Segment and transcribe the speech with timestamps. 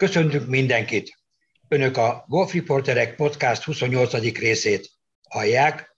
[0.00, 1.18] Köszöntünk mindenkit!
[1.68, 4.38] Önök a Golf Reporterek Podcast 28.
[4.38, 4.90] részét
[5.28, 5.96] hallják.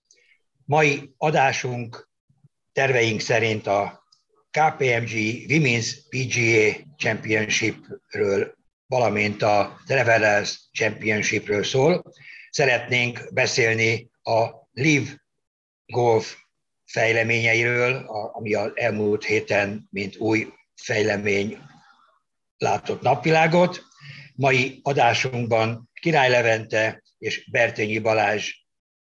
[0.65, 2.09] Mai adásunk
[2.73, 4.05] terveink szerint a
[4.51, 5.11] KPMG
[5.49, 8.55] Women's PGA Championshipről,
[8.87, 12.13] valamint a Travelers Championshipről szól.
[12.51, 15.25] Szeretnénk beszélni a Live
[15.87, 16.37] Golf
[16.85, 21.59] fejleményeiről, ami az elmúlt héten, mint új fejlemény
[22.57, 23.91] látott napvilágot.
[24.43, 28.53] Mai adásunkban Király Levente és Bertényi Balázs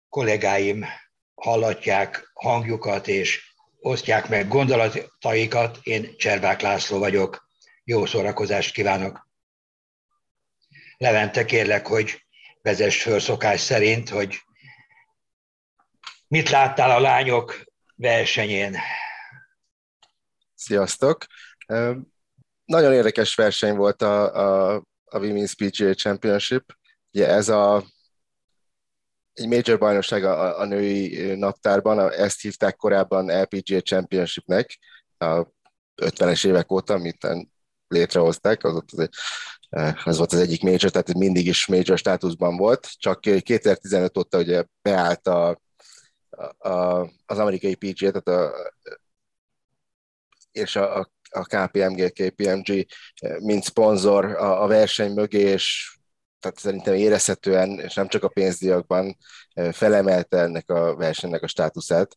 [0.09, 0.85] kollégáim
[1.34, 5.79] hallatják hangjukat és osztják meg gondolataikat.
[5.84, 7.48] Én Cservák László vagyok.
[7.84, 9.29] Jó szórakozást kívánok!
[10.98, 12.26] Levente, kérlek, hogy
[12.62, 14.40] vezess föl szokás szerint, hogy
[16.27, 17.63] mit láttál a lányok
[17.95, 18.77] versenyén?
[20.54, 21.26] Sziasztok!
[22.65, 24.35] Nagyon érdekes verseny volt a,
[24.76, 26.77] a, a Women's PGA Championship.
[27.12, 27.84] Ugye ez a
[29.34, 34.79] egy major bajnokság a, a női naptárban, ezt hívták korábban LPGA Championshipnek,
[35.18, 35.46] a
[36.02, 37.27] 50-es évek óta, amit
[37.88, 39.10] létrehozták, az, ott az,
[40.04, 44.63] az volt az egyik major, tehát mindig is major státuszban volt, csak 2015 óta ugye
[44.82, 45.62] beállt a,
[46.57, 48.55] a, az amerikai PGA, tehát a,
[50.51, 52.85] és a, a a KPMG, KPMG
[53.40, 55.95] mint szponzor a, a verseny mögé, és
[56.40, 59.17] tehát szerintem érezhetően, és nem csak a pénzdiakban
[59.71, 62.15] felemelte ennek a versenynek a státuszát.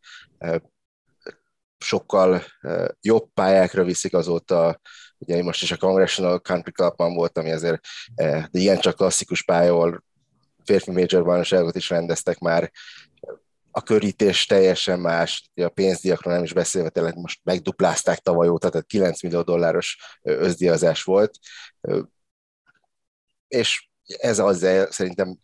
[1.78, 2.42] Sokkal
[3.00, 4.80] jobb pályákra viszik azóta,
[5.18, 7.80] ugye én most is a Congressional Country Clubban voltam, ami azért
[8.16, 10.04] de ilyen csak klasszikus pálya, ahol
[10.64, 12.72] férfi major bajnokságot is rendeztek már,
[13.78, 18.86] a körítés teljesen más, a pénzdiakról nem is beszélve, tényleg most megduplázták tavaly óta, tehát
[18.86, 21.38] 9 millió dolláros özdiazás volt,
[23.48, 25.38] és ez az szerintem...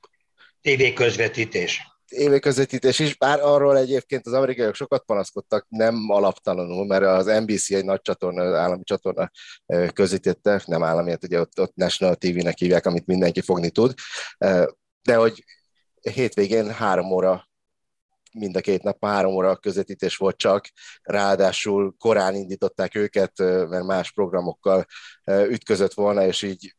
[0.60, 1.82] TV közvetítés.
[2.06, 7.70] TV közvetítés is, bár arról egyébként az amerikaiak sokat panaszkodtak, nem alaptalanul, mert az NBC
[7.70, 9.30] egy nagy csatorna, az állami csatorna
[9.92, 13.94] közvetítette, nem állami, hát ugye ott, ott National TV-nek hívják, amit mindenki fogni tud,
[15.02, 15.44] de hogy
[16.00, 17.48] hétvégén három óra
[18.34, 20.68] mind a két nap három óra közvetítés volt csak,
[21.02, 24.86] ráadásul korán indították őket, mert más programokkal
[25.26, 26.74] ütközött volna, és így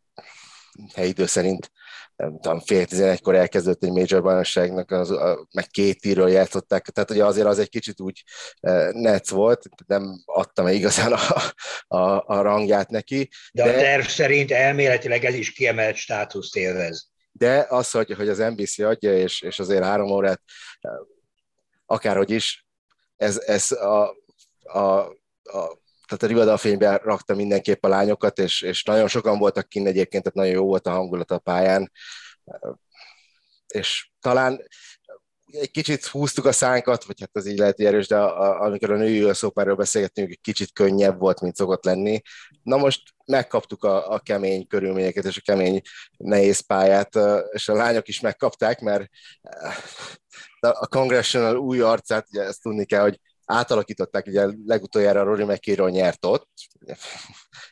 [0.94, 1.72] helyidő szerint
[2.16, 7.12] nem tudom, fél tizenegykor elkezdődött egy major bajnokságnak, az, a, meg két tírről játszották, tehát
[7.12, 8.24] ugye azért az egy kicsit úgy
[8.60, 11.52] e, netz volt, nem adtam igazán a,
[11.98, 13.30] a, a rangját neki.
[13.52, 17.10] De, de a terv szerint elméletileg ez is kiemelt státuszt élvez.
[17.32, 20.42] De az, hogy, hogy az NBC adja, és, és azért három órát
[21.86, 22.66] akárhogy is,
[23.16, 24.16] ez, ez a,
[24.64, 24.80] a,
[25.44, 29.88] a tehát a Rivadal fénybe rakta mindenképp a lányokat, és, és nagyon sokan voltak kint
[29.88, 31.92] egyébként, tehát nagyon jó volt a hangulat a pályán,
[33.68, 34.68] és talán
[35.52, 38.92] egy kicsit húztuk a szánkat, vagy hát az így lehet erős, de a, a, amikor
[38.92, 42.22] a női szópárról beszélgettünk, egy kicsit könnyebb volt, mint szokott lenni.
[42.64, 45.82] Na most megkaptuk a, a kemény körülményeket és a kemény
[46.18, 47.20] nehéz pályát,
[47.52, 49.10] és a lányok is megkapták, mert
[50.60, 56.26] a Congressional új arcát, ugye ezt tudni kell, hogy átalakították, ugye legutoljára Rory McIlroy nyert
[56.26, 56.50] ott,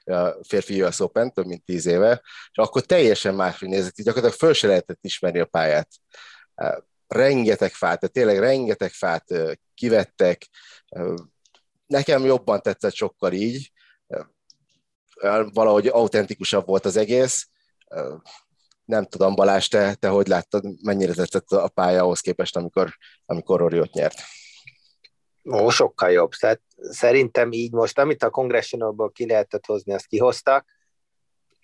[0.04, 4.40] a férfi US Open, több mint tíz éve, és akkor teljesen máshogy nézett, így gyakorlatilag
[4.40, 5.90] föl se lehetett ismerni a pályát.
[7.14, 9.26] Rengeteg fát, tehát tényleg rengeteg fát
[9.74, 10.48] kivettek,
[11.86, 13.72] nekem jobban tetszett sokkal így,
[15.54, 17.48] valahogy autentikusabb volt az egész,
[18.86, 23.62] nem tudom, Balázs, te, te hogy láttad, mennyire tetszett a pálya ahhoz képest, amikor, amikor
[23.62, 24.16] ott nyert?
[25.52, 26.32] Ó, sokkal jobb.
[26.32, 30.66] Tehát szerintem így most, amit a Congressionalból ki lehetett hozni, azt kihoztak.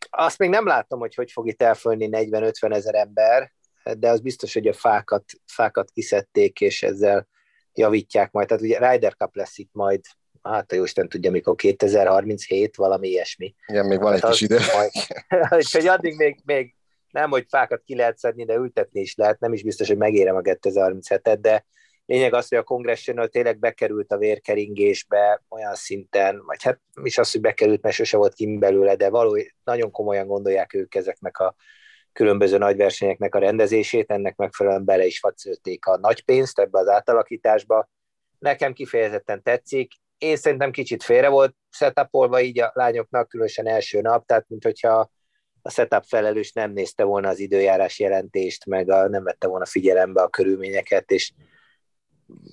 [0.09, 3.53] Azt még nem látom, hogy hogy fog itt elfölni 40-50 ezer ember,
[3.97, 7.27] de az biztos, hogy a fákat, fákat kiszedték, és ezzel
[7.73, 8.47] javítják majd.
[8.47, 10.01] Tehát ugye Ryder Cup lesz itt majd,
[10.41, 13.55] hát a Jóisten tudja, mikor 2037, valami ilyesmi.
[13.67, 14.57] Igen, még van egy hát kis idő.
[14.75, 14.91] Majd,
[15.71, 16.75] hogy addig még, még
[17.11, 20.35] nem, hogy fákat ki lehet szedni, de ültetni is lehet, nem is biztos, hogy megérem
[20.35, 21.65] a 2037-et, de
[22.05, 27.31] lényeg az, hogy a Congressional tényleg bekerült a vérkeringésbe olyan szinten, vagy hát is az,
[27.31, 31.55] hogy bekerült, mert sose volt kim belőle, de való, nagyon komolyan gondolják ők ezeknek a
[32.19, 37.89] különböző nagyversenyeknek a rendezését, ennek megfelelően bele is facilték a nagy pénzt ebbe az átalakításba.
[38.39, 44.25] Nekem kifejezetten tetszik, én szerintem kicsit félre volt setupolva így a lányoknak, különösen első nap,
[44.25, 45.11] tehát mint hogyha
[45.61, 50.21] a setup felelős nem nézte volna az időjárás jelentést, meg a, nem vette volna figyelembe
[50.21, 51.31] a körülményeket, és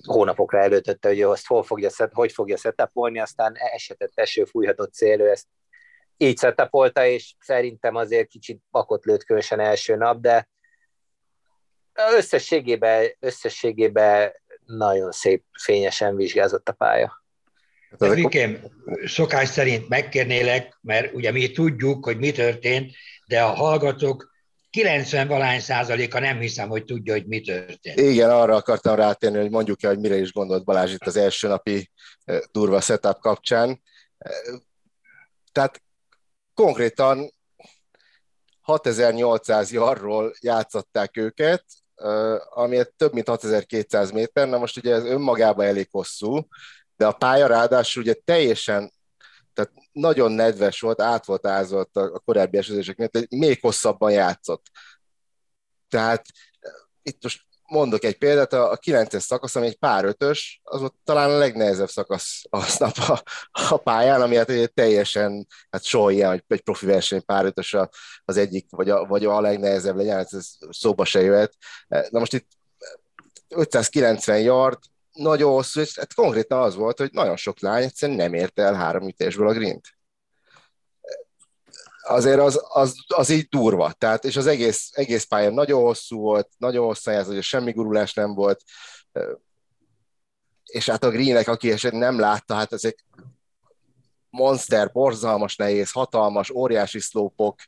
[0.05, 5.47] hónapokra előtötte, hogy azt hol fogja, hogy fogja setupolni, aztán esetett eső, fújhatott szélő, ezt
[6.17, 10.49] így setupolta, és szerintem azért kicsit bakot lőtt különösen első nap, de
[12.17, 14.31] összességében, összességében
[14.65, 17.23] nagyon szép, fényesen vizsgázott a pálya.
[17.99, 18.59] Hát Vikém,
[19.05, 22.91] szokás szerint megkérnélek, mert ugye mi tudjuk, hogy mi történt,
[23.25, 24.35] de a hallgatók
[24.69, 27.99] 90 valány százaléka nem hiszem, hogy tudja, hogy mi történt.
[27.99, 31.47] Igen, arra akartam rátérni, hogy mondjuk el, hogy mire is gondolt Balázs itt az első
[31.47, 31.91] napi
[32.51, 33.81] durva setup kapcsán.
[35.51, 35.81] Tehát
[36.57, 37.31] konkrétan
[38.61, 41.65] 6800 jarról játszották őket,
[42.49, 46.47] ami több mint 6200 méter, na most ugye ez önmagában elég hosszú,
[46.95, 48.91] de a pálya ráadásul ugye teljesen,
[49.53, 54.65] tehát nagyon nedves volt, át volt ázolt a korábbi esőzések miatt, még hosszabban játszott.
[55.89, 56.25] Tehát
[57.01, 61.29] itt most mondok egy példát, a 9-es szakasz, ami egy pár ötös, az ott talán
[61.29, 63.23] a legnehezebb szakasz aznap a,
[63.69, 67.75] a pályán, ami hát teljesen, hát soha ilyen, egy profi verseny pár ötös
[68.25, 71.53] az egyik, vagy a, vagy a legnehezebb legyen, hát ez szóba se jöhet.
[71.87, 72.47] Na most itt
[73.47, 74.79] 590 yard,
[75.13, 78.73] nagyon hosszú, és hát konkrétan az volt, hogy nagyon sok lány egyszerűen nem érte el
[78.73, 79.96] három ütésből a grint
[82.07, 83.91] azért az, az, az így durva.
[83.91, 88.13] Tehát, és az egész, egész pályán nagyon hosszú volt, nagyon hosszú ez, hogy semmi gurulás
[88.13, 88.63] nem volt,
[90.65, 93.05] és hát a Greenek, aki esetleg nem látta, hát ezek
[94.29, 97.59] monster, borzalmas nehéz, hatalmas, óriási szlópok,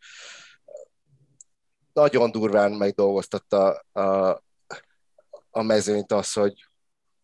[1.93, 4.29] nagyon durván megdolgoztatta a,
[5.49, 6.65] a mezőnyt az, hogy,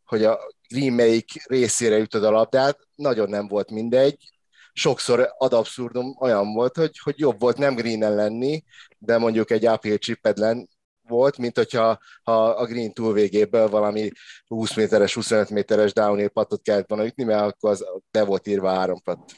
[0.03, 4.34] hogy a Green melyik részére ütöd a labdát, nagyon nem volt mindegy,
[4.77, 8.63] sokszor ad abszurdum olyan volt, hogy, hogy jobb volt nem greenen lenni,
[8.97, 10.69] de mondjuk egy uphill chipedlen
[11.07, 14.11] volt, mint hogyha ha a green túl végéből valami
[14.47, 18.73] 20 méteres, 25 méteres downhill patot kellett volna ütni, mert akkor az be volt írva
[18.73, 19.31] három pat.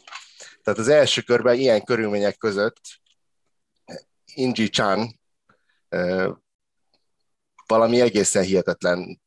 [0.64, 2.82] Tehát az első körben ilyen körülmények között
[4.34, 5.20] Inji Chan
[7.68, 9.22] valami egészen hihetetlen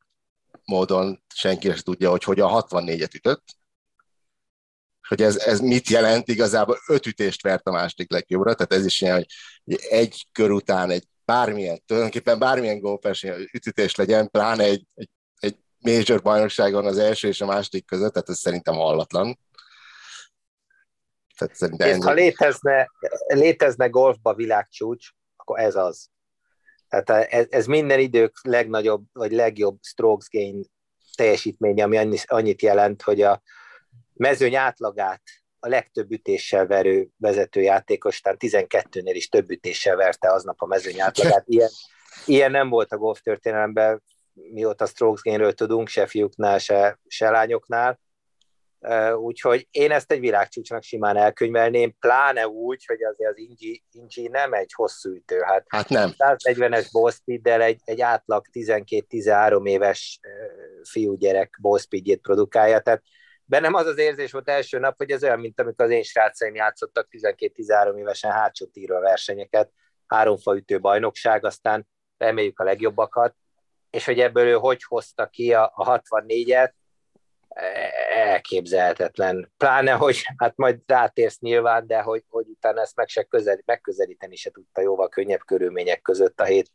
[0.65, 3.45] módon senki sem tudja, hogy hogyan 64-et ütött,
[5.11, 9.01] hogy ez, ez mit jelent, igazából öt ütést vert a második legjobbra, tehát ez is
[9.01, 9.27] ilyen, hogy
[9.89, 16.23] egy kör után egy bármilyen, tulajdonképpen bármilyen gólverseny ütütés legyen, pláne egy, egy, egy major
[16.23, 19.39] bajnokságon az első és a második között, tehát ez szerintem hallatlan.
[21.39, 22.03] Tehát szerintem ennyi...
[22.03, 22.91] ha létezne,
[23.27, 26.09] létezne golfba világcsúcs, akkor ez az.
[26.89, 30.65] Tehát ez, ez minden idők legnagyobb, vagy legjobb strokes gain
[31.17, 33.43] teljesítménye, ami annyit jelent, hogy a,
[34.21, 35.23] mezőny átlagát
[35.59, 41.45] a legtöbb ütéssel verő vezetőjátékos, tehát 12-nél is több ütéssel verte aznap a mezőny átlagát.
[41.47, 41.71] Ilyen,
[42.27, 44.03] ilyen nem volt a golf történelemben,
[44.33, 48.01] mióta strokes gainről tudunk, se fiúknál, se, se lányoknál.
[49.17, 54.53] Úgyhogy én ezt egy világcsúcsnak simán elkönyvelném, pláne úgy, hogy azért az Ingi, Ingi nem
[54.53, 55.41] egy hosszú ütő.
[55.41, 56.13] Hát, hát nem.
[56.17, 60.21] 140-es ball speed egy, egy átlag 12-13 éves
[60.83, 63.03] fiúgyerek ball speedjét produkálja, tehát
[63.51, 66.55] bennem az az érzés volt első nap, hogy ez olyan, mint amikor az én srácaim
[66.55, 69.71] játszottak 12-13 évesen hátsó tírva versenyeket,
[70.07, 71.89] háromfaütő bajnokság, aztán
[72.19, 73.35] reméljük a legjobbakat,
[73.91, 76.73] és hogy ebből ő hogy hozta ki a, a 64-et,
[78.15, 79.53] elképzelhetetlen.
[79.57, 84.37] Pláne, hogy hát majd rátérsz nyilván, de hogy, hogy utána ezt meg se közel, megközelíteni
[84.37, 86.71] se tudta jóval könnyebb körülmények között a hét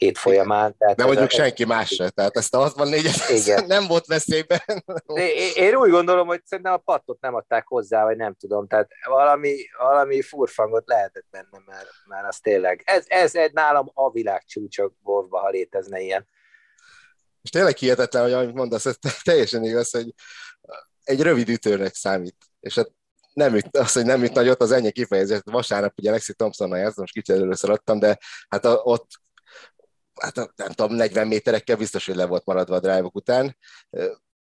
[0.00, 0.76] hét folyamán.
[0.78, 3.06] Tehát De mondjuk a, senki más se, tehát ezt a 64
[3.48, 4.60] et nem volt veszélyben.
[5.06, 8.88] Én, én úgy gondolom, hogy szerintem a pattot nem adták hozzá, vagy nem tudom, tehát
[9.04, 14.44] valami, valami furfangot lehetett benne, mert, mert az tényleg, ez, ez egy nálam a világ
[14.44, 16.28] csúcsok golfba, ha létezne ilyen.
[17.42, 20.14] És tényleg hihetetlen, hogy amit mondasz, ez teljesen igaz, hogy
[21.04, 22.36] egy rövid ütőnek számít.
[22.60, 22.90] És hát
[23.32, 25.40] nem üt, az, hogy nem üt nagyot, az ennyi kifejezés.
[25.44, 29.08] Vasárnap ugye Lexi Thompsonnal játszom, most kicsit először adtam, de hát a, ott
[30.20, 33.56] hát nem tudom, 40 méterekkel biztos, hogy le volt maradva a drive után,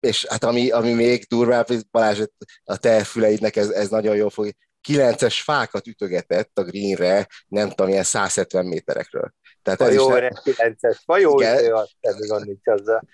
[0.00, 2.21] és hát ami, ami még durvább, Balázs,
[2.64, 4.50] a te füleidnek ez, ez nagyon jól fog,
[4.88, 9.33] 9-es fákat ütögetett a greenre, nem tudom, ilyen 170 méterekről.
[9.62, 11.35] Tehát ez jó, is, 9-es, jó,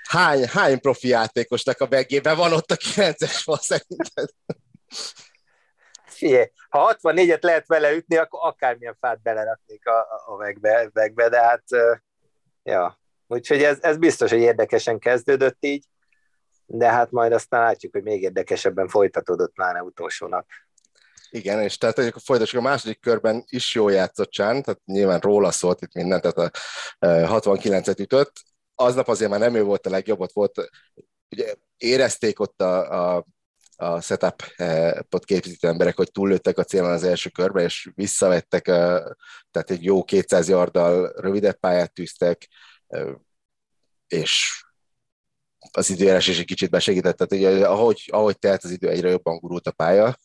[0.08, 4.28] hány, hány profi játékosnak a begében van ott a 9-es fa szerinted?
[6.04, 11.40] Figyelj, ha 64-et lehet vele ütni, akkor akármilyen fát beleraknék a, a megbe, megbe, de
[11.40, 11.64] hát
[12.62, 15.84] Ja, úgyhogy ez, ez biztos, hogy érdekesen kezdődött így,
[16.66, 20.46] de hát majd aztán látjuk, hogy még érdekesebben folytatódott pláne utolsó nap.
[21.30, 25.50] Igen, és tehát hogy folytassuk a második körben is jó játszott Csán, tehát nyilván róla
[25.50, 26.52] szólt itt minden, tehát
[26.98, 28.32] a 69-et ütött.
[28.74, 30.70] Aznap azért már nem ő volt a legjobb, ott volt,
[31.30, 33.24] ugye érezték ott a, a
[33.80, 39.84] a setupot képzítő emberek, hogy túllőttek a célon az első körbe, és visszavettek, tehát egy
[39.84, 42.48] jó 200 yarddal rövidebb pályát tűztek,
[44.06, 44.62] és
[45.72, 49.38] az időjárás is egy kicsit besegített, tehát ugye, ahogy, ahogy telt az idő, egyre jobban
[49.38, 50.16] gurult a pálya,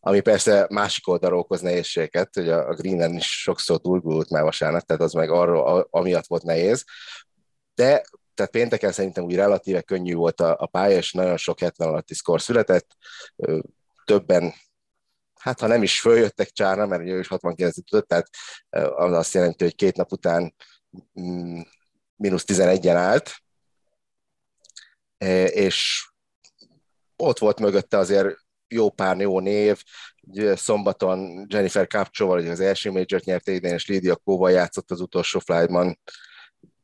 [0.00, 5.02] ami persze másik oldalról okoz nehézségeket, hogy a Greenen is sokszor túlgurult már vasárnap, tehát
[5.02, 6.84] az meg arról, amiatt volt nehéz,
[7.74, 8.02] de
[8.40, 12.14] tehát pénteken szerintem úgy relatíve könnyű volt a, a pálya, és nagyon sok 70 alatti
[12.14, 12.96] szkor született,
[14.04, 14.52] többen
[15.40, 18.28] hát ha nem is följöttek csárna, mert ő is 69 tudott, tehát
[18.96, 20.54] az azt jelenti, hogy két nap után
[21.20, 21.60] mm,
[22.16, 23.34] mínusz 11-en állt,
[25.46, 26.08] és
[27.16, 28.36] ott volt mögötte azért
[28.68, 29.82] jó pár jó név,
[30.54, 35.98] szombaton Jennifer Capcsóval, az első major nyerte idén, és Lydia Kóval játszott az utolsó flightban,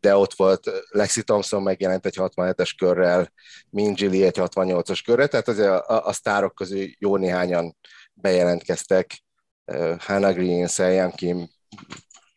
[0.01, 3.33] de ott volt Lexi Thompson megjelent egy 67-es körrel,
[3.71, 7.77] Min egy 68-as körrel, tehát azért a, a, a sztárok közül jó néhányan
[8.13, 9.23] bejelentkeztek,
[9.65, 11.49] uh, Hannah Green, Seiyan Kim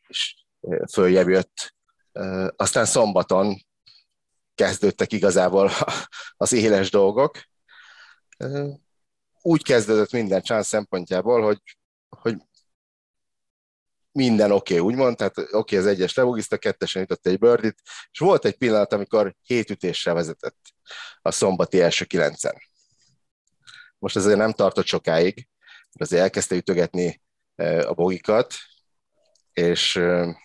[0.08, 1.76] is uh, följebb jött.
[2.14, 3.58] Uh, aztán szombaton
[4.56, 5.72] kezdődtek igazából
[6.38, 7.38] az éles dolgok.
[9.42, 11.62] Úgy kezdődött minden csán szempontjából, hogy,
[12.10, 12.36] hogy
[14.12, 18.20] minden oké, okay, úgymond, tehát oké, okay, az egyes levogiszta, kettesen jutott egy birdit, és
[18.20, 20.58] volt egy pillanat, amikor hét ütéssel vezetett
[21.22, 22.56] a szombati első kilencen.
[23.98, 25.48] Most azért nem tartott sokáig,
[25.92, 27.22] azért elkezdte ütögetni
[27.56, 28.54] e, a bogikat,
[29.54, 30.38] és e,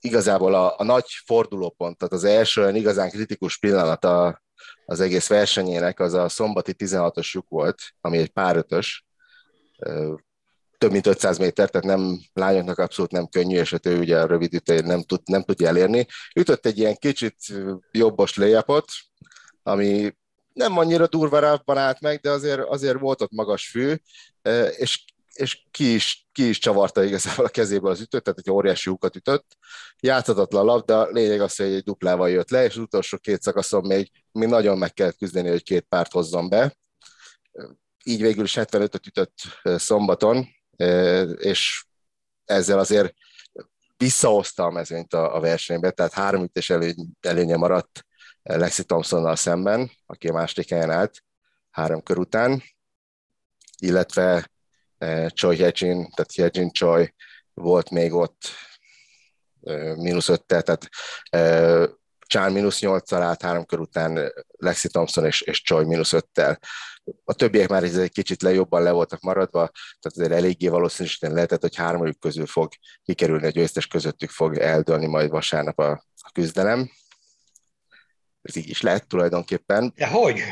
[0.00, 4.42] igazából a, a nagy fordulópont, tehát az első olyan igazán kritikus pillanat a,
[4.86, 9.04] az egész versenyének az a szombati 16-os lyuk volt, ami egy pár ötös,
[9.78, 9.90] e,
[10.82, 14.26] több mint 500 méter, tehát nem lányoknak abszolút nem könnyű, és hát ő ugye a
[14.26, 16.06] rövid ütőjét nem, tud, nem tudja elérni.
[16.34, 17.36] Ütött egy ilyen kicsit
[17.90, 18.84] jobbos layupot,
[19.62, 20.16] ami
[20.52, 23.94] nem annyira durva rávban állt meg, de azért, azért volt ott magas fű,
[24.76, 28.88] és, és ki, is, ki is csavarta igazából a kezéből az ütőt, tehát egy óriási
[28.88, 29.56] lyukat ütött.
[30.00, 34.10] Játszhatatlan labda, lényeg az, hogy egy duplával jött le, és az utolsó két szakaszon még,
[34.32, 36.76] még nagyon meg kellett küzdeni, hogy két párt hozzon be.
[38.04, 40.46] Így végül is 75-öt ütött szombaton,
[41.38, 41.84] és
[42.44, 43.14] ezzel azért
[43.96, 48.04] visszahozta a mezőnyt a, a versenybe, tehát három ütés előny, előnye maradt
[48.42, 51.22] Lexi Thompsonnal szemben, aki a második helyen állt
[51.70, 52.62] három kör után,
[53.78, 54.50] illetve
[55.26, 57.14] Choi Hyejin, tehát Hyejin Choi
[57.54, 58.48] volt még ott
[59.96, 60.88] mínusz öttel, tehát
[62.18, 66.58] Csán mínusz nyolccal állt három kör után Lexi Thompson és, és Choi mínusz öttel
[67.24, 71.60] a többiek már egy kicsit le jobban le voltak maradva, tehát azért eléggé valószínűsíteni lehetett,
[71.60, 76.90] hogy hármajuk közül fog kikerülni, a győztes közöttük fog eldőlni majd vasárnap a, a küzdelem.
[78.42, 79.92] Ez így is lett tulajdonképpen.
[79.94, 80.42] De hogy?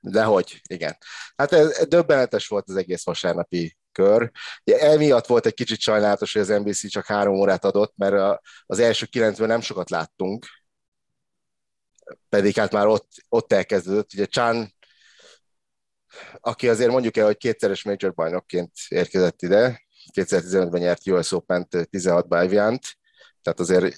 [0.00, 0.96] De hogy, igen.
[1.36, 4.30] Hát ez, döbbenetes volt az egész vasárnapi kör.
[4.64, 8.40] Ugye emiatt volt egy kicsit sajnálatos, hogy az NBC csak három órát adott, mert a,
[8.66, 10.46] az első kilencben nem sokat láttunk,
[12.28, 14.12] pedig hát már ott, ott elkezdődött.
[14.12, 14.76] Ugye Chan
[16.40, 19.82] aki azért mondjuk el, hogy kétszeres major bajnokként érkezett ide,
[20.14, 22.82] 2015-ben nyert US Open-t 16 bájviánt,
[23.42, 23.96] tehát azért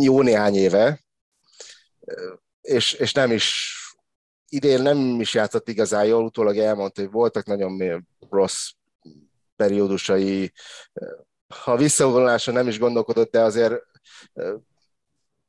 [0.00, 1.04] jó néhány éve,
[2.60, 3.78] és, és nem is
[4.48, 8.70] idén nem is játszott igazán jól, utólag elmondta, hogy voltak nagyon rossz
[9.56, 10.52] periódusai,
[11.48, 13.74] ha visszavonulása nem is gondolkodott, de azért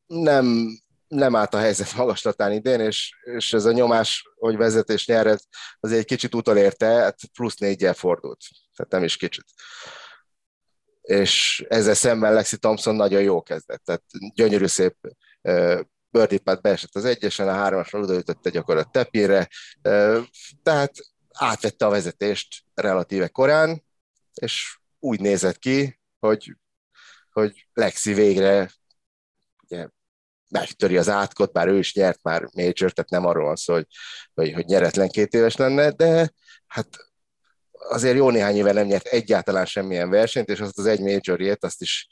[0.05, 5.39] nem, nem állt a helyzet magaslatán idén, és, és ez a nyomás, hogy vezetés nyered,
[5.79, 8.39] az egy kicsit utolérte, hát plusz négyel fordult,
[8.75, 9.45] tehát nem is kicsit.
[11.01, 14.95] És ezzel szemben Lexi Thompson nagyon jó kezdett, tehát gyönyörű szép
[16.09, 19.50] birdie beesett az egyesen, a hármasra odaütötte gyakorlatilag tepére,
[20.63, 20.91] tehát
[21.31, 23.83] átvette a vezetést relatíve korán,
[24.33, 26.55] és úgy nézett ki, hogy,
[27.31, 28.71] hogy Lexi végre
[29.63, 29.88] ugye,
[30.50, 33.88] megtöri az átkot, bár ő is nyert már major, tehát nem arról van szó, hogy,
[34.34, 36.32] hogy, hogy nyeretlen két éves lenne, de
[36.68, 36.88] hát
[37.72, 41.82] azért jó néhány éve nem nyert egyáltalán semmilyen versenyt, és azt az egy majorjét, azt
[41.82, 42.08] is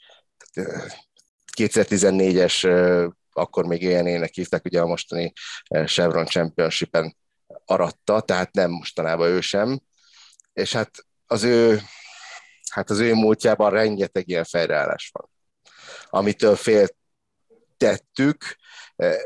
[1.56, 5.32] 2014-es, akkor még ilyenének hívták, ugye a mostani
[5.84, 7.16] Chevron Championship-en
[7.64, 9.80] aratta, tehát nem mostanában ő sem,
[10.52, 10.90] és hát
[11.26, 11.80] az ő,
[12.70, 15.30] hát az ő múltjában rengeteg ilyen fejreállás van,
[16.08, 16.96] amitől félt
[17.76, 18.56] tettük,
[18.96, 19.16] e,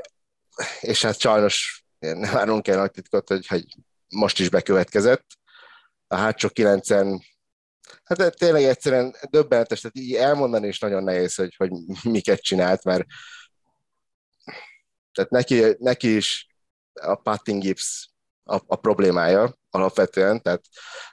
[0.81, 3.65] és hát sajnos nem árulunk el nagy titkot, hogy, hogy
[4.09, 5.27] most is bekövetkezett.
[6.07, 7.23] A hátsó kilencen,
[8.05, 11.71] hát tényleg egyszerűen döbbenetes, tehát így elmondani is nagyon nehéz, hogy, hogy
[12.03, 13.05] miket csinált, mert
[15.13, 16.47] tehát neki, neki is
[16.93, 18.11] a putting gips
[18.43, 20.63] a, a problémája alapvetően, tehát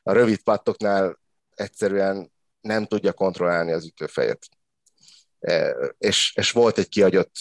[0.03, 4.47] a rövid pattoknál egyszerűen nem tudja kontrollálni az ütőfejet.
[5.97, 7.33] És, és volt egy kiagyott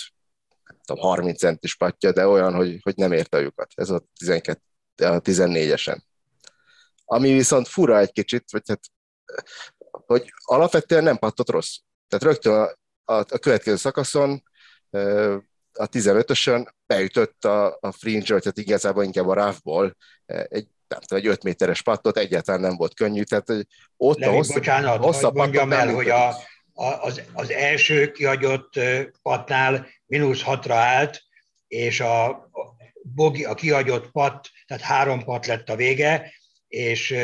[0.85, 3.71] tudom, 30 centis patja, de olyan, hogy, hogy nem érte a lyukat.
[3.75, 4.61] Ez a, 12,
[4.97, 5.99] a 14-esen.
[7.05, 8.81] Ami viszont fura egy kicsit, vagy hát,
[9.91, 11.77] hogy alapvetően nem pattott rossz.
[12.09, 12.63] Tehát rögtön a,
[13.13, 14.43] a, a következő szakaszon
[15.73, 19.97] a 15-ösön beütött a, a fringe vagy hát igazából inkább a ráfból
[20.27, 24.33] egy nem tudom, egy 5 méteres pattot, egyáltalán nem volt könnyű, tehát hogy ott Levi,
[24.33, 26.35] a hossz, bocsánat, hosszabb mondjam el, hogy a,
[26.75, 28.81] az, az első kihagyott
[29.23, 31.23] patnál mínusz hatra állt,
[31.69, 32.49] és a,
[33.03, 36.33] bogi, a kihagyott pat, tehát három pat lett a vége,
[36.69, 37.15] és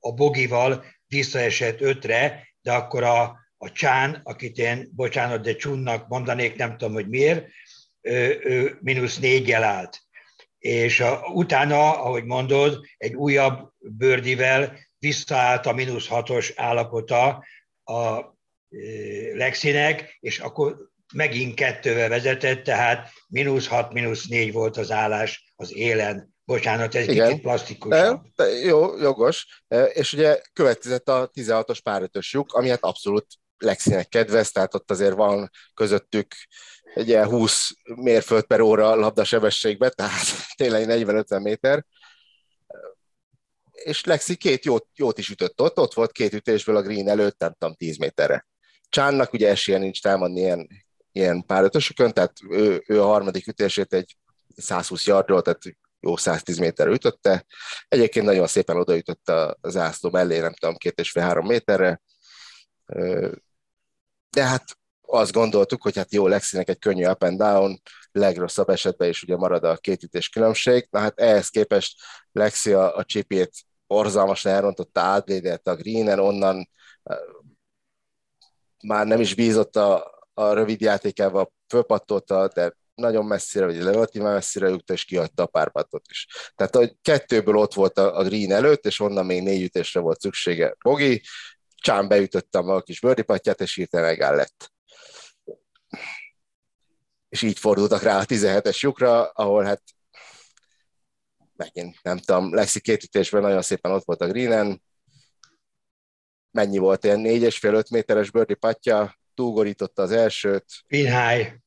[0.00, 6.56] a bogival visszaesett ötre, de akkor a, a Csán, akit én, bocsánat, de Csunnak mondanék,
[6.56, 7.46] nem tudom, hogy miért,
[8.00, 10.00] ő, ő mínusz négyel állt.
[10.58, 17.44] És a, utána, ahogy mondod, egy újabb bőrdivel visszaállt a mínusz hatos állapota
[17.84, 18.36] a
[19.34, 25.74] Lexinek, és akkor megint kettővel vezetett, tehát mínusz hat, mínusz négy volt az állás az
[25.74, 26.36] élen.
[26.44, 27.28] Bocsánat, ez Igen.
[27.28, 28.22] kicsit plastikusabb.
[28.36, 29.62] E, jó, jogos.
[29.68, 33.26] E, és ugye következett a 16-os párötös lyuk, ami hát abszolút
[33.58, 36.34] Lexinek kedvez, tehát ott azért van közöttük
[36.94, 40.24] egy ilyen 20 mérföld per óra labdasebességbe, tehát
[40.56, 41.86] tényleg 40-50 méter.
[43.72, 47.38] És Lexi két jót, jót is ütött ott, ott volt két ütésből a green előtt,
[47.38, 48.47] nem tudom, 10 méterre.
[48.88, 50.68] Csánnak ugye esélye nincs támadni ilyen,
[51.12, 54.16] ilyen párötösökön, tehát ő, ő a harmadik ütését egy
[54.56, 55.62] 120 yardról, tehát
[56.00, 57.46] jó 110 méterre ütötte.
[57.88, 62.00] Egyébként nagyon szépen odaütött a zászló mellé, nem tudom, két és fél három méterre
[64.30, 64.64] de hát
[65.00, 69.36] azt gondoltuk, hogy hát jó, Lexinek egy könnyű up and down, legrosszabb esetben is ugye
[69.36, 70.86] marad a két ütés különbség.
[70.90, 72.00] Na hát ehhez képest
[72.32, 73.50] Lexi a, a csipét
[73.86, 76.68] borzalmasan elrontotta, átvédett a greenen, onnan
[78.82, 84.68] már nem is bízott a, a rövid játékával, fölpattolta, de nagyon messzire, vagy relatív messzire
[84.68, 86.26] jutott, és kihagyta a párpatot is.
[86.54, 90.20] Tehát a kettőből ott volt a, a green előtt, és onnan még négy ütésre volt
[90.20, 91.22] szüksége Bogi,
[91.74, 94.72] csán beütöttem a kis bőripatját, és hirtelen megáll lett.
[97.28, 99.82] És így fordultak rá a 17-es lyukra, ahol hát
[101.56, 104.82] megint nem tudom, Lexi két ütésben nagyon szépen ott volt a greenen,
[106.50, 110.64] mennyi volt, ilyen 4,5-5 méteres bőrdi patja, túlgorította az elsőt.
[110.86, 111.60] Pinhály.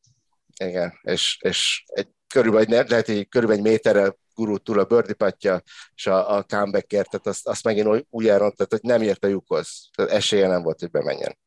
[0.63, 5.63] Igen, és, és egy, körülbelül, lehet, hogy körülbelül egy méterrel gurult túl a birdie
[5.95, 9.89] és a, a comebackért, tehát azt, azt megint úgy elrontott, hogy nem ért a lyukhoz.
[9.95, 11.37] Tehát esélye nem volt, hogy bemenjen.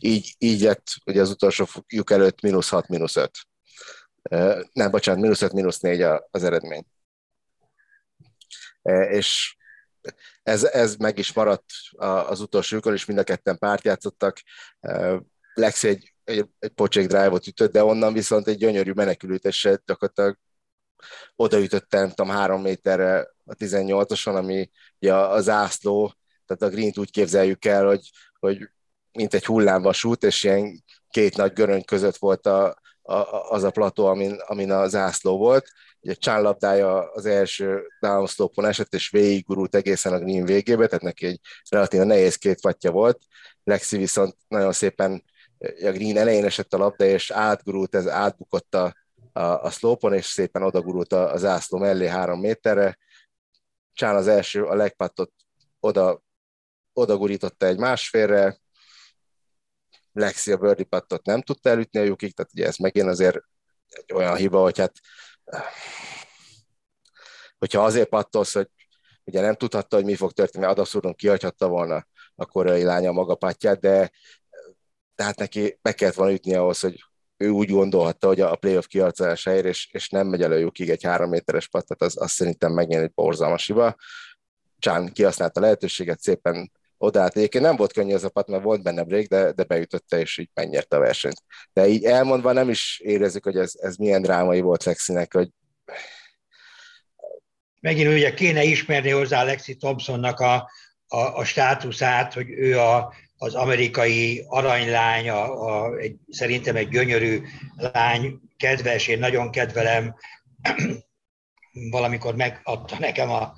[0.00, 3.30] Így, így lett ugye az utolsó lyuk előtt mínusz 6, mínusz 5.
[4.72, 6.84] Nem, bocsánat, mínusz 5, mínusz 4 az eredmény.
[9.10, 9.56] És
[10.42, 11.64] ez, ez meg is maradt
[12.26, 14.40] az utolsó lyukon, és mind a ketten párt játszottak.
[15.54, 20.38] Lexi egy, egy, egy pocsék drive-ot ütött, de onnan viszont egy gyönyörű menekülőtésre gyakorlatilag
[21.36, 26.14] odaütöttem, nem tudom, három méterre a 18-oson, ami ugye a zászló,
[26.46, 28.68] tehát a green úgy képzeljük el, hogy, hogy
[29.12, 33.14] mint egy hullámvasút, és ilyen két nagy göröny között volt a, a,
[33.50, 35.68] az a plató, amin, amin a zászló volt.
[36.04, 41.26] Ugye Csán labdája az első downslopon esett, és végigurult egészen a green végébe, tehát neki
[41.26, 43.18] egy relatív nehéz két vatja volt.
[43.62, 45.24] Lexi viszont nagyon szépen
[45.58, 48.96] a green elején esett a labda, és átgurult, ez átbukott a,
[49.32, 52.98] a, a szlópon, és szépen odagurult a, a zászló mellé három méterre.
[53.92, 55.32] Csán az első, a legpattot
[55.80, 56.22] oda,
[56.92, 58.58] odagurította egy másfélre,
[60.12, 63.38] Lexi a birdie pattot nem tudta elütni a lyukig, tehát ugye ez megint azért
[63.88, 64.92] egy olyan hiba, hogy hát
[67.58, 68.68] hogyha azért pattolsz, hogy
[69.24, 73.80] ugye nem tudhatta, hogy mi fog történni, adaszúron kihagyhatta volna a koreai lánya maga patját,
[73.80, 74.10] de
[75.14, 77.04] tehát neki be kellett volna ütni ahhoz, hogy
[77.36, 81.28] ő úgy gondolhatta, hogy a playoff kiarcolásáért, és, és nem megy elő lyukig egy három
[81.28, 83.96] méteres pattat, az, az szerintem megint egy borzalmas hiba.
[84.78, 86.72] Csán kihasználta a lehetőséget, szépen
[87.04, 87.36] odaállt.
[87.36, 90.38] Egyébként nem volt könnyű az a pat, mert volt benne break, de, de beütötte, és
[90.38, 91.42] így megnyerte a versenyt.
[91.72, 95.48] De így elmondva nem is érezzük, hogy ez, ez milyen drámai volt Lexinek, hogy
[97.80, 100.70] Megint ugye kéne ismerni hozzá Lexi Thompsonnak a,
[101.06, 107.42] a, a státuszát, hogy ő a, az amerikai aranylány, a, a, egy, szerintem egy gyönyörű
[107.76, 110.14] lány, kedves, én nagyon kedvelem,
[111.90, 113.52] valamikor megadta nekem a,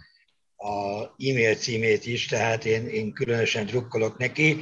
[0.56, 4.58] a e-mail címét is, tehát én, én különösen drukkolok neki,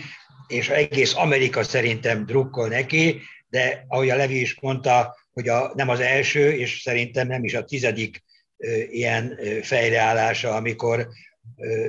[0.47, 5.89] és egész Amerika szerintem drukkol neki, de ahogy a Levi is mondta, hogy a, nem
[5.89, 8.23] az első, és szerintem nem is a tizedik
[8.91, 11.09] ilyen fejreállása, amikor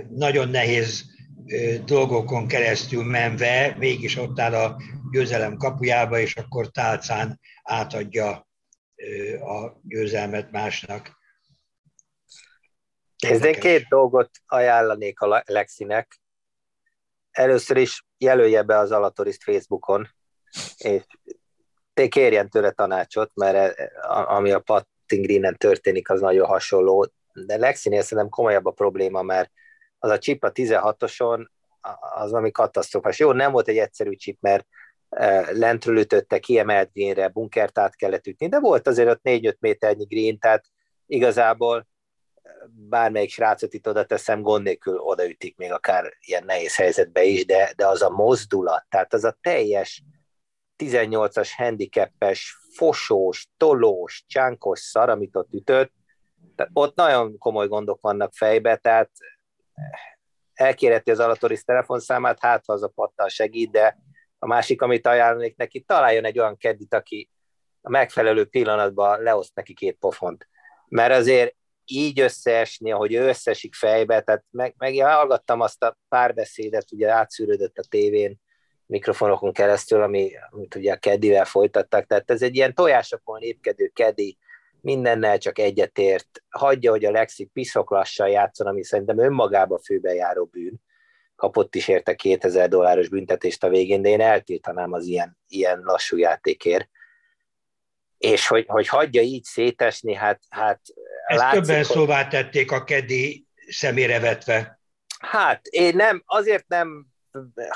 [0.09, 1.05] nagyon nehéz
[1.85, 4.77] dolgokon keresztül menve, mégis ott áll a
[5.11, 8.47] győzelem kapujába, és akkor tálcán átadja
[9.39, 11.23] a győzelmet másnak.
[13.19, 16.19] Én két dolgot ajánlanék a Lexinek.
[17.31, 20.07] Először is jelölje be az Alatoriszt Facebookon,
[20.77, 21.03] és
[22.09, 28.01] kérjen tőle tanácsot, mert e, ami a Patting Green-en történik, az nagyon hasonló, de Lexinél
[28.01, 29.51] szerintem komolyabb a probléma, mert
[29.99, 31.45] az a chip a 16-oson,
[32.15, 33.19] az ami katasztrofás.
[33.19, 34.67] Jó, nem volt egy egyszerű chip, mert
[35.09, 40.05] e, lentről ütötte, kiemelt greenre, bunkert át kellett ütni, de volt azért ott 4-5 méternyi
[40.05, 40.65] green, tehát
[41.05, 41.87] igazából
[42.69, 47.73] bármelyik srácot itt oda teszem, gond nélkül odaütik még akár ilyen nehéz helyzetbe is, de,
[47.75, 50.03] de az a mozdulat, tehát az a teljes
[50.77, 55.91] 18-as handicapes, fosós, tolós, csánkos szar, amit ott ütött,
[56.55, 59.11] tehát ott nagyon komoly gondok vannak fejbe, tehát
[60.53, 63.97] elkérheti az Alatoris telefonszámát, hát ha az a pattal segít, de
[64.39, 67.29] a másik, amit ajánlanék neki, találjon egy olyan keddit, aki
[67.81, 70.47] a megfelelő pillanatban leoszt neki két pofont.
[70.87, 71.55] Mert azért
[71.85, 77.77] így összeesni, ahogy ő összesik fejbe, tehát meg, meg hallgattam azt a párbeszédet, ugye átszűrődött
[77.77, 78.39] a tévén,
[78.85, 84.37] mikrofonokon keresztül, ami, amit ugye a Keddivel folytattak, tehát ez egy ilyen tojásokon lépkedő Keddi,
[84.81, 90.81] mindennel csak egyetért, hagyja, hogy a Lexi piszok lassan játszon, ami szerintem önmagába főbejáró bűn,
[91.35, 96.17] kapott is érte 2000 dolláros büntetést a végén, de én eltiltanám az ilyen, ilyen lassú
[96.17, 96.89] játékért.
[98.17, 100.41] És hogy, hogy hagyja így szétesni, hát...
[100.49, 100.79] hát
[101.27, 101.95] Ezt látszik, többen hogy...
[101.95, 104.79] szóvá tették a keddi szemére vetve.
[105.19, 107.13] Hát én nem, azért nem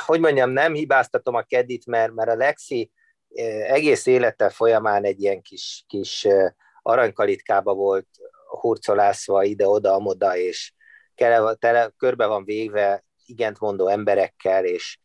[0.06, 2.91] hogy mondjam, nem hibáztatom a Kedit, mert, mert a Lexi
[3.30, 8.08] eh, egész élete folyamán egy ilyen kis, kis eh, aranykalitkába volt
[8.49, 10.73] hurcolászva ide-oda, amoda, és
[11.15, 14.99] kele, tele, körbe van végve igent mondó emberekkel, és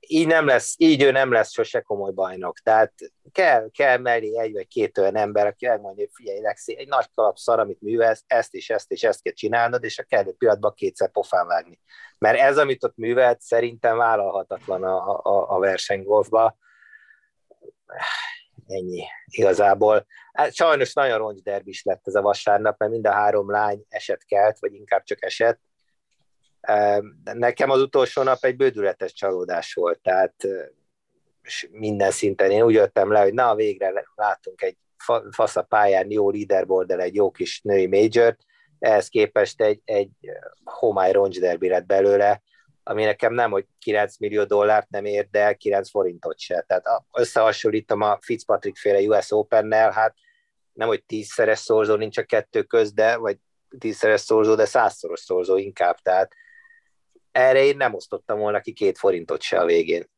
[0.00, 2.58] így nem lesz, így ő nem lesz sose komoly bajnok.
[2.58, 2.92] Tehát
[3.32, 7.06] kell, kell mellé egy vagy két olyan ember, aki elmondja, hogy figyelj, Lexi, egy nagy
[7.14, 10.74] kalap szar, amit művelsz, ezt és ezt és ezt kell csinálnod, és a kellő pillanatban
[10.74, 11.80] kétszer pofán vágni
[12.22, 16.56] mert ez, amit ott művelt, szerintem vállalhatatlan a, a, a versenygolfba.
[18.66, 20.06] Ennyi igazából.
[20.32, 24.58] Hát sajnos nagyon roncsderbis lett ez a vasárnap, mert mind a három lány eset kelt,
[24.58, 25.60] vagy inkább csak esett.
[27.22, 30.34] Nekem az utolsó nap egy bődületes csalódás volt, tehát
[31.70, 34.76] minden szinten én úgy jöttem le, hogy na végre látunk egy
[35.30, 38.36] fasz a pályán jó leaderboard egy jó kis női major
[38.78, 40.10] ehhez képest egy, egy
[40.64, 42.42] homály roncsderbi lett belőle,
[42.82, 46.64] ami nekem nem, hogy 9 millió dollárt nem ér, de 9 forintot se.
[46.66, 50.14] Tehát összehasonlítom a Fitzpatrick féle US Open-nel, hát
[50.72, 53.38] nem, hogy tízszeres szorzó nincs a kettő köz, de, vagy
[53.78, 55.96] tízszeres szorzó, de százszoros szorzó inkább.
[55.96, 56.34] Tehát
[57.32, 60.10] erre én nem osztottam volna ki két forintot se a végén.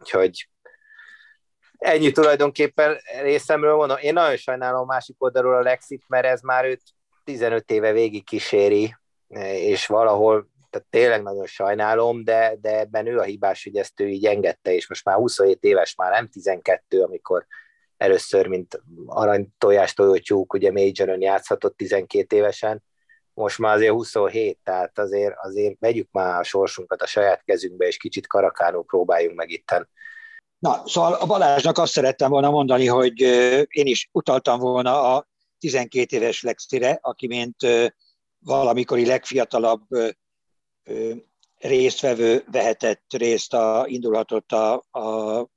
[0.00, 0.48] Úgyhogy
[1.78, 3.96] ennyi tulajdonképpen részemről mondom.
[4.00, 6.82] Én nagyon sajnálom a másik oldalról a Lexit, mert ez már őt
[7.24, 8.96] 15 éve végig kíséri,
[9.54, 14.08] és valahol tehát tényleg nagyon sajnálom, de, de ebben ő a hibás, hogy ezt ő
[14.08, 17.46] így engedte, és most már 27 éves, már nem 12, amikor
[17.96, 22.82] először, mint arany tojás tojótyúk, ugye majoron játszhatott 12 évesen,
[23.34, 27.96] most már azért 27, tehát azért, azért vegyük már a sorsunkat a saját kezünkbe, és
[27.96, 29.88] kicsit karakánul próbáljunk meg itten.
[30.58, 33.20] Na, szóval a Balázsnak azt szerettem volna mondani, hogy
[33.68, 37.56] én is utaltam volna a 12 éves Lexire, aki mint
[38.38, 39.82] valamikori legfiatalabb
[41.58, 45.48] résztvevő vehetett részt, a, indulhatott a, a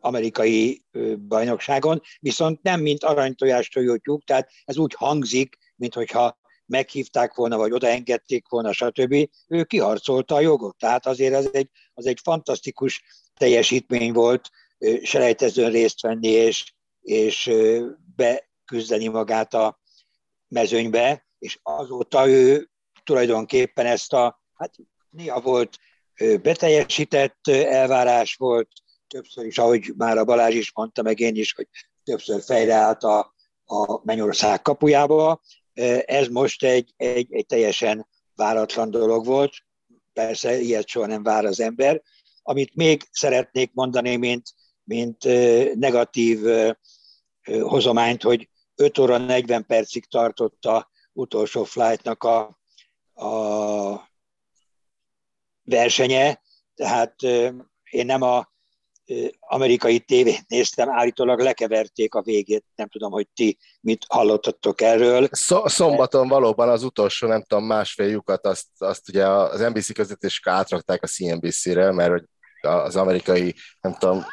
[0.00, 0.84] amerikai
[1.28, 7.72] bajnokságon, viszont nem mint aranytojás tojótyúk, tehát ez úgy hangzik, mint hogyha meghívták volna, vagy
[7.72, 9.28] odaengedték volna, stb.
[9.48, 13.02] Ő kiharcolta a jogot, tehát azért az egy, az egy fantasztikus
[13.34, 14.50] teljesítmény volt
[15.02, 17.50] selejtezőn részt venni, és, és
[18.16, 19.80] beküzdeni magát a
[20.48, 22.70] mezőnybe, és azóta ő
[23.04, 24.74] tulajdonképpen ezt a, hát
[25.10, 25.78] néha volt
[26.42, 28.68] beteljesített elvárás volt,
[29.08, 31.68] többször is, ahogy már a Balázs is mondta, meg én is, hogy
[32.04, 33.34] többször fejreállt a,
[33.64, 35.40] a Mennyország kapujába.
[36.04, 39.52] Ez most egy, egy, egy teljesen váratlan dolog volt,
[40.12, 42.02] persze ilyet soha nem vár az ember.
[42.42, 45.24] Amit még szeretnék mondani, mint, mint
[45.74, 46.40] negatív
[47.60, 52.58] hozományt, hogy 5 óra 40 percig tartott a utolsó flightnak a,
[53.14, 54.10] a
[55.62, 56.40] versenye,
[56.74, 57.22] tehát
[57.90, 58.54] én nem a
[59.40, 62.64] amerikai tévét néztem, állítólag lekeverték a végét.
[62.74, 65.28] Nem tudom, hogy ti mit hallottatok erről.
[65.64, 71.02] Szombaton valóban az utolsó, nem tudom, másfél lyukat, azt, azt ugye az NBC közvetésre átrakták
[71.02, 72.24] a CNBC-re, mert
[72.60, 74.24] az amerikai, nem tudom,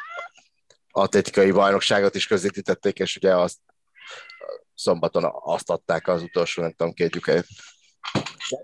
[0.90, 3.58] atletikai bajnokságot is közvetítették, és ugye azt
[4.74, 7.46] szombaton azt adták az utolsó, nem tudom, két lyukáért.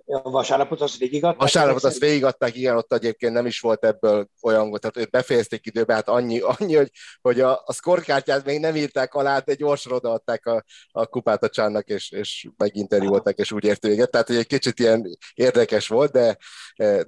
[0.06, 1.40] A vasárnapot azt végigadták?
[1.40, 5.96] Vasárnapot azt végigadták, igen, ott egyébként nem is volt ebből olyan, tehát ők befejezték időben,
[5.96, 6.90] hát annyi, annyi hogy,
[7.20, 11.48] hogy a, a szkorkártyát még nem írták alá, de gyorsan odaadták a, a kupát a
[11.48, 14.10] Csánnak, és, és meginterjúolták, és úgy ért véget.
[14.10, 16.36] Tehát, hogy egy kicsit ilyen érdekes volt, de,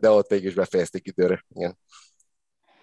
[0.00, 1.44] de ott végig is befejezték időre.
[1.54, 1.78] Igen.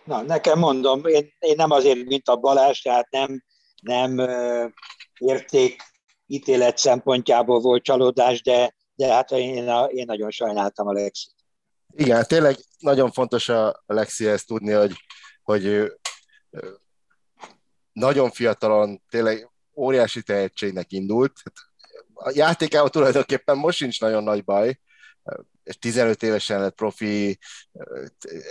[0.06, 3.44] Na, nekem mondom, én, én nem azért, mint a Balázs, tehát nem,
[3.82, 4.30] nem
[5.18, 5.82] érték
[6.28, 11.32] ítélet szempontjából volt csalódás, de de hát én, én nagyon sajnáltam a Lexit.
[11.96, 14.94] Igen, tényleg nagyon fontos a Lexihez tudni, hogy,
[15.44, 16.00] hogy ő,
[17.92, 21.34] nagyon fiatalon, tényleg óriási tehetségnek indult.
[22.14, 24.80] A játékával tulajdonképpen most sincs nagyon nagy baj,
[25.64, 27.40] és 15 évesen lett profi,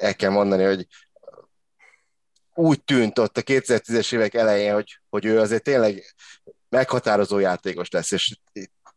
[0.01, 0.87] el kell mondani, hogy
[2.55, 6.15] úgy tűnt ott a 2010-es évek elején, hogy, hogy ő azért tényleg
[6.69, 8.39] meghatározó játékos lesz, és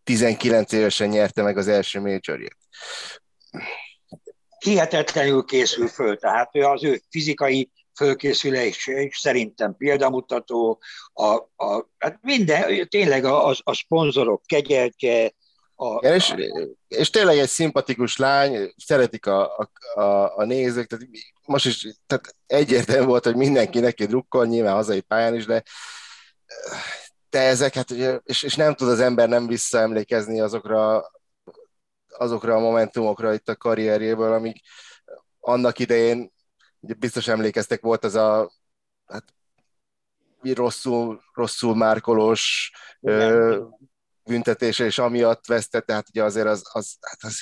[0.04, 2.58] 19 évesen nyerte meg az első majorjét.
[4.60, 10.82] Hihetetlenül készül föl, tehát ő az ő fizikai fölkészülés és szerintem példamutató,
[11.14, 15.32] a, a, hát minden, tényleg a, a, a szponzorok kegyeltje,
[15.76, 16.34] a, és,
[16.88, 21.08] és tényleg egy szimpatikus lány, szeretik a, a, a, a nézők, tehát
[21.46, 25.64] most is tehát egyértelmű volt, hogy mindenki neki drukkol, nyilván hazai pályán is, de
[27.32, 27.91] de ezeket,
[28.24, 31.12] és, és nem tud az ember nem visszaemlékezni azokra,
[32.08, 34.62] azokra a momentumokra itt a karrierjéből, amik
[35.39, 36.32] annak idején,
[36.80, 38.52] ugye biztos emlékeztek, volt az a
[39.08, 39.24] hát,
[40.41, 43.63] rosszul, rosszul márkolós ö,
[44.24, 47.41] büntetése, és amiatt vesztett, tehát ugye azért az, az, hát az,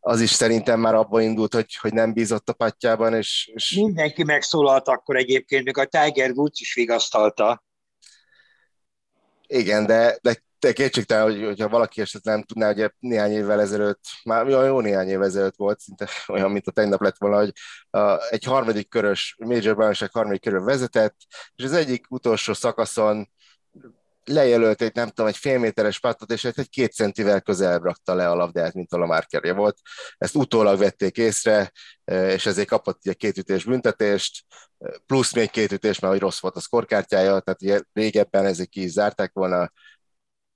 [0.00, 3.70] az is szerintem már abban indult, hogy, hogy nem bízott a patjában, és, és...
[3.70, 7.62] Mindenki megszólalt akkor egyébként, még a Tiger Woods is vigasztalta.
[9.54, 14.00] Igen, de, de, de kétségtelen, hogy, hogyha valaki esetleg nem tudná, hogy néhány évvel ezelőtt,
[14.24, 17.52] már jó, jó néhány évvel ezelőtt volt, szinte olyan, mint a tegnap lett volna, hogy
[17.90, 21.16] a, egy harmadik körös, Major bajnokság harmadik körön vezetett,
[21.54, 23.30] és az egyik utolsó szakaszon
[24.24, 28.34] lejelölt egy, nem tudom, egy félméteres pattot, és egy két centivel közelebb rakta le a
[28.34, 29.78] labdát, mint a márkerje volt.
[30.18, 31.72] Ezt utólag vették észre,
[32.04, 34.44] és ezért kapott ugye két ütés büntetést,
[35.06, 38.82] plusz még két ütés, mert hogy rossz volt a szkorkártyája, tehát ugye régebben ezek ki
[38.82, 39.72] is zárták volna,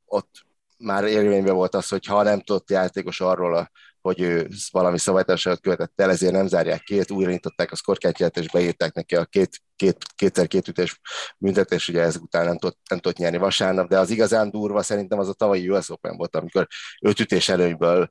[0.04, 0.46] ott
[0.78, 3.70] már érvényben volt az, hogy ha nem tudott játékos arról, a,
[4.06, 8.48] hogy ő valami szabálytalanságot követett el, ezért nem zárják két, újra nyitották a szkorkártyát, és
[8.50, 11.00] beírták neki a két, két, kétszer két ütés
[11.38, 15.18] büntetés, ugye ezek után nem tudott, nem tudott nyerni vasárnap, de az igazán durva szerintem
[15.18, 16.66] az a tavalyi US Open volt, amikor
[17.00, 18.10] öt ütés előnyből,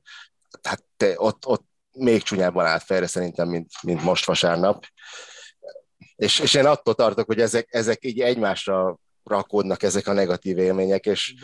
[0.60, 4.84] tehát te, ott, ott még csúnyában állt fejre szerintem, mint, mint most vasárnap.
[6.16, 11.06] És, és én attól tartok, hogy ezek, ezek így egymásra rakódnak ezek a negatív élmények,
[11.06, 11.34] és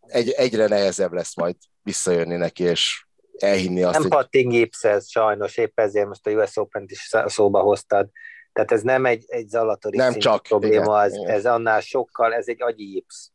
[0.00, 3.06] egy, egyre nehezebb lesz majd visszajönni neki, és
[3.38, 4.10] elhinni azt, Nem hogy...
[4.10, 8.08] pattingipsz ez sajnos, épp ezért most a US Open-t is szóba hoztad.
[8.52, 11.30] Tehát ez nem egy, egy zalatori nem csak, probléma, igen, ez, igen.
[11.30, 13.30] ez annál sokkal, ez egy agyi gipsz.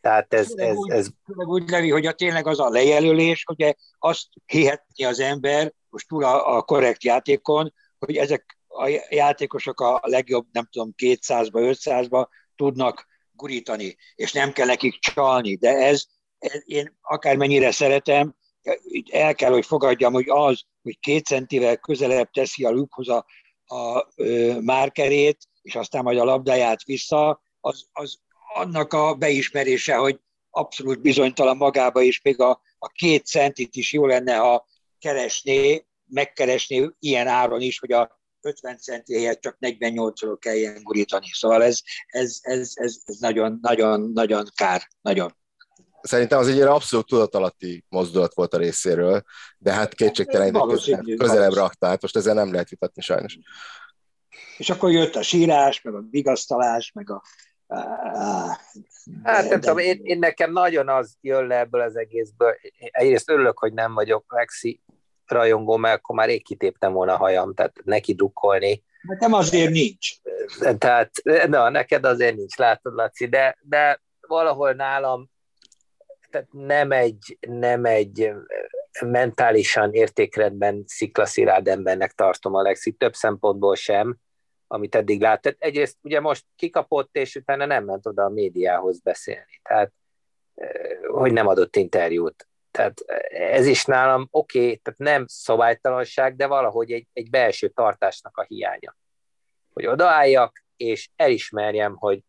[0.00, 0.52] Tehát ez...
[0.56, 1.08] ez, úgy, ez...
[1.26, 6.24] úgy levi, hogy a tényleg az a lejelölés, hogy azt hihetni az ember, most túl
[6.24, 13.06] a, a korrekt játékon, hogy ezek a játékosok a legjobb, nem tudom, 200-ba, 500-ba tudnak
[13.32, 16.04] gurítani, és nem kell nekik csalni, de ez,
[16.38, 18.34] ez én akármennyire szeretem,
[19.10, 23.26] el kell, hogy fogadjam, hogy az, hogy két centivel közelebb teszi a lukhoz a,
[23.66, 28.18] a ö, márkerét, és aztán majd a labdáját vissza, az, az
[28.54, 34.06] annak a beismerése, hogy abszolút bizonytalan magába, és még a, a két centit is jó
[34.06, 34.66] lenne, ha
[34.98, 41.26] keresné, megkeresné ilyen áron is, hogy a 50 centi helyett csak 48-ról kelljen gurítani.
[41.32, 45.36] Szóval ez, ez, ez, ez, ez nagyon, nagyon, nagyon kár, nagyon.
[46.08, 49.22] Szerintem az egy ilyen abszolút tudatalatti mozdulat volt a részéről,
[49.58, 53.38] de hát kétségtelen, hogy közelebb rakta, hát most ezzel nem lehet vitatni sajnos.
[54.56, 57.22] És akkor jött a sírás, meg a vigasztalás, meg a
[59.22, 62.56] Hát nem tudom, én, én nekem nagyon az jön le ebből az egészből.
[62.90, 64.80] Egyrészt örülök, hogy nem vagyok Lexi
[65.26, 68.82] rajongó, mert akkor már rég kitéptem volna a hajam, tehát neki drukkolni.
[69.02, 70.08] Nekem azért nincs.
[70.78, 71.10] Tehát,
[71.48, 75.30] na, neked azért nincs, látod, Laci, de, de valahol nálam
[76.30, 78.32] tehát nem egy, nem egy
[79.06, 84.16] mentálisan értékrendben sziklaszirád embernek tartom Alexi, több szempontból sem,
[84.66, 85.56] amit eddig látott.
[85.58, 89.60] Egyrészt ugye most kikapott, és utána nem ment oda a médiához beszélni.
[89.62, 89.92] Tehát,
[91.06, 92.48] hogy nem adott interjút.
[92.70, 98.36] Tehát ez is nálam oké, okay, tehát nem szabálytalanság, de valahogy egy, egy belső tartásnak
[98.36, 98.96] a hiánya.
[99.72, 102.20] Hogy odaálljak, és elismerjem, hogy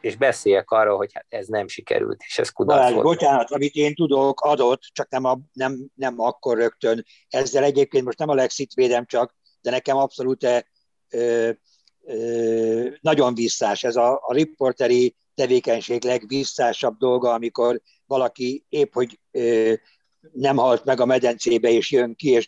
[0.00, 3.02] és beszéljek arról, hogy hát ez nem sikerült, és ez kudarc volt.
[3.02, 7.04] Bocsánat, amit én tudok, adott, csak nem, a, nem, nem akkor rögtön.
[7.28, 10.44] Ezzel egyébként most nem a Lexit védem csak, de nekem abszolút
[11.10, 11.50] ö,
[12.04, 13.84] ö, nagyon visszás.
[13.84, 19.72] Ez a, a riporteri tevékenység legvisszásabb dolga, amikor valaki épp, hogy ö,
[20.32, 22.46] nem halt meg a medencébe, és jön ki, és,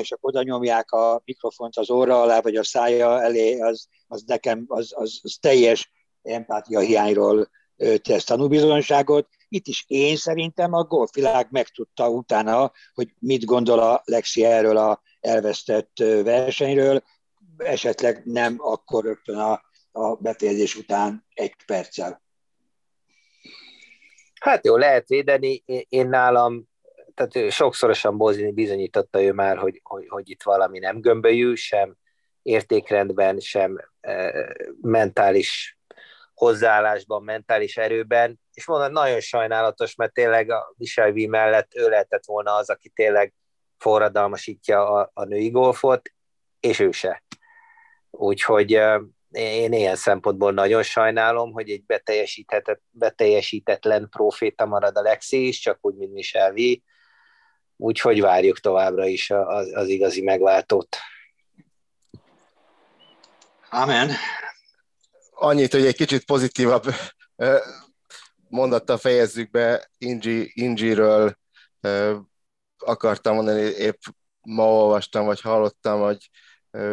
[0.00, 4.22] és akkor oda nyomják a mikrofont az óra alá, vagy a szája elé, az, az
[4.26, 5.90] nekem az, az, az teljes
[6.22, 7.50] empátia hiányról
[8.02, 9.28] tesz tanúbizonyságot.
[9.48, 15.02] Itt is én szerintem a golfvilág megtudta utána, hogy mit gondol a Lexi erről a
[15.20, 15.92] elvesztett
[16.24, 17.02] versenyről,
[17.56, 22.22] esetleg nem akkor rögtön a, a befejezés után egy perccel.
[24.40, 25.62] Hát jó, lehet védeni.
[25.88, 26.68] Én nálam,
[27.14, 31.96] tehát sokszorosan Bozini bizonyította ő már, hogy, hogy, hogy itt valami nem gömbölyű, sem
[32.42, 34.32] értékrendben, sem e,
[34.80, 35.79] mentális
[36.40, 42.54] hozzáállásban, mentális erőben, és mondom, nagyon sajnálatos, mert tényleg a Michel mellett ő lehetett volna
[42.54, 43.34] az, aki tényleg
[43.78, 46.12] forradalmasítja a, a női golfot,
[46.60, 47.22] és ő se.
[48.10, 48.70] Úgyhogy
[49.30, 51.84] én ilyen szempontból nagyon sajnálom, hogy egy
[52.90, 56.58] beteljesítetlen proféta marad a Lexi is, csak úgy, mint Michel V.
[57.76, 60.96] Úgyhogy várjuk továbbra is az, az igazi megváltót.
[63.70, 64.10] Amen
[65.40, 66.94] annyit, hogy egy kicsit pozitívabb
[68.48, 71.38] mondattal fejezzük be Ingi, Ingiről
[72.78, 74.00] akartam mondani, épp
[74.40, 76.30] ma olvastam, vagy hallottam, hogy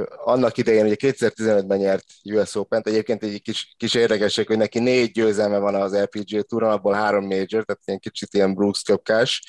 [0.08, 5.12] annak idején, ugye 2015-ben nyert US Open-t, egyébként egy kis, kis érdekesség, hogy neki négy
[5.12, 9.44] győzelme van az LPGA túron, abból három major, tehát ilyen kicsit ilyen Brooks köpkás,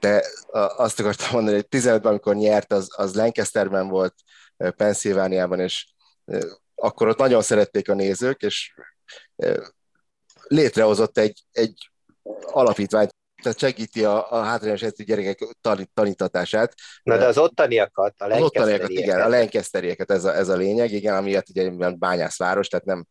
[0.00, 0.24] de
[0.76, 4.14] azt akartam mondani, hogy 15-ben, amikor nyert, az, az Lancasterben volt,
[4.76, 5.86] Pennsylvániában, és
[6.80, 8.74] akkor ott nagyon szerették a nézők, és
[10.48, 11.90] létrehozott egy, egy
[12.42, 15.38] alapítványt, tehát segíti a, a hátrányos helyzetű gyerekek
[15.94, 16.74] tanítatását.
[17.02, 20.92] Na de az ottaniakat, a az ottaniakat, igen, a Lancasterieket, ez a, ez a lényeg,
[20.92, 23.06] igen, amiatt ugye bányászváros, tehát nem,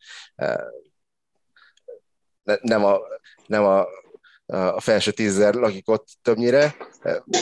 [2.62, 3.00] nem a,
[3.48, 3.88] nem a
[4.52, 6.76] a felső tízzer lakik ott többnyire,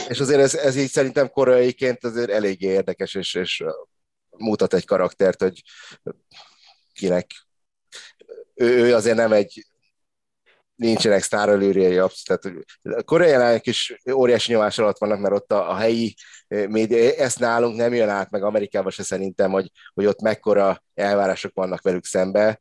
[0.08, 3.64] és azért ez, ez így szerintem koreaiként azért eléggé érdekes, és, és
[4.38, 5.64] mutat egy karaktert, hogy
[6.94, 7.32] kinek
[8.56, 9.67] ő, ő azért nem egy
[10.78, 16.16] nincsenek sztárölőrjei, tehát a koreaiak is óriási nyomás alatt vannak, mert ott a, a helyi
[16.48, 21.52] média, ezt nálunk nem jön át, meg Amerikában se szerintem, hogy, hogy ott mekkora elvárások
[21.54, 22.60] vannak velük szembe,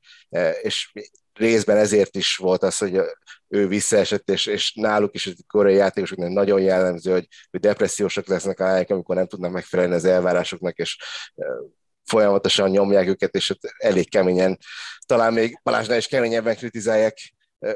[0.62, 0.92] és
[1.33, 3.00] részben ezért is volt az, hogy
[3.48, 8.61] ő visszaesett, és, és náluk is a koreai játékosoknak nagyon jellemző, hogy, hogy depressziósak lesznek
[8.61, 10.96] a helyek, amikor nem tudnak megfelelni az elvárásoknak, és
[12.05, 14.59] folyamatosan nyomják őket, és elég keményen,
[15.07, 17.18] talán még Balázsnál is keményebben kritizálják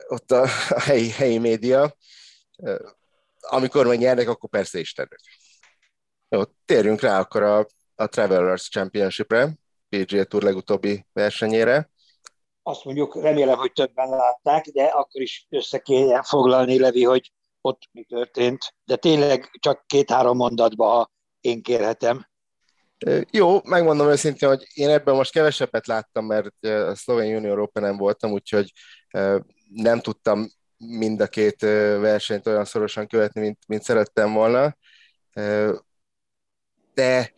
[0.08, 1.96] ott a, a helyi, helyi média.
[3.40, 5.20] Amikor meg nyernek, akkor persze Istennek.
[6.28, 11.90] Jó, térjünk rá akkor a, a Travelers Championship-re, PGA Tour legutóbbi versenyére
[12.62, 17.82] azt mondjuk remélem, hogy többen látták, de akkor is össze kéne foglalni, Levi, hogy ott
[17.92, 22.28] mi történt, de tényleg csak két-három mondatba, ha én kérhetem.
[23.30, 28.32] Jó, megmondom őszintén, hogy én ebben most kevesebbet láttam, mert a Slovén Junior Open-en voltam,
[28.32, 28.72] úgyhogy
[29.72, 31.60] nem tudtam mind a két
[32.00, 34.76] versenyt olyan szorosan követni, mint, mint szerettem volna.
[36.94, 37.32] De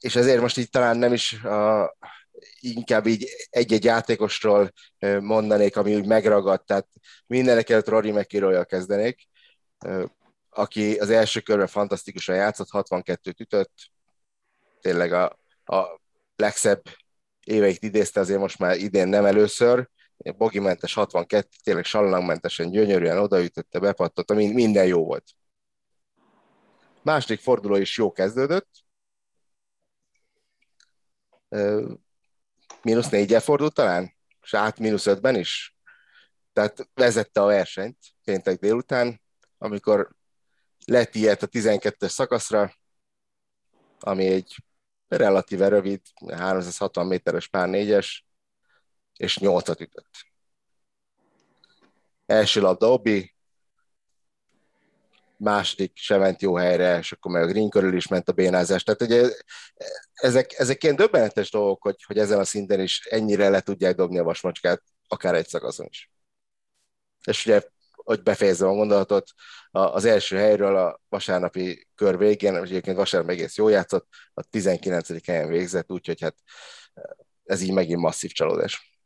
[0.00, 1.96] és ezért most így talán nem is a,
[2.60, 4.72] inkább így egy-egy játékosról
[5.20, 6.88] mondanék, ami úgy megragadt, tehát
[7.26, 9.28] mindenek előtt Rory mcilroy kezdenék,
[10.50, 13.72] aki az első körben fantasztikusan játszott, 62-t ütött,
[14.80, 16.00] tényleg a, a
[16.36, 16.82] legszebb
[17.48, 19.88] éveit idézte, azért most már idén nem először,
[20.36, 25.24] bogimentes 62, tényleg sallangmentesen, gyönyörűen odaütötte, bepattotta, minden jó volt.
[27.02, 28.68] Második forduló is jó kezdődött,
[32.82, 35.76] mínusz négyel fordult talán, és át mínusz ötben is.
[36.52, 39.20] Tehát vezette a versenyt péntek délután,
[39.58, 40.10] amikor
[40.84, 42.74] lett ilyet a 12-es szakaszra,
[44.00, 44.56] ami egy
[45.08, 46.00] relatíve rövid,
[46.30, 48.26] 360 méteres pár négyes,
[49.16, 50.26] és nyolcat ütött.
[52.26, 53.36] Első labda Obi,
[55.38, 58.82] második sem ment jó helyre, és akkor meg a green körül is ment a bénázás.
[58.82, 59.30] Tehát ugye
[60.12, 64.18] ezek, ezek ilyen döbbenetes dolgok, hogy, hogy ezen a szinten is ennyire le tudják dobni
[64.18, 66.10] a vasmacskát, akár egy szakaszon is.
[67.24, 67.62] És ugye,
[68.08, 69.30] hogy befejezem a gondolatot,
[69.70, 75.26] az első helyről a vasárnapi kör végén, egyébként vasárnap egész jól játszott, a 19.
[75.26, 76.34] helyen végzett, úgyhogy hát
[77.44, 79.00] ez így megint masszív csalódás.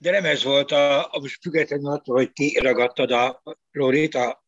[0.00, 3.42] De nem ez volt, a, a most függetlenül attól, hogy ti ragadtad a
[3.72, 4.44] Rorit, a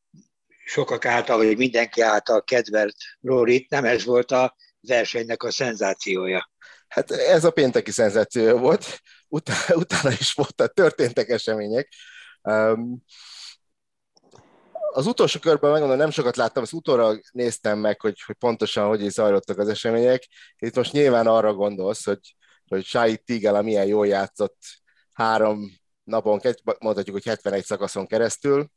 [0.65, 6.51] sokak által, vagy mindenki által kedvelt Rorit, nem ez volt a versenynek a szenzációja.
[6.89, 11.89] Hát ez a pénteki szenzáció volt, utána, utána is voltak, történtek események.
[14.93, 19.03] Az utolsó körben megmondom, nem sokat láttam, az utóra néztem meg, hogy, hogy pontosan hogy
[19.05, 20.29] is zajlottak az események.
[20.59, 22.37] Itt most nyilván arra gondolsz, hogy,
[22.69, 24.59] hogy Sai Tigela milyen jól játszott
[25.13, 25.71] három
[26.05, 26.41] napon,
[26.79, 28.71] mondhatjuk, hogy 71 szakaszon keresztül,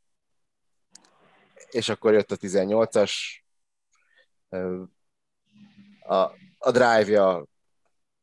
[1.70, 3.12] és akkor jött a 18-as,
[6.00, 6.16] a,
[6.58, 7.46] a drive-ja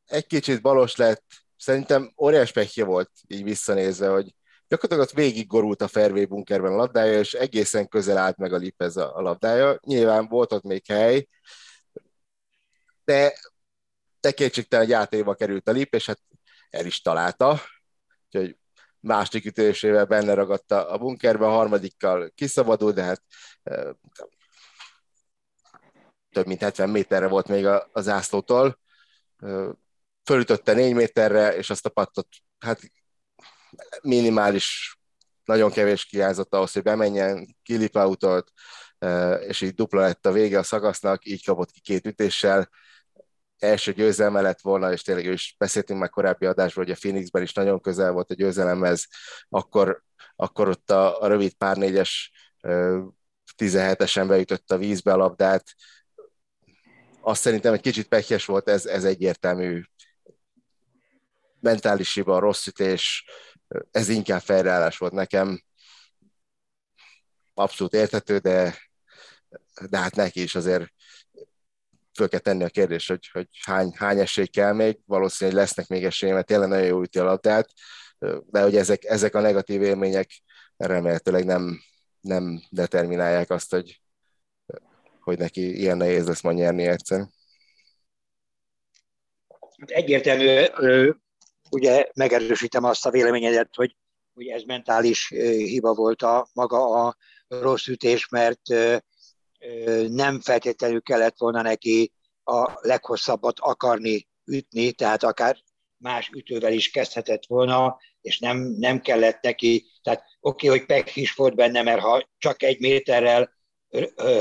[0.07, 1.25] egy kicsit balos lett,
[1.57, 4.35] szerintem óriás pekje volt így visszanézve, hogy
[4.71, 8.57] gyakorlatilag ott végig gorult a fairway bunkerben a labdája, és egészen közel állt meg a
[8.57, 9.79] Lipez a, a labdája.
[9.85, 11.29] Nyilván volt ott még hely,
[13.05, 13.39] de,
[14.21, 16.21] de kétségtelen játékba került a lip, és hát
[16.71, 17.61] el is találta.
[18.27, 18.59] Úgyhogy
[19.01, 23.23] második ütésével benne ragadta a bunkerbe, a harmadikkal kiszabadult, de hát
[26.31, 28.79] több mint 70 méterre volt még a, a zászlótól.
[30.25, 32.81] Fölütötte 4 méterre, és azt a pattot hát
[34.03, 34.99] minimális,
[35.45, 38.53] nagyon kevés kiázott ahhoz, hogy bemenjen, kilipautolt,
[39.47, 42.69] és így dupla lett a vége a szakasznak, így kapott ki két ütéssel,
[43.59, 47.53] első győzelme lett volna, és tényleg is beszéltünk már korábbi adásról, hogy a Phoenixben is
[47.53, 49.07] nagyon közel volt a győzelemhez,
[49.49, 50.03] akkor,
[50.37, 52.33] akkor ott a, a rövid pár négyes
[53.57, 55.65] 17-esen beütött a vízbe a labdát.
[57.21, 59.83] Azt szerintem egy kicsit pekjes volt, ez, ez egyértelmű.
[61.61, 63.25] Mentális hiba, rossz ütés,
[63.91, 65.63] ez inkább fejreállás volt nekem.
[67.55, 68.79] Abszolút érthető, de,
[69.91, 70.93] de hát neki is azért
[72.15, 76.05] föl kell tenni a kérdést, hogy, hogy hány, hány esély kell még, valószínűleg lesznek még
[76.05, 77.69] esélyek, mert tényleg nagyon jó üti a labdát,
[78.47, 80.43] de hogy ezek, ezek a negatív élmények
[80.77, 81.81] remélhetőleg nem,
[82.21, 84.01] nem determinálják azt, hogy,
[85.21, 87.29] hogy neki ilyen nehéz lesz ma nyerni egyszer.
[89.79, 90.65] Hát egyértelmű
[91.71, 93.97] ugye megerősítem azt a véleményedet, hogy,
[94.35, 97.17] hogy ez mentális hiba volt a maga a
[97.49, 98.61] rossz ütés, mert
[100.09, 102.13] nem feltétlenül kellett volna neki
[102.45, 105.57] a leghosszabbat akarni ütni, tehát akár
[105.97, 111.17] más ütővel is kezdhetett volna, és nem, nem kellett neki, tehát oké, okay, hogy pek
[111.17, 113.59] is volt benne, mert ha csak egy méterrel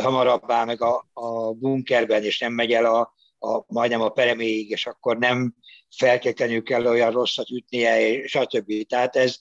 [0.01, 4.69] hamarabb áll meg a, a bunkerben, és nem megy el a, a, majdnem a pereméig,
[4.69, 5.55] és akkor nem
[5.97, 8.87] feltétlenül kell olyan rosszat ütnie, stb.
[8.87, 9.37] Tehát ez,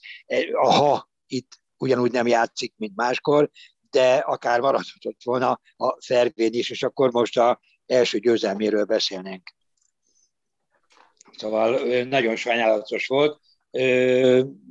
[0.52, 3.50] aha, itt ugyanúgy nem játszik, mint máskor,
[3.90, 9.54] de akár maradhatott volna a Fervén is, és akkor most a első győzelméről beszélnénk.
[11.36, 13.40] Szóval nagyon sajnálatos volt,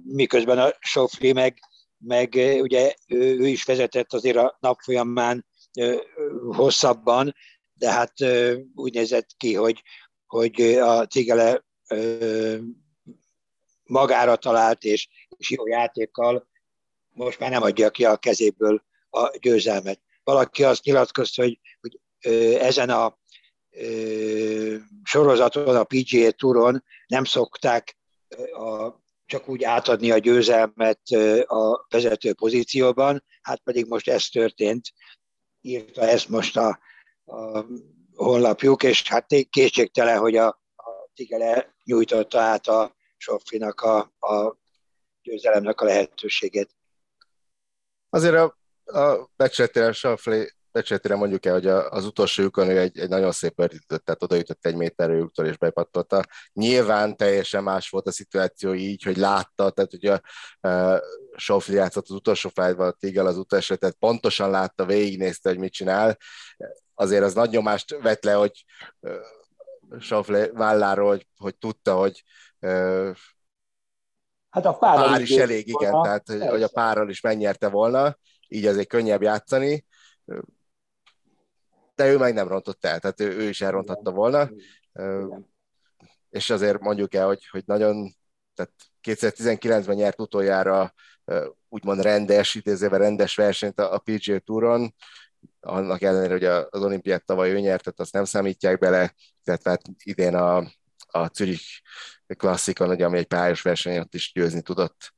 [0.03, 1.59] miközben a Sofri meg,
[1.97, 5.45] meg ugye ő is vezetett azért a nap folyamán
[6.51, 7.35] hosszabban,
[7.77, 8.13] de hát
[8.75, 9.83] úgy nézett ki, hogy,
[10.25, 11.65] hogy a Cigele
[13.83, 15.07] magára talált és,
[15.37, 16.47] és jó játékkal
[17.09, 19.99] most már nem adja ki a kezéből a győzelmet.
[20.23, 21.99] Valaki azt nyilatkozta, hogy, hogy
[22.59, 23.19] ezen a
[25.03, 27.97] sorozaton, a PGA Touron nem szokták
[28.53, 28.91] a,
[29.25, 30.99] csak úgy átadni a győzelmet
[31.45, 34.93] a vezető pozícióban, hát pedig most ez történt,
[35.61, 36.79] írta ezt most a,
[37.27, 37.65] a
[38.15, 44.57] honlapjuk, és hát kétségtelen, hogy a, a Tigele nyújtotta át a Soffinak a, a
[45.21, 46.69] győzelemnek a lehetőségét.
[48.09, 48.57] Azért a,
[48.99, 53.59] a becsületére Sofli becsületére mondjuk el, hogy az utolsó lyukon ő egy, egy nagyon szép
[53.59, 56.23] ördített, tehát odaütött egy méterre lyuktól és bepattolta.
[56.53, 60.21] Nyilván teljesen más volt a szituáció így, hogy látta, tehát hogy a
[61.35, 65.73] Sofli játszott az utolsó fájtban a Tigel az utolsó, tehát pontosan látta, végignézte, hogy mit
[65.73, 66.17] csinál.
[66.99, 68.65] Azért az nagy nyomást vett le, hogy
[69.99, 72.23] Sofle válláról, hogy, hogy tudta, hogy
[74.49, 75.87] hát a pár, pár is elég, volna.
[75.87, 78.17] igen, tehát hogy, hogy a párral is megnyerte volna,
[78.47, 79.85] így azért könnyebb játszani,
[81.95, 84.49] de ő meg nem rontott el, tehát ő, ő is elronthatta volna,
[84.93, 85.53] igen.
[86.29, 88.15] és azért mondjuk el, hogy, hogy nagyon,
[88.53, 88.71] tehát
[89.03, 90.93] 2019-ben nyert utoljára
[91.69, 94.93] úgymond rendes, idézőben rendes versenyt a, a PGA Touron,
[95.67, 99.13] annak ellenére, hogy az olimpiát tavaly ő nyert, azt nem számítják bele,
[99.43, 100.57] tehát hát idén a,
[101.07, 101.81] a Zürich
[102.37, 105.13] klasszikon, ugye, ami egy pályás verseny, ott is győzni tudott.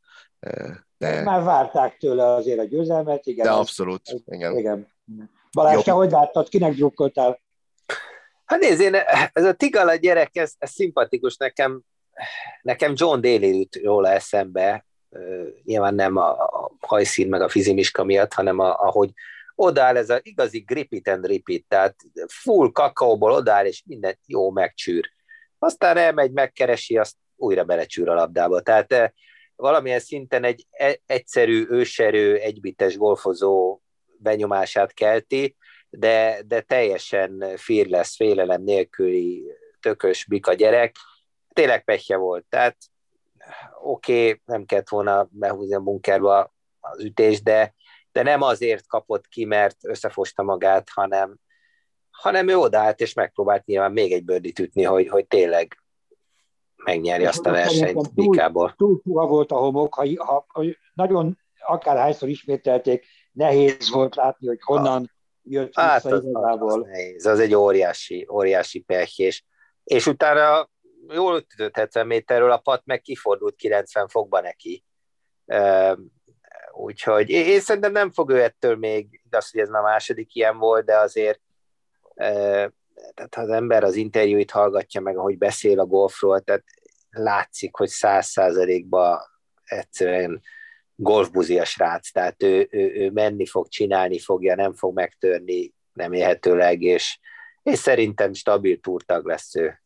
[0.97, 1.21] De...
[1.23, 3.45] Már várták tőle azért a győzelmet, igen.
[3.45, 4.57] De abszolút, ez, igen.
[4.57, 4.87] igen.
[5.51, 7.41] Balázs, te hogy láttad, kinek drukkoltál?
[8.45, 8.95] Hát nézd, én,
[9.33, 11.81] ez a Tigala gyerek, ez, ez szimpatikus nekem,
[12.61, 14.85] nekem John Daly jut róla eszembe,
[15.63, 19.11] nyilván nem a, a hajszín meg a fizimiska miatt, hanem a, ahogy
[19.59, 21.95] odáll ez az igazi grip it and repeat, tehát
[22.27, 25.11] full kakaóból odáll, és minden jó megcsűr.
[25.57, 28.61] Aztán elmegy, megkeresi, azt újra belecsűr a labdába.
[28.61, 29.13] Tehát
[29.55, 33.79] valamilyen szinten egy e, egyszerű, őserő, egybites golfozó
[34.17, 35.55] benyomását kelti,
[35.89, 39.43] de, de teljesen fearless, félelem nélküli
[39.79, 40.95] tökös bika gyerek.
[41.53, 42.45] Tényleg pehje volt.
[42.49, 42.77] Tehát
[43.81, 47.73] oké, okay, nem kellett volna behúzni a bunkerba az ütést, de,
[48.11, 51.37] de nem azért kapott ki, mert összefosta magát, hanem,
[52.09, 55.77] hanem ő odállt, és megpróbált nyilván még egy bőrdit ütni, hogy, hogy tényleg
[56.75, 58.73] megnyeri azt a versenyt Bikából.
[58.77, 64.59] Túl, túl volt a homok, ha, ha, ha nagyon akárhányszor ismételték, nehéz volt látni, hogy
[64.61, 65.11] honnan
[65.43, 66.71] jött hát vissza az, igazából.
[66.71, 69.43] Az, nehéz, az egy óriási, óriási pech, és,
[69.83, 70.69] és utána
[71.07, 74.83] jól ütött 70 méterről, a pat meg kifordult 90 fokba neki.
[76.79, 80.85] Úgyhogy én, szerintem nem fog ő ettől még, igaz, hogy ez már második ilyen volt,
[80.85, 81.39] de azért
[83.13, 86.63] tehát az ember az interjúit hallgatja meg, ahogy beszél a golfról, tehát
[87.09, 89.19] látszik, hogy száz százalékban
[89.63, 90.41] egyszerűen
[90.95, 96.81] golfbuzi a srác, tehát ő, ő, ő menni fog, csinálni fogja, nem fog megtörni remélhetőleg,
[96.81, 97.19] és,
[97.63, 99.81] és szerintem stabil túrtag lesz ő.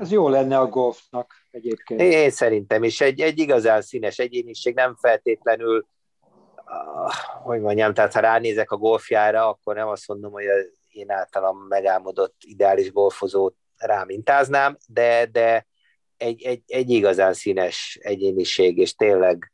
[0.00, 2.00] Ez jó lenne a golfnak egyébként.
[2.00, 3.00] Én szerintem is.
[3.00, 5.86] Egy, egy igazán színes egyéniség, nem feltétlenül,
[6.56, 7.12] uh,
[7.42, 11.58] hogy mondjam, tehát ha ránézek a golfjára, akkor nem azt mondom, hogy az én általam
[11.58, 15.66] megálmodott ideális golfozót rámintáznám, de, de
[16.16, 19.52] egy, egy, egy igazán színes egyéniség, és tényleg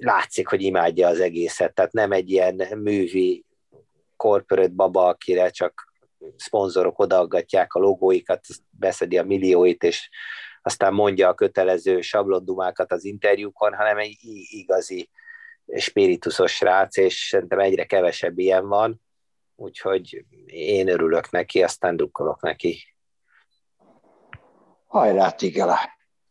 [0.00, 3.44] látszik, hogy imádja az egészet, tehát nem egy ilyen művi
[4.16, 5.89] corporate baba, akire csak
[6.36, 8.40] szponzorok odaaggatják a logóikat,
[8.70, 10.10] beszedi a millióit, és
[10.62, 14.16] aztán mondja a kötelező sablondumákat az interjúkon, hanem egy
[14.50, 15.10] igazi
[15.76, 19.00] spiritusos srác, és szerintem egyre kevesebb ilyen van,
[19.56, 22.94] úgyhogy én örülök neki, aztán drukkolok neki.
[24.86, 25.78] Hajrá, Tigela!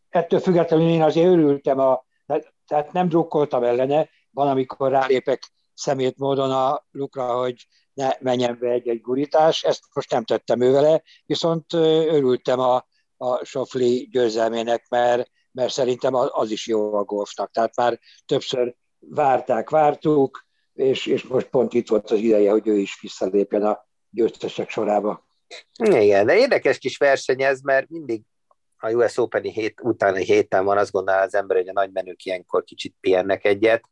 [0.08, 2.04] Ettől függetlenül én azért örültem, a,
[2.66, 5.42] tehát nem drukkoltam ellene, van, amikor rálépek
[5.74, 7.66] szemét módon a lukra, hogy
[8.00, 12.86] ne menjen be egy-egy gurítás, ezt most nem tettem ő vele, viszont örültem a,
[13.16, 17.50] a Sofli győzelmének, mert, mert szerintem az is jó a golfnak.
[17.50, 22.76] Tehát már többször várták, vártuk, és, és most pont itt volt az ideje, hogy ő
[22.76, 25.26] is visszalépjen a győztesek sorába.
[25.82, 28.22] Igen, de érdekes kis verseny ez, mert mindig
[28.76, 32.24] a US Open-i hét, utáni héten van, azt gondolja az ember, hogy a nagy menők
[32.24, 33.82] ilyenkor kicsit pihennek egyet,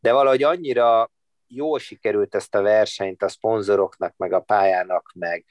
[0.00, 1.12] de valahogy annyira
[1.54, 5.44] jól sikerült ezt a versenyt a szponzoroknak, meg a pályának, meg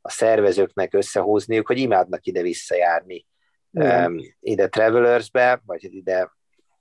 [0.00, 3.26] a szervezőknek összehozniuk, hogy imádnak ide visszajárni
[3.70, 6.32] um, ide Travelers-be, vagy ide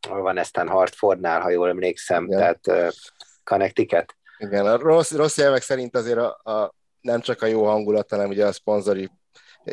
[0.08, 2.38] van eztán Hartfordnál, ha jól emlékszem, Igen.
[2.40, 2.94] tehát uh,
[3.44, 4.16] Connecticut.
[4.38, 8.30] Igen, a rossz, rossz jelvek szerint azért a, a, nem csak a jó hangulat, hanem
[8.30, 9.10] ugye a szponzori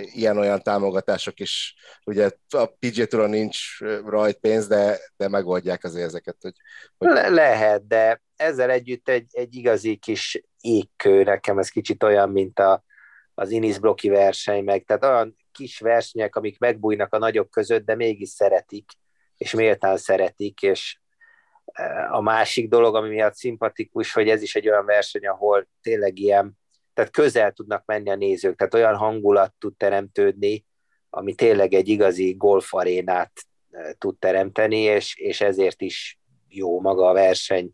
[0.00, 1.74] ilyen-olyan támogatások is,
[2.04, 6.36] ugye a PG Touron nincs rajt pénz, de, de megoldják azért ezeket.
[6.40, 6.54] Hogy,
[6.96, 7.08] hogy...
[7.08, 12.58] Le- lehet, de ezzel együtt egy, egy igazi kis égkő, nekem ez kicsit olyan, mint
[12.58, 12.84] a,
[13.34, 17.94] az Inis Bloki verseny, meg tehát olyan kis versenyek, amik megbújnak a nagyok között, de
[17.94, 18.90] mégis szeretik,
[19.36, 20.98] és méltán szeretik, és
[22.10, 26.58] a másik dolog, ami miatt szimpatikus, hogy ez is egy olyan verseny, ahol tényleg ilyen,
[26.96, 30.64] tehát közel tudnak menni a nézők, tehát olyan hangulat tud teremtődni,
[31.10, 33.32] ami tényleg egy igazi golfarénát
[33.70, 36.18] e, tud teremteni, és, és ezért is
[36.48, 37.70] jó maga a verseny,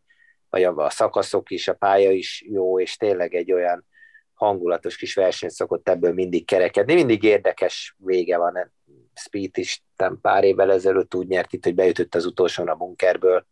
[0.51, 3.87] vagy a, a szakaszok is, a pálya is jó, és tényleg egy olyan
[4.35, 6.95] hangulatos kis verseny szokott ebből mindig kerekedni.
[6.95, 8.73] Mindig érdekes vége van.
[9.15, 13.47] Speed is nem pár évvel ezelőtt úgy nyert itt, hogy beütött az utolsón a bunkerből.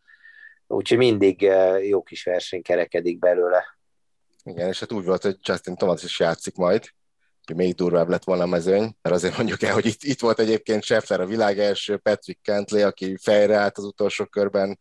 [0.66, 3.80] Úgyhogy mindig eh, jó kis verseny kerekedik belőle.
[4.45, 6.84] Igen, és hát úgy volt, hogy Justin Thomas is játszik majd,
[7.47, 10.38] hogy még durvább lett volna a mezőny, mert azért mondjuk el, hogy itt, itt volt
[10.38, 14.78] egyébként Scheffler a világ első, Patrick Kentley, aki fejre állt az utolsó körben,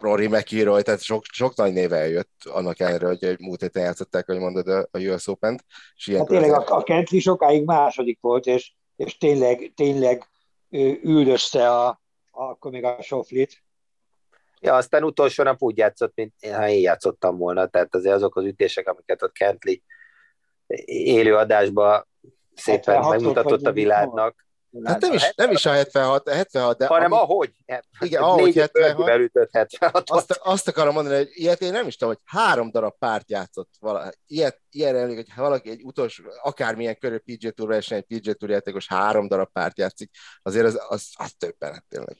[0.00, 4.26] Rory McIlroy, tehát sok, sok nagy néve eljött, annak ellenére, hogy egy múlt héten játszották,
[4.26, 5.64] hogy mondod, a US Open-t.
[5.96, 10.28] És hát tényleg a, a Kentley sokáig második volt, és, és tényleg, tényleg
[11.02, 12.00] üldözte a,
[12.30, 13.62] akkor még a Soflit.
[14.60, 18.44] Ja, aztán utolsó nap úgy játszott, mint ha én játszottam volna, tehát azért azok az
[18.44, 19.76] ütések, amiket ott Kentley
[20.84, 22.06] élő adásba
[22.54, 24.46] szépen megmutatott a világnak.
[24.84, 27.50] Hát nem is, nem is a 76, 76 de hanem ami, ahogy.
[28.00, 29.48] Igen, ahogy 76.
[29.52, 33.30] 76 azt, azt akarom mondani, hogy ilyet én nem is tudom, hogy három darab párt
[33.30, 38.18] játszott vala, ilyet, ilyen emlék, hogy valaki egy utolsó, akármilyen körű PG Tour verseny, egy
[38.18, 40.10] PG Tour játékos három darab párt játszik,
[40.42, 42.16] azért az, az, az többenet tényleg.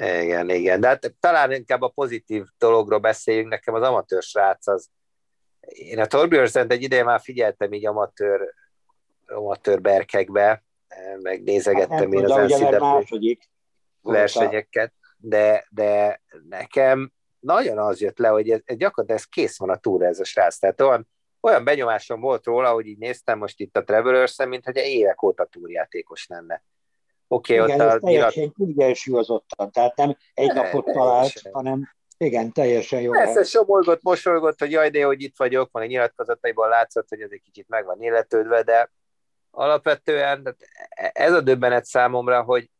[0.00, 4.88] Igen, igen, de hát talán inkább a pozitív dologról beszéljünk, nekem az amatőr srác az,
[5.60, 8.54] én a Torbjörnsent egy ideje már figyeltem így amatőr,
[9.26, 10.64] amatőr berkekbe,
[11.22, 13.04] meg nézegettem hát én az NCAA
[14.00, 19.76] versenyeket, de, de nekem nagyon az jött le, hogy ez, gyakorlatilag ez kész van a
[19.76, 20.58] túra ez a srác.
[20.58, 21.08] Tehát olyan,
[21.40, 25.44] olyan benyomásom volt róla, hogy így néztem most itt a Travelers-en, mint hogy évek óta
[25.44, 26.62] túrjátékos lenne.
[27.28, 33.12] Oké, okay, ott a teljesen kiegyensúlyozottan, tehát nem egy napot talált, hanem igen, teljesen jó.
[33.12, 37.30] Persze somolgott, mosolygott, hogy jaj, de hogy itt vagyok, van a nyilatkozataiból látszott, hogy ez
[37.30, 38.90] egy kicsit meg van illetődve, de
[39.50, 40.56] alapvetően
[41.12, 42.70] ez a döbbenet számomra, hogy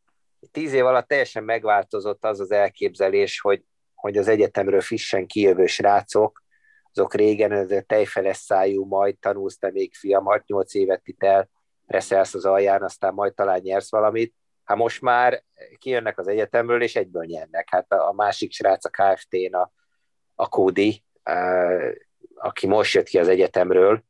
[0.53, 6.43] tíz év alatt teljesen megváltozott az az elképzelés, hogy, hogy az egyetemről frissen kijövő srácok,
[6.93, 11.51] azok régen ez tejfeles szájú, majd tanulsz te még fiam, 6-8 évet itt el,
[11.87, 14.35] reszelsz az alján, aztán majd talán nyersz valamit.
[14.69, 15.45] Hát most már
[15.79, 17.69] kijönnek az egyetemről, és egyből nyernek.
[17.71, 19.73] Hát a, a másik srác a KFT-n, a,
[20.35, 21.05] a Kódi,
[22.35, 24.03] aki most jött ki az egyetemről,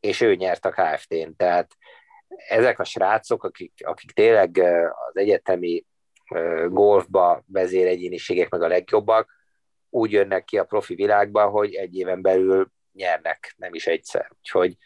[0.00, 1.36] és ő nyert a KFT-n.
[1.36, 1.76] Tehát
[2.48, 4.58] ezek a srácok, akik, akik tényleg
[5.08, 5.84] az egyetemi
[6.66, 9.32] golfba vezéregyéniségek meg a legjobbak,
[9.90, 14.30] úgy jönnek ki a profi világba, hogy egy éven belül nyernek, nem is egyszer.
[14.38, 14.76] Úgyhogy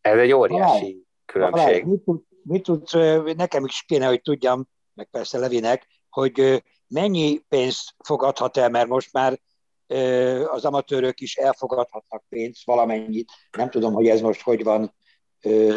[0.00, 1.84] ez egy óriási különbség.
[1.84, 2.92] mit, tud, mit tud,
[3.36, 9.12] nekem is kéne, hogy tudjam, meg persze Levinek, hogy mennyi pénzt fogadhat el, mert most
[9.12, 9.40] már
[10.46, 13.30] az amatőrök is elfogadhatnak pénzt, valamennyit.
[13.56, 14.94] Nem tudom, hogy ez most hogy van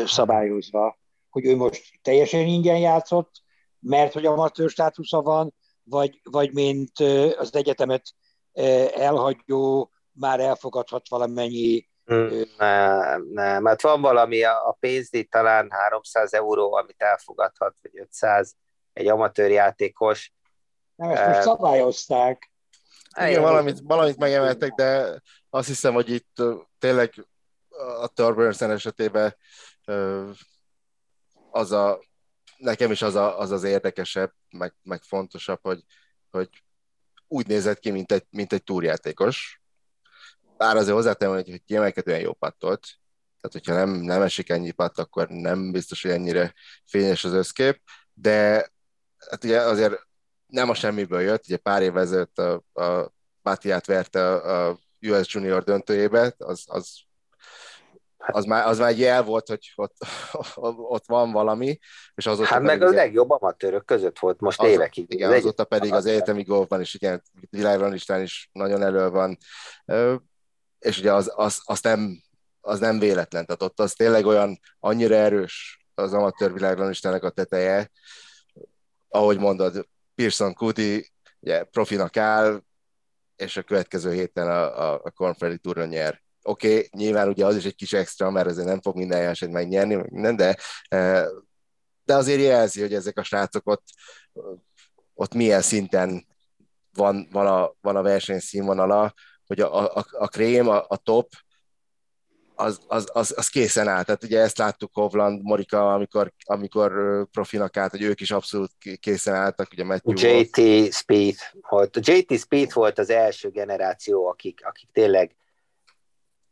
[0.05, 0.97] szabályozva,
[1.29, 3.31] hogy ő most teljesen ingyen játszott,
[3.79, 5.53] mert hogy amatőr státusza van,
[5.83, 6.99] vagy, vagy mint
[7.37, 8.03] az egyetemet
[8.93, 11.87] elhagyó már elfogadhat valamennyi
[12.57, 18.55] nem, nem, mert van valami, a pénzdíj talán 300 euró, amit elfogadhat, vagy 500
[18.93, 20.33] egy amatőr játékos.
[20.95, 22.51] Nem, ezt most szabályozták.
[23.15, 26.41] Igen, valamit, valamit megemeltek, de azt hiszem, hogy itt
[26.79, 27.13] tényleg
[28.01, 29.35] a Turbulence esetében
[31.51, 31.99] az a,
[32.57, 35.83] nekem is az, a, az az érdekesebb, meg, meg fontosabb, hogy,
[36.31, 36.49] hogy
[37.27, 39.61] úgy nézett ki, mint egy, mint egy túrjátékos.
[40.57, 42.87] Bár azért hozzátenem, hogy, hogy kiemelkedően jó pattolt,
[43.41, 46.53] tehát hogyha nem, nem esik ennyi patt, akkor nem biztos, hogy ennyire
[46.85, 47.81] fényes az összkép,
[48.13, 48.69] de
[49.29, 50.07] hát ugye azért
[50.47, 55.33] nem a semmiből jött, ugye pár év ezelőtt a, a Batiát verte a, a US
[55.33, 57.05] Junior döntőjébe, az, az
[58.27, 59.95] az már, az már egy jel volt, hogy ott,
[60.95, 61.79] ott van valami,
[62.15, 65.13] és azóta Hát meg a legjobb amatőrök között volt most az, évekig.
[65.13, 69.37] Igen, az azóta pedig az egyetemi golfban is, igen, világlistán is nagyon elő van,
[70.85, 72.21] és ugye az, az, az, nem,
[72.61, 77.91] az nem véletlen, tehát ott az tényleg olyan annyira erős az amatőr világrangistának a teteje,
[79.07, 82.61] ahogy mondod, Pearson Cudi, ugye profinak áll,
[83.35, 86.21] és a következő héten a, a, a Corn Ferry Touron nyer.
[86.41, 89.51] Oké, okay, nyilván ugye az is egy kis extra, mert azért nem fog minden eset
[89.51, 90.57] megnyerni, minden, de,
[90.87, 91.27] e,
[92.03, 93.83] de azért jelzi, hogy ezek a srácok ott,
[95.13, 96.27] ott milyen szinten
[96.93, 99.13] van, van, a, van a verseny színvonala,
[99.47, 101.29] hogy a, a, a krém, a, a top,
[102.55, 104.03] az, az, az, az készen áll.
[104.03, 106.91] Tehát ugye ezt láttuk Hovland, Morika, amikor, amikor
[107.31, 109.67] profinak állt, hogy ők is abszolút készen álltak.
[109.71, 110.93] Ugye Matthew JT.
[110.93, 111.35] Speed
[111.69, 111.97] volt.
[112.01, 115.35] JT Speed volt az első generáció, akik, akik tényleg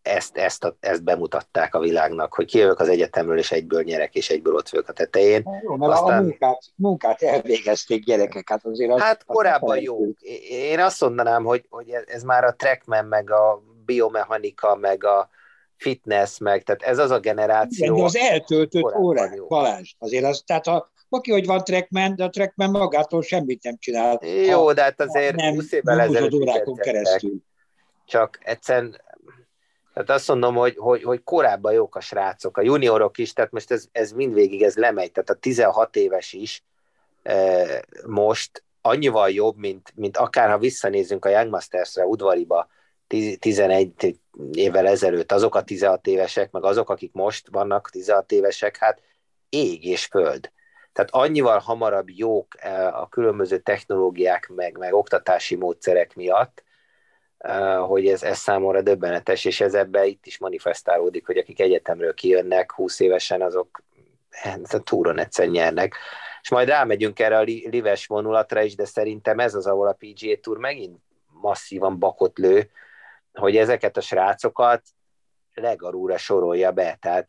[0.04, 4.30] ezt, ezt, a, ezt bemutatták a világnak, hogy kijövök az egyetemről, és egyből nyerek, és
[4.30, 5.44] egyből ott vagyok a tetején.
[5.64, 6.18] Jó, mert Aztán...
[6.18, 9.98] a munkát, munkát elvégezték gyerekek, hát azért az, Hát korábban jó.
[10.50, 15.30] Én azt mondanám, hogy, hogy ez már a trackman, meg a biomechanika, meg a
[15.78, 17.86] fitness, meg, tehát ez az a generáció.
[17.86, 19.48] Igen, de az eltöltött órák, jó.
[19.48, 23.78] Balázs, azért az, tehát a, aki, hogy van trackman, de a trackman magától semmit nem
[23.80, 24.20] csinál.
[24.26, 27.36] Jó, de hát azért nem, 20 évvel ezelőtt órákon keresztül.
[28.06, 29.02] Csak egyszerűen
[29.94, 33.72] tehát azt mondom, hogy, hogy, hogy korábban jók a srácok, a juniorok is, tehát most
[33.72, 36.64] ez, ez mindvégig ez lemegy, tehát a 16 éves is
[37.24, 42.68] e, most annyival jobb, mint, mint akár ha visszanézzünk a Young Masters-re udvariba
[43.40, 44.20] 11
[44.52, 49.02] évvel ezelőtt, azok a 16 évesek, meg azok, akik most vannak 16 évesek, hát
[49.50, 50.52] ég és föld.
[50.94, 52.48] tehát annyival hamarabb jók
[52.92, 56.64] a különböző technológiák, meg, meg oktatási módszerek miatt,
[57.88, 62.72] hogy ez, ez számomra döbbenetes, és ez ebbe itt is manifestálódik, hogy akik egyetemről kijönnek
[62.72, 63.84] 20 évesen, azok
[64.30, 65.96] hát, a túron egyszer nyernek.
[66.42, 70.36] És majd rámegyünk erre a lives vonulatra is, de szerintem ez az, ahol a PGA
[70.42, 72.70] Tour megint masszívan bakot lő,
[73.34, 74.82] hogy ezeket a srácokat
[75.54, 77.28] legarúra sorolja be, tehát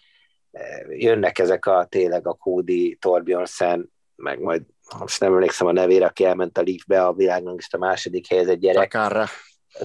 [0.88, 4.62] jönnek ezek a tényleg a Cody Torbjörnsen, meg majd
[4.98, 8.58] most nem emlékszem a nevére, aki elment a Leafbe a világnak, és a második helyezett
[8.58, 8.82] gyerek.
[8.82, 9.24] Akárra.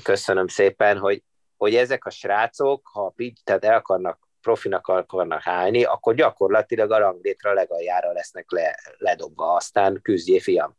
[0.03, 1.23] Köszönöm szépen, hogy,
[1.57, 3.13] hogy ezek a srácok, ha
[3.43, 9.99] tehát el akarnak profinak akarnak állni, akkor gyakorlatilag a ranglétre legaljára lesznek le, ledobva, aztán
[10.01, 10.77] küzdjé fiam.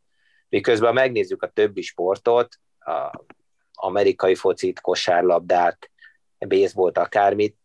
[0.49, 3.11] Miközben megnézzük a többi sportot, a
[3.73, 5.91] amerikai focit, kosárlabdát,
[6.39, 7.57] baseballt, akármit,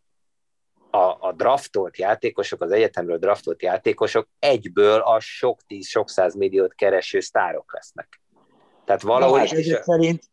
[0.89, 6.73] a, a draftolt játékosok, az egyetemről draftolt játékosok egyből a sok tíz, sok száz milliót
[6.73, 8.21] kereső sztárok lesznek.
[8.85, 9.39] Tehát valahogy...
[9.39, 10.23] Na, hát ezek szerint,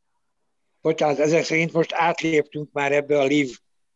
[0.84, 3.52] bocsánat, ezek szerint most átléptünk már ebbe a live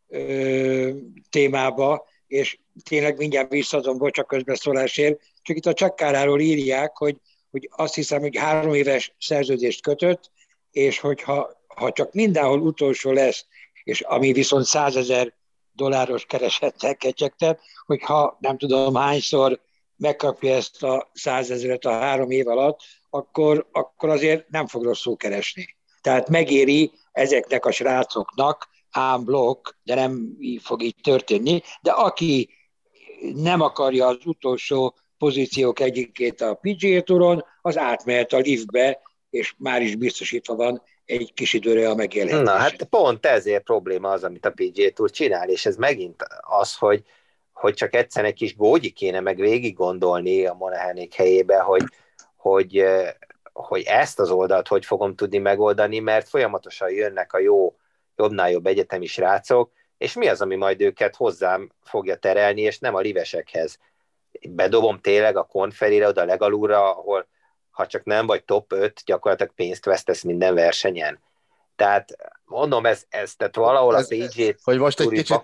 [0.07, 0.91] ö,
[1.29, 7.17] témába, és tényleg mindjárt visszadom, bocsak közbeszólásért, csak itt a csekkáráról írják, hogy,
[7.51, 10.31] hogy azt hiszem, hogy három éves szerződést kötött,
[10.71, 13.45] és hogyha ha csak mindenhol utolsó lesz,
[13.83, 15.33] és ami viszont százezer
[15.71, 19.59] dolláros keresettel kecsegtet, hogyha nem tudom hányszor
[19.95, 22.79] megkapja ezt a százezeret a három év alatt,
[23.09, 25.77] akkor, akkor azért nem fog rosszul keresni.
[26.01, 32.49] Tehát megéri ezeknek a srácoknak ám blokk, de nem fog így történni, de aki
[33.35, 39.81] nem akarja az utolsó pozíciók egyikét a PGA Touron, az átmehet a liftbe, és már
[39.81, 42.45] is biztosítva van egy kis időre a megélhetés.
[42.45, 46.75] Na hát pont ezért probléma az, amit a PGA Tour csinál, és ez megint az,
[46.75, 47.03] hogy,
[47.51, 51.83] hogy csak egyszer egy kis gógyi kéne meg végig gondolni a Monahanék helyébe, hogy,
[52.35, 52.85] hogy,
[53.61, 57.75] hogy ezt az oldalt hogy fogom tudni megoldani, mert folyamatosan jönnek a jó,
[58.15, 62.95] jobbnál jobb egyetemi srácok, és mi az, ami majd őket hozzám fogja terelni, és nem
[62.95, 63.79] a livesekhez.
[64.49, 67.27] Bedobom tényleg a konferire oda legalúra, ahol
[67.69, 71.19] ha csak nem vagy top 5, gyakorlatilag pénzt vesztesz minden versenyen.
[71.75, 75.43] Tehát mondom, ez, ez tehát valahol ez, a PG hogy most egy kicsit,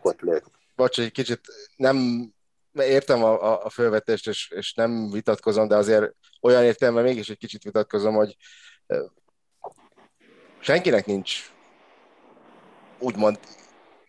[0.76, 1.42] bocs, egy kicsit
[1.76, 2.30] nem
[2.76, 7.64] értem a, a fölvetést, és, és nem vitatkozom, de azért olyan értelme mégis egy kicsit
[7.64, 8.36] vitatkozom, hogy
[10.60, 11.54] senkinek nincs
[13.00, 13.40] úgymond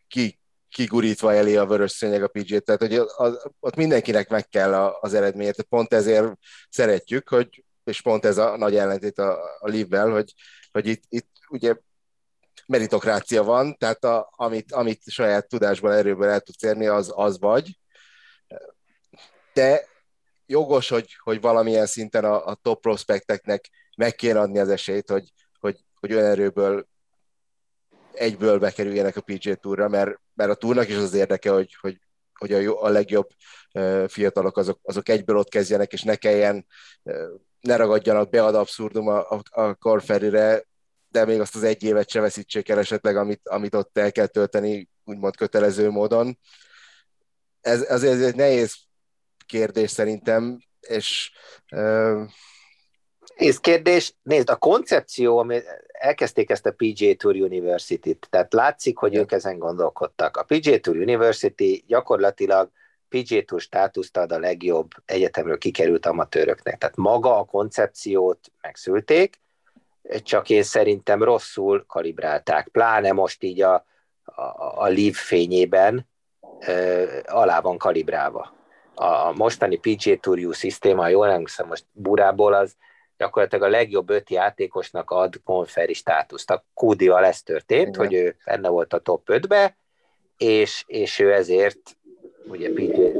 [0.08, 0.38] ki,
[0.68, 5.14] kigurítva elé a vörös szőnyeg a PG-t, tehát hogy az, ott mindenkinek meg kell az
[5.14, 6.32] eredményet, pont ezért
[6.68, 10.34] szeretjük, hogy és pont ez a nagy ellentét a, a Live-vel, hogy,
[10.72, 11.74] hogy itt, itt ugye
[12.66, 17.78] meritokrácia van, tehát a, amit, amit saját tudásból, erőből el tudsz érni, az, az vagy.
[19.56, 19.88] De
[20.46, 25.32] jogos, hogy, hogy valamilyen szinten a, a top prospekteknek meg kéne adni az esélyt, hogy,
[25.60, 26.86] hogy, hogy olyan erőből
[28.12, 32.00] egyből bekerüljenek a PJ Tourra, mert, mert a túrnak is az érdeke, hogy, hogy,
[32.34, 33.28] hogy a, jó, a legjobb
[34.06, 36.66] fiatalok azok, azok egyből ott kezdjenek, és ne kelljen
[37.60, 40.00] ne ragadjanak be ad abszurdum a, a, a
[41.08, 44.26] de még azt az egy évet se veszítsék el esetleg, amit, amit ott el kell
[44.26, 46.38] tölteni, úgymond kötelező módon.
[47.60, 48.85] Ez azért egy nehéz
[49.46, 51.32] kérdés szerintem, és
[51.72, 52.22] uh...
[53.36, 55.60] Nézd, kérdés, nézd, a koncepció, ami
[55.92, 60.36] elkezdték ezt a PGA Tour University-t, tehát látszik, hogy ők ezen gondolkodtak.
[60.36, 62.70] A PGA Tour University gyakorlatilag
[63.08, 66.78] PG Tour státuszt ad a legjobb egyetemről kikerült amatőröknek.
[66.78, 69.40] Tehát maga a koncepciót megszülték,
[70.22, 72.68] csak én szerintem rosszul kalibrálták.
[72.68, 73.74] Pláne most így a,
[74.24, 74.42] a,
[74.82, 76.08] a Live fényében
[76.66, 78.55] ö, alá van kalibrálva.
[78.98, 82.76] A mostani PG Tour U szisztéma, jól emlékszem most burából, az
[83.16, 86.50] gyakorlatilag a legjobb öt játékosnak ad konferi státuszt.
[86.50, 88.06] A Kudival ez történt, Igen.
[88.06, 89.76] hogy ő benne volt a top 5-be,
[90.36, 91.96] és, és ő ezért
[92.44, 93.10] ugye PGA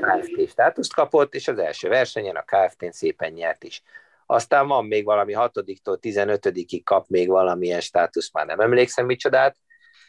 [0.00, 3.82] KFT státuszt kapott, és az első versenyen a KFT-n szépen nyert is.
[4.26, 9.56] Aztán van még valami hatodiktól 15-ig kap még valamilyen státusz, már nem emlékszem micsodát,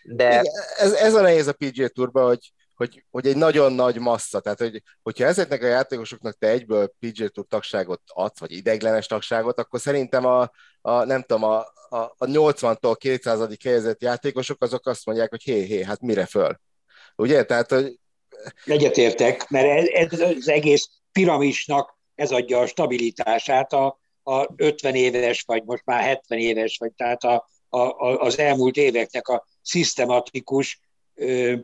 [0.03, 0.29] de...
[0.29, 0.45] Igen,
[0.77, 2.51] ez, ez a nehéz a PGA Tourban, hogy,
[2.81, 7.27] hogy, hogy egy nagyon nagy massza, tehát hogy, hogyha ezeknek a játékosoknak te egyből PGA
[7.27, 10.51] Tour tagságot adsz, vagy ideglenes tagságot, akkor szerintem a,
[10.81, 11.57] a nem tudom, a,
[11.89, 16.59] a, a 80-tól 200 helyezett játékosok azok azt mondják, hogy hé, hé, hát mire föl?
[17.15, 17.43] Ugye?
[17.43, 17.99] Tehát, hogy
[18.65, 25.63] Egyetértek, mert ez az egész piramisnak ez adja a stabilitását a, a 50 éves, vagy
[25.63, 27.79] most már 70 éves, vagy tehát a, a,
[28.19, 30.79] az elmúlt éveknek a szisztematikus,
[31.15, 31.55] ö,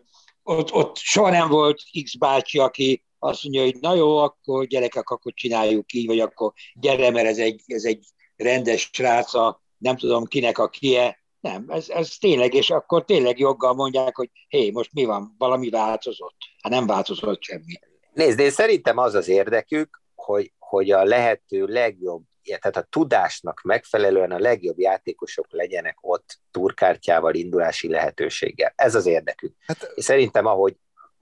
[0.48, 5.10] ott, ott soha nem volt X bácsi, aki azt mondja, hogy na jó, akkor gyerekek,
[5.10, 9.98] akkor csináljuk így, vagy akkor gyere, mert ez egy, ez egy rendes srác, a, nem
[9.98, 11.20] tudom kinek a kie.
[11.40, 15.70] Nem, ez, ez tényleg, és akkor tényleg joggal mondják, hogy hé, most mi van, valami
[15.70, 16.38] változott.
[16.62, 17.74] Hát nem változott semmi.
[18.14, 22.24] Nézd, én szerintem az az érdekük, hogy, hogy a lehető legjobb,
[22.56, 28.74] tehát a tudásnak megfelelően a legjobb játékosok legyenek ott turkártyával, indulási lehetőséggel.
[28.76, 29.56] Ez az érdekük.
[29.66, 30.76] Hát, és szerintem, ahogy,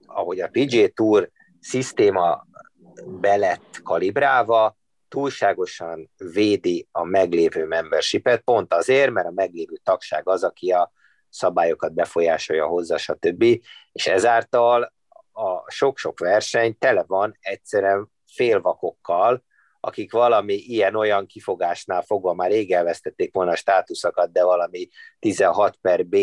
[0.06, 2.46] ahogy a PG Tour szisztéma
[3.04, 4.76] belett kalibrálva,
[5.08, 10.92] túlságosan védi a meglévő membershipet, pont azért, mert a meglévő tagság az, aki a
[11.28, 13.44] szabályokat befolyásolja hozzá, stb.
[13.92, 14.92] És ezáltal
[15.32, 19.44] a sok-sok verseny tele van egyszerűen félvakokkal,
[19.86, 26.06] akik valami ilyen-olyan kifogásnál fogva már rég elvesztették volna a státuszokat, de valami 16 per
[26.06, 26.16] B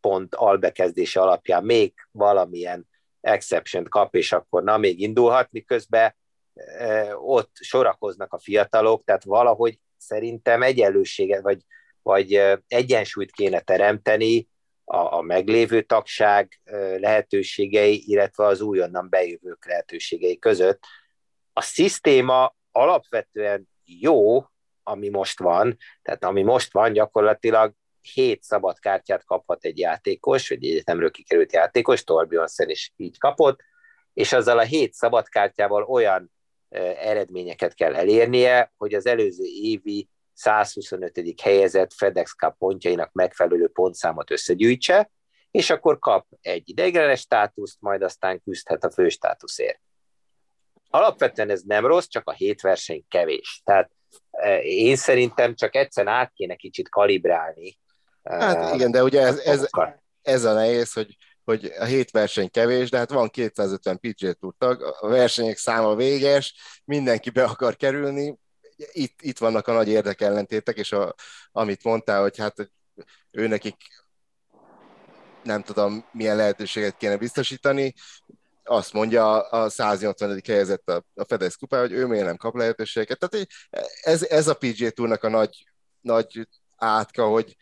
[0.00, 2.88] pont albekezdése alapján még valamilyen
[3.20, 6.16] exception kap, és akkor na még indulhat, miközben
[6.54, 11.62] e, ott sorakoznak a fiatalok, tehát valahogy szerintem egyenlőséget, vagy,
[12.02, 14.48] vagy e, egyensúlyt kéne teremteni
[14.84, 20.84] a, a meglévő tagság e, lehetőségei, illetve az újonnan bejövők lehetőségei között.
[21.52, 24.44] A szisztéma alapvetően jó,
[24.82, 27.72] ami most van, tehát ami most van, gyakorlatilag
[28.12, 33.60] hét szabad kártyát kaphat egy játékos, egy egyetemről kikerült játékos, Torbjörnsson is így kapott,
[34.12, 36.32] és azzal a hét szabad kártyával olyan
[36.98, 41.40] eredményeket kell elérnie, hogy az előző évi 125.
[41.42, 45.10] helyezett FedEx Cup pontjainak megfelelő pontszámot összegyűjtse,
[45.50, 49.80] és akkor kap egy ideiglenes státuszt, majd aztán küzdhet a főstátuszért.
[50.90, 53.60] Alapvetően ez nem rossz, csak a hét verseny kevés.
[53.64, 53.90] Tehát
[54.62, 57.78] én szerintem csak egyszer át kéne kicsit kalibrálni
[58.28, 59.66] Hát igen, de ugye ez, ez,
[60.22, 64.54] ez a nehéz, hogy, hogy a hét verseny kevés, de hát van 250 PJ Tour
[64.58, 68.38] tag, a versenyek száma véges, mindenki be akar kerülni,
[68.92, 71.14] itt, itt vannak a nagy érdekellentétek, és a,
[71.52, 72.70] amit mondtál, hogy hát
[73.30, 73.76] ő nekik
[75.42, 77.94] nem tudom, milyen lehetőséget kéne biztosítani,
[78.68, 80.40] azt mondja a 180.
[80.46, 83.18] helyezett a, a FedEx kupá, hogy ő miért nem kap lehetőséget.
[83.18, 83.46] Tehát
[84.00, 85.64] ez, ez a PJ Tournak a nagy,
[86.00, 87.56] nagy átka, hogy,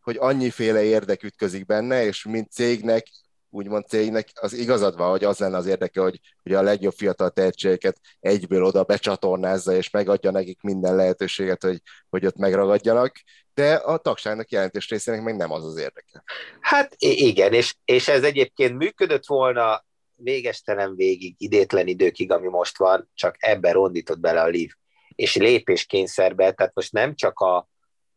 [0.00, 3.06] hogy annyiféle érdek ütközik benne, és mint cégnek,
[3.50, 7.30] úgymond cégnek az igazad van, hogy az lenne az érdeke, hogy, hogy a legjobb fiatal
[7.30, 13.12] tehetségeket egyből oda becsatornázza, és megadja nekik minden lehetőséget, hogy, hogy ott megragadjanak,
[13.54, 16.22] de a tagságnak jelentős részének meg nem az az érdeke.
[16.60, 19.84] Hát igen, és, és ez egyébként működött volna
[20.14, 24.70] végestelen végig, idétlen időkig, ami most van, csak ebben rondított bele a liv.
[25.14, 27.68] És lépéskényszerbe, tehát most nem csak a,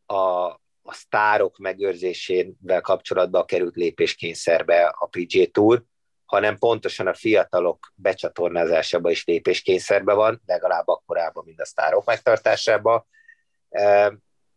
[0.06, 5.84] a, a sztárok megőrzésével kapcsolatban került lépéskényszerbe a PG Tour,
[6.26, 13.08] hanem pontosan a fiatalok becsatornázásába is lépéskényszerbe van, legalább akkorában, mint a sztárok megtartásába,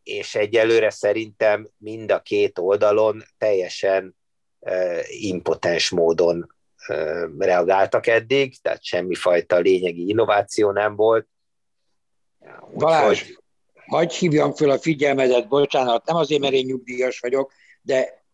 [0.02, 4.16] és egyelőre szerintem mind a két oldalon teljesen
[5.06, 6.54] impotens módon
[7.38, 11.28] reagáltak eddig, tehát semmifajta lényegi innováció nem volt.
[12.74, 13.32] Balázs,
[13.87, 18.24] hagyj hívjam föl a figyelmedet, bocsánat, nem azért, mert én nyugdíjas vagyok, de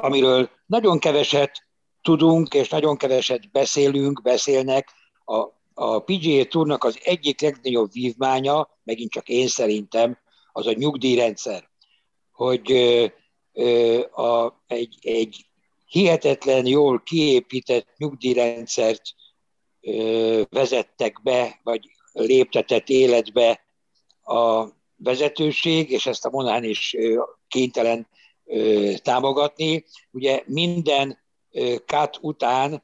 [0.00, 1.50] amiről nagyon keveset
[2.02, 4.88] tudunk, és nagyon keveset beszélünk, beszélnek,
[5.24, 5.36] a,
[5.74, 10.18] a PGA Tournak az egyik legnagyobb vívmánya, megint csak én szerintem,
[10.52, 11.68] az a nyugdíjrendszer.
[12.32, 13.06] Hogy ö,
[13.52, 15.46] ö, a, egy, egy
[15.86, 19.02] hihetetlen jól kiépített nyugdíjrendszert
[19.80, 23.60] ö, vezettek be, vagy léptetett életbe
[24.22, 24.66] a
[25.02, 26.96] vezetőség, és ezt a Monán is
[27.48, 28.08] kénytelen
[29.02, 29.84] támogatni.
[30.10, 31.18] Ugye minden
[31.86, 32.82] kát után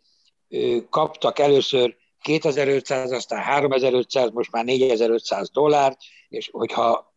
[0.91, 5.99] kaptak először 2500, aztán 3500, most már 4500 dollárt,
[6.29, 7.13] és hogyha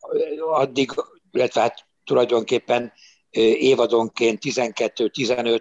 [0.51, 0.91] addig,
[1.31, 2.93] illetve hát tulajdonképpen
[3.31, 5.59] évadonként 12-15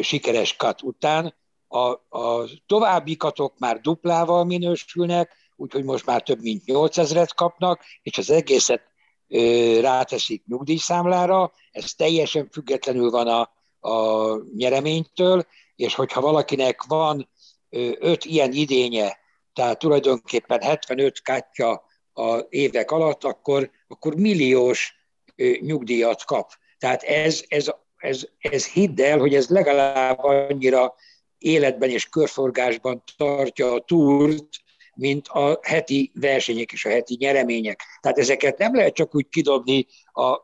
[0.00, 1.34] sikeres kat után,
[1.68, 1.78] a,
[2.18, 8.30] a további katok már duplával minősülnek, úgyhogy most már több mint 8000-et kapnak, és az
[8.30, 8.82] egészet
[9.28, 13.50] ö, ráteszik nyugdíjszámlára, ez teljesen függetlenül van a,
[13.88, 15.46] a nyereménytől,
[15.76, 17.28] és hogyha valakinek van
[17.70, 19.16] ö, öt ilyen idénye,
[19.52, 24.94] tehát tulajdonképpen 75 kátja a évek alatt, akkor, akkor milliós
[25.36, 26.50] ö, nyugdíjat kap.
[26.78, 30.94] Tehát ez, ez, ez, ez hidd el, hogy ez legalább annyira
[31.38, 34.48] életben és körforgásban tartja a túrt,
[34.96, 37.82] mint a heti versenyek és a heti nyeremények.
[38.00, 40.36] Tehát ezeket nem lehet csak úgy kidobni a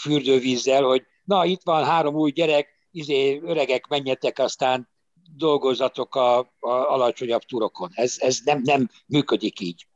[0.00, 4.88] fürdővízzel, hogy na, itt van három új gyerek, izé, öregek, menjetek, aztán
[5.36, 7.90] dolgozatok a, a alacsonyabb turokon.
[7.94, 9.86] Ez, ez nem, nem működik így.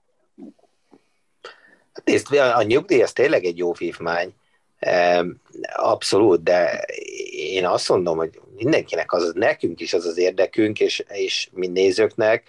[2.04, 4.34] Nézd, a nyugdíj az tényleg egy jó vívmány.
[5.76, 6.84] Abszolút, de
[7.30, 12.48] én azt mondom, hogy mindenkinek az, nekünk is az az érdekünk, és, és mi nézőknek,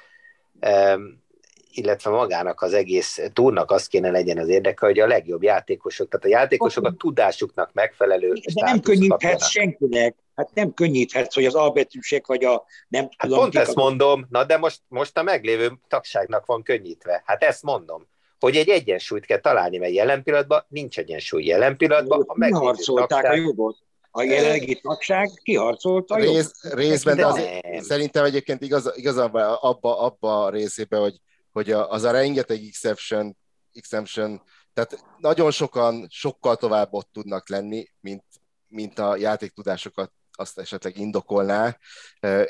[1.72, 6.26] illetve magának az egész túrnak az kéne legyen az érdeke, hogy a legjobb játékosok, tehát
[6.26, 12.28] a játékosok a tudásuknak megfelelő De nem könnyíthetsz senkinek, hát nem könnyíthetsz, hogy az albetűsek
[12.28, 13.40] vagy a nem hát tudom.
[13.40, 17.22] Pont ezt mondom, na de most, most a meglévő tagságnak van könnyítve.
[17.26, 18.10] Hát ezt mondom
[18.42, 21.44] hogy egy egyensúlyt kell találni, mert jelen pillanatban nincs egyensúly.
[21.44, 23.32] Jelen pillanatban a Kiharcolták tagság...
[23.32, 23.78] a jogot.
[24.12, 27.42] A jelenlegi tagság kiharcolta Rész, Részben, de az,
[27.80, 31.20] szerintem egyébként igaz, igazából abba, abba a részében, hogy,
[31.52, 33.38] hogy az a rengeteg exception,
[33.74, 34.42] exception,
[34.74, 38.24] tehát nagyon sokan sokkal tovább ott tudnak lenni, mint,
[38.68, 41.78] mint a játéktudásokat azt esetleg indokolná.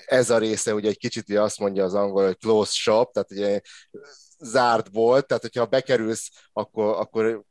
[0.06, 3.32] Ez a része ugye egy kicsit ugye azt mondja az angol, hogy close shop, tehát
[3.32, 3.62] ugye
[4.40, 7.44] zárt volt, tehát hogyha bekerülsz, akkor, akkor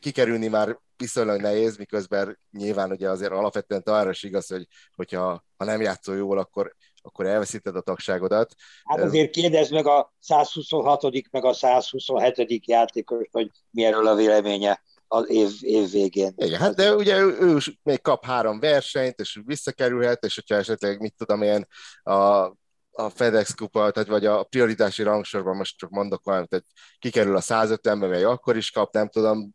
[0.00, 5.64] kikerülni már viszonylag nehéz, miközben nyilván ugye azért alapvetően arra is igaz, hogy hogyha ha
[5.64, 8.54] nem játszol jól, akkor, akkor elveszíted a tagságodat.
[8.84, 11.30] Hát azért kérdezd meg a 126.
[11.30, 12.66] meg a 127.
[12.66, 16.32] játékos, hogy mi erről a véleménye az év, év végén.
[16.36, 21.00] Igen, hát de ugye ő, ő még kap három versenyt, és visszakerülhet, és hogyha esetleg,
[21.00, 21.66] mit tudom én,
[22.02, 22.52] a
[22.92, 26.64] a FedEx kupa, tehát vagy a prioritási rangsorban most csak mondok valamit, hogy
[26.98, 29.50] kikerül a 150-be, vagy akkor is kap, nem tudom,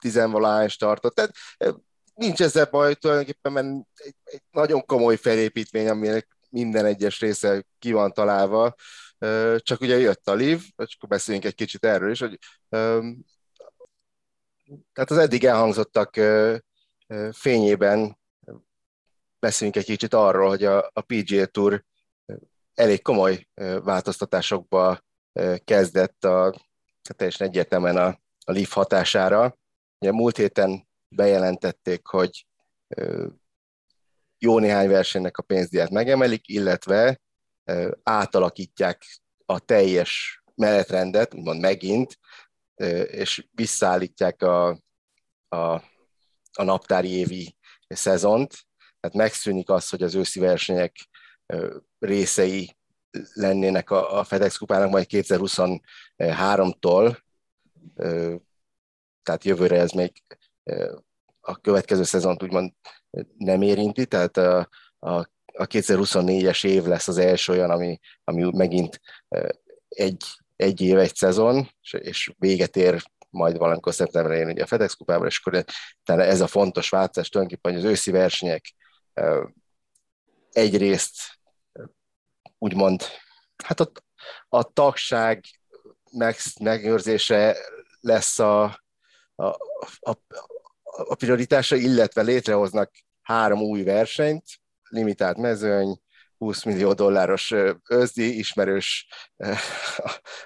[0.00, 1.14] tizenvalány startot.
[1.14, 1.32] Tehát
[2.14, 7.92] nincs ezzel baj tulajdonképpen, mert egy, egy nagyon komoly felépítmény, aminek minden egyes része ki
[7.92, 8.74] van találva,
[9.56, 12.38] csak ugye jött a liv, és akkor beszéljünk egy kicsit erről is, hogy
[14.92, 16.20] tehát az eddig elhangzottak
[17.32, 18.18] fényében
[19.38, 21.84] beszéljünk egy kicsit arról, hogy a, a PGA Tour
[22.74, 23.48] elég komoly
[23.82, 25.00] változtatásokba
[25.64, 26.54] kezdett a,
[27.02, 28.06] teljesen egyértelműen a,
[28.44, 29.58] a Leaf hatására.
[29.98, 32.46] Ugye múlt héten bejelentették, hogy
[34.38, 37.20] jó néhány versenynek a pénzdiát megemelik, illetve
[38.02, 39.04] átalakítják
[39.46, 42.18] a teljes menetrendet, úgymond megint,
[43.06, 44.68] és visszaállítják a,
[45.48, 45.72] a,
[46.52, 47.56] a naptári évi
[47.88, 48.54] szezont,
[49.00, 50.96] tehát megszűnik az, hogy az őszi versenyek
[51.98, 52.76] részei
[53.32, 57.18] lennének a, a FedEx kupának majd 2023-tól,
[59.22, 60.22] tehát jövőre ez még
[61.40, 62.72] a következő szezont úgymond
[63.36, 65.12] nem érinti, tehát a, a,
[65.46, 69.00] a 2024-es év lesz az első olyan, ami, ami megint
[69.88, 70.24] egy,
[70.56, 75.40] egy év, egy szezon, és, véget ér majd valamikor szeptemberben ugye a FedEx kupában, és
[75.42, 75.64] akkor
[76.04, 78.74] ez a fontos változás tulajdonképpen, hogy az őszi versenyek
[80.52, 81.16] egyrészt
[82.58, 83.02] úgymond,
[83.64, 83.90] hát a,
[84.48, 85.44] a tagság
[86.12, 87.56] meg, megőrzése
[88.00, 88.62] lesz a,
[89.34, 89.46] a,
[90.00, 90.18] a,
[90.96, 92.90] a prioritása, illetve létrehoznak
[93.22, 94.44] három új versenyt,
[94.88, 96.02] limitált mezőny,
[96.38, 97.54] 20 millió dolláros
[97.88, 99.06] özdi, ismerős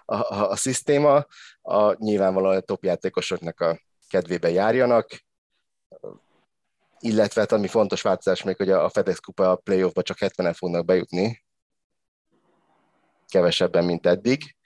[0.04, 1.26] a, a, a szisztéma,
[1.62, 5.26] a, nyilvánvalóan a top játékosoknak a kedvébe járjanak,
[7.00, 10.84] illetve hát ami fontos változás még, hogy a FedEx Kupa a playoffba csak 70-en fognak
[10.84, 11.44] bejutni,
[13.28, 14.56] kevesebben, mint eddig.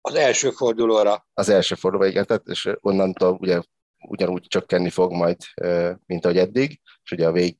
[0.00, 1.26] Az első fordulóra.
[1.34, 3.60] Az első fordulóra, igen, tehát, és onnantól ugye
[4.08, 5.36] ugyanúgy csökkenni fog majd,
[6.06, 7.56] mint ahogy eddig, és ugye a vég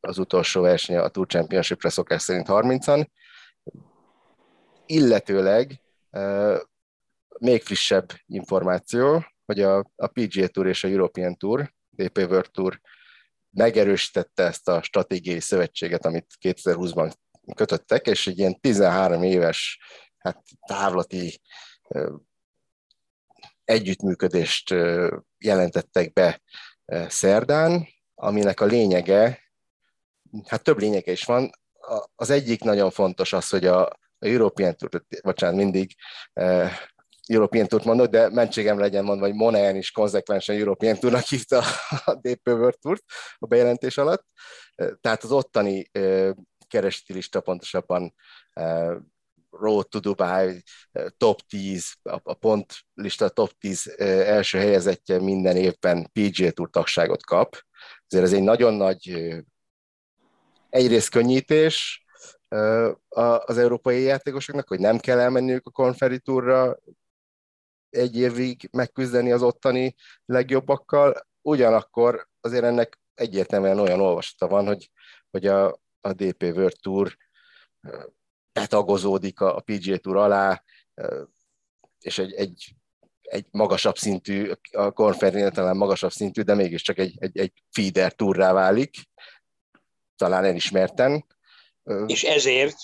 [0.00, 3.06] az utolsó verseny a Tour Championship-re szokás szerint 30-an,
[4.86, 5.80] illetőleg
[7.38, 12.80] még frissebb információ, hogy a, a PGA Tour és a European Tour, DP World Tour
[13.50, 17.12] megerősítette ezt a stratégiai szövetséget, amit 2020-ban
[17.54, 19.78] kötöttek, és egy ilyen 13 éves
[20.18, 21.40] hát, távlati
[23.66, 24.74] együttműködést
[25.38, 26.40] jelentettek be
[27.08, 29.40] szerdán, aminek a lényege,
[30.46, 31.50] hát több lényege is van.
[32.14, 33.86] Az egyik nagyon fontos az, hogy a,
[34.18, 35.94] a European Tour, bocsánat, mindig
[37.26, 41.62] European Tour mondok, de mentségem legyen mondva, hogy Monaen is konzekvensen European Tournak hívta
[42.04, 42.98] a DP World Tour
[43.38, 44.26] a bejelentés alatt.
[45.00, 45.90] Tehát az ottani
[46.68, 48.14] kereseti lista pontosabban
[49.60, 50.62] Road to Dubai,
[51.16, 57.56] top 10, a pont lista top 10 első helyezettje minden évben PGA Tour tagságot kap.
[58.06, 59.34] Ezért ez egy nagyon nagy
[60.70, 62.04] egyrészt könnyítés
[63.08, 66.76] az európai játékosoknak, hogy nem kell elmenniük a Conferi Tourra
[67.90, 69.94] egy évig megküzdeni az ottani
[70.24, 74.90] legjobbakkal, ugyanakkor azért ennek egyértelműen olyan olvasata van, hogy,
[75.30, 75.66] hogy a,
[76.00, 77.16] a DP World Tour
[78.60, 80.62] betagozódik a, a PGA Tour alá,
[82.00, 82.74] és egy, egy,
[83.22, 88.52] egy magasabb szintű, a konferencia talán magasabb szintű, de mégiscsak egy, egy, egy feeder túrrá
[88.52, 88.96] válik,
[90.16, 91.26] talán elismerten.
[92.06, 92.76] És ezért,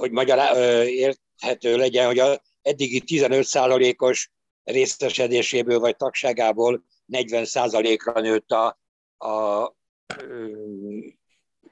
[0.00, 4.30] hogy magyar érthető legyen, hogy a eddigi 15%-os
[4.64, 8.78] részesedéséből vagy tagságából 40%-ra nőtt a,
[9.16, 9.66] a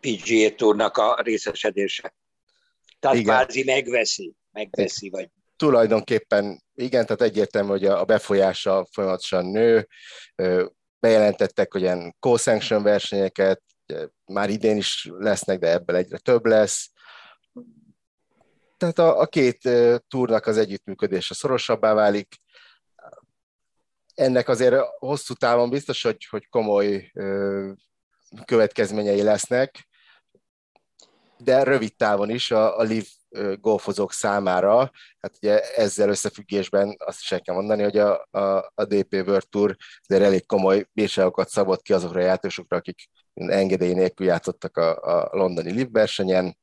[0.01, 2.14] PGA Tournak a részesedése.
[3.05, 3.35] Tehát Igen.
[3.35, 9.89] kvázi megveszi, megveszi, vagy tulajdonképpen igen, tehát egyértelmű, hogy a befolyása folyamatosan nő,
[11.01, 13.63] bejelentettek, ilyen co-sanction versenyeket,
[14.25, 16.91] már idén is lesznek, de ebből egyre több lesz.
[18.77, 19.69] Tehát a, a két
[20.09, 22.37] túrnak az együttműködése szorosabbá válik.
[24.15, 27.13] Ennek azért hosszú távon biztos, hogy, hogy komoly
[28.45, 29.89] következményei lesznek,
[31.45, 33.07] de rövid távon is a, a Live
[33.61, 34.91] golfozók számára,
[35.21, 39.49] hát ugye ezzel összefüggésben azt is el kell mondani, hogy a, a, a DP World
[39.49, 39.77] Tour
[40.09, 45.37] de elég komoly bírságokat szabott ki azokra a játékosokra, akik engedély nélkül játszottak a, a
[45.37, 46.59] londoni Live versenyen,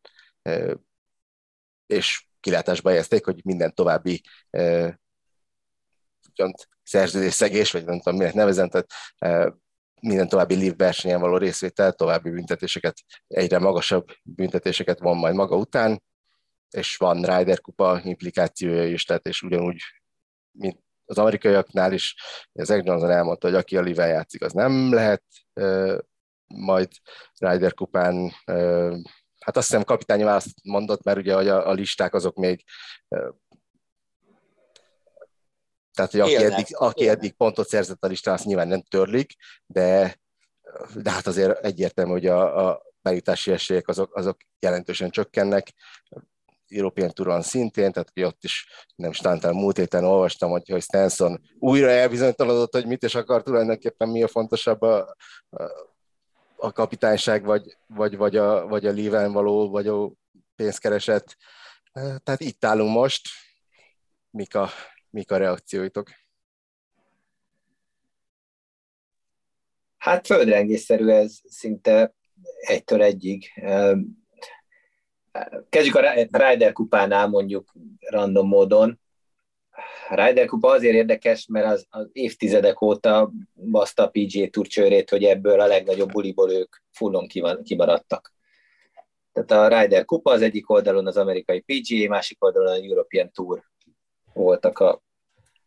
[1.86, 4.22] és kilátásba helyezték, hogy minden további
[6.84, 8.92] szerződésszegés, vagy nem tudom, minek nevezem, tehát
[10.02, 12.98] minden további live versenyen való részvétel további büntetéseket,
[13.28, 16.04] egyre magasabb büntetéseket van majd maga után,
[16.70, 19.82] és van Ryder kupa implikációja is, tehát és ugyanúgy,
[20.52, 22.16] mint az amerikaiaknál is,
[22.54, 25.24] Zach Johnson elmondta, hogy aki a live játszik, az nem lehet
[26.48, 26.88] majd
[27.38, 28.32] Ryder kupán
[29.42, 32.64] hát azt hiszem kapitányi választ mondott, mert ugye a, a listák azok még
[35.94, 39.34] tehát, hogy aki, eddig, aki eddig pontot szerzett a listán, azt nyilván nem törlik,
[39.66, 40.20] de,
[40.96, 45.74] de hát azért egyértelmű, hogy a, a bejutási esélyek azok, azok jelentősen csökkennek.
[46.68, 51.42] European Touron szintén, tehát hogy ott is nem stántál múlt héten olvastam, hogy, hogy Stenson
[51.60, 55.16] újra elbizonytalanodott, hogy mit is akar tulajdonképpen, mi a fontosabb a,
[55.50, 55.64] a,
[56.58, 60.12] a kapitányság, vagy, vagy, vagy a, vagy a líven való, vagy a
[60.56, 61.38] pénzkereset.
[61.94, 63.28] Tehát itt állunk most,
[64.30, 64.70] mik a,
[65.12, 66.10] mik a reakcióitok?
[69.98, 72.14] Hát földrengésszerű ez szinte
[72.62, 73.52] egytől egyig.
[75.70, 79.00] Kezdjük a Ryder kupánál mondjuk random módon.
[80.10, 85.10] A Ryder kupa azért érdekes, mert az, az évtizedek óta baszta a PGA Tour csőrét,
[85.10, 87.28] hogy ebből a legnagyobb buliból ők fullon
[87.64, 88.34] kimaradtak.
[89.34, 93.64] Tehát a Ryder kupa az egyik oldalon az amerikai PGA, másik oldalon a European Tour
[94.34, 95.02] voltak a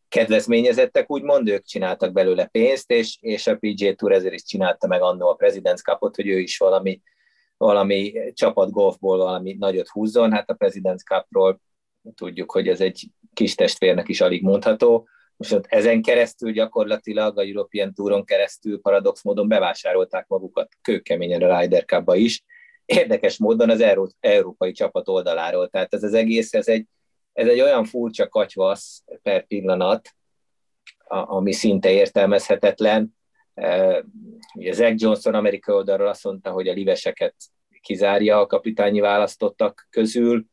[0.08, 5.02] kedvezményezettek, úgymond ők csináltak belőle pénzt, és, és a PGA Tour ezért is csinálta meg
[5.02, 7.02] annó a President's Cupot, hogy ő is valami
[7.56, 11.60] valami csapat golfból valami nagyot húzzon, hát a President's Cupról
[12.14, 15.08] tudjuk, hogy ez egy kis testvérnek is alig mondható.
[15.36, 21.60] Most ott ezen keresztül gyakorlatilag a European Touron keresztül paradox módon bevásárolták magukat kőkeményen a
[21.60, 22.44] Ryder cup is.
[22.84, 25.68] Érdekes módon az Euró- európai csapat oldaláról.
[25.68, 26.86] Tehát ez az egész, ez egy,
[27.34, 30.08] ez egy olyan furcsa katyvasz per pillanat,
[31.06, 33.16] ami szinte értelmezhetetlen.
[34.54, 37.34] Ugye Zach Johnson Amerika oldalról azt mondta, hogy a liveseket
[37.80, 40.44] kizárja a kapitányi választottak közül,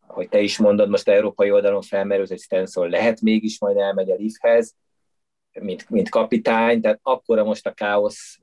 [0.00, 4.16] hogy te is mondod, most európai oldalon felmerül, hogy Stenson lehet mégis majd elmegy a
[4.18, 4.74] Leafhez,
[5.60, 8.38] mint, mint kapitány, tehát akkora most a káosz,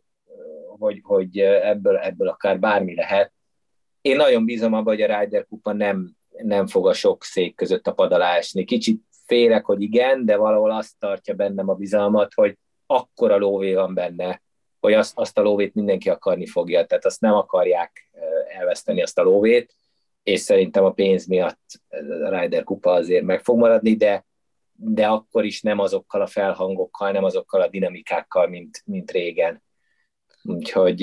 [0.78, 3.34] hogy, hogy ebből, ebből akár bármi lehet.
[4.02, 7.88] Én nagyon bízom abban, hogy a Ryder Kupa nem, nem fog a sok szék között
[7.88, 8.64] a pad alá esni.
[8.64, 13.94] Kicsit félek, hogy igen, de valahol azt tartja bennem a bizalmat, hogy akkora lóvé van
[13.94, 14.42] benne,
[14.80, 18.12] hogy azt, azt a lóvét mindenki akarni fogja, tehát azt nem akarják
[18.58, 19.76] elveszteni azt a lóvét,
[20.24, 21.62] és szerintem a pénz miatt
[22.24, 24.26] a Ryder kupa azért meg fog maradni, de,
[24.72, 29.64] de akkor is nem azokkal a felhangokkal, nem azokkal a dinamikákkal, mint, mint régen.
[30.44, 31.00] Úgyhogy,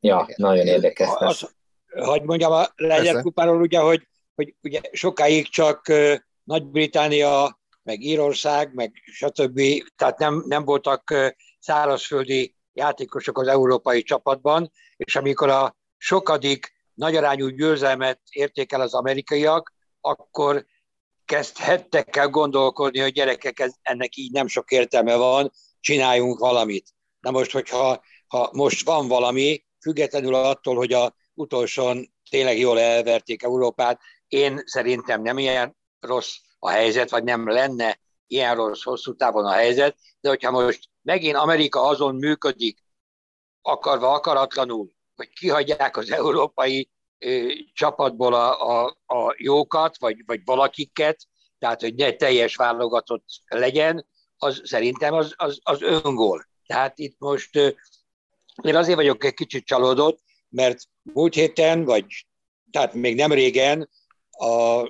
[0.00, 1.08] ja, nagyon érdekes.
[1.14, 1.54] Az,
[1.86, 5.92] hogy mondjam a Ryder kupáról, ugye, hogy, hogy ugye sokáig csak
[6.42, 9.60] Nagy-Británia, meg Írország, meg stb.
[9.96, 11.14] Tehát nem, nem voltak
[11.58, 19.72] szárazföldi játékosok az európai csapatban, és amikor a sokadik nagyarányú győzelmet érték el az amerikaiak,
[20.00, 20.66] akkor
[21.24, 26.88] kezdhettek el gondolkodni, hogy gyerekek, ennek így nem sok értelme van, csináljunk valamit.
[27.20, 33.42] Na most, hogyha ha most van valami, függetlenül attól, hogy a utolsón tényleg jól elverték
[33.42, 39.44] Európát, én szerintem nem ilyen rossz a helyzet, vagy nem lenne ilyen rossz hosszú távon
[39.44, 42.78] a helyzet, de hogyha most megint Amerika azon működik,
[43.62, 46.90] akarva akaratlanul, hogy kihagyják az európai
[47.72, 51.26] csapatból a, a, a jókat, vagy, vagy valakiket,
[51.58, 54.06] tehát hogy ne teljes válogatott legyen,
[54.36, 56.46] az szerintem az, az, az öngól.
[56.66, 57.56] Tehát itt most
[58.62, 62.26] én azért vagyok egy kicsit csalódott, mert múlt héten, vagy
[62.70, 63.90] tehát még nem régen
[64.38, 64.88] a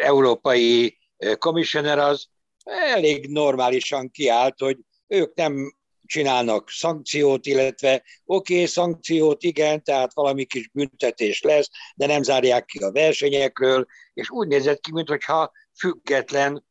[0.00, 0.98] európai
[1.38, 2.28] commissioner az
[2.64, 5.76] elég normálisan kiállt, hogy ők nem
[6.06, 12.64] csinálnak szankciót, illetve oké, okay, szankciót igen, tehát valami kis büntetés lesz, de nem zárják
[12.64, 16.66] ki a versenyekről, és úgy nézett ki, mintha független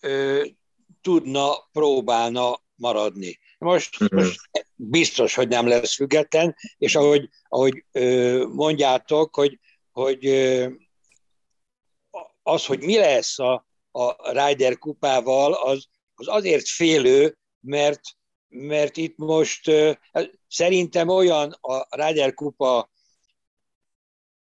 [0.00, 0.44] ö,
[1.00, 3.38] tudna, próbálna maradni.
[3.58, 4.16] Most, mm-hmm.
[4.16, 4.40] most
[4.74, 9.58] biztos, hogy nem lesz független, és ahogy, ahogy ö, mondjátok, hogy,
[9.92, 10.68] hogy ö,
[12.42, 18.00] az, hogy mi lesz a, a Ryder kupával, az, az azért félő, mert,
[18.48, 19.70] mert itt most
[20.12, 22.90] hát szerintem olyan a Ryder kupa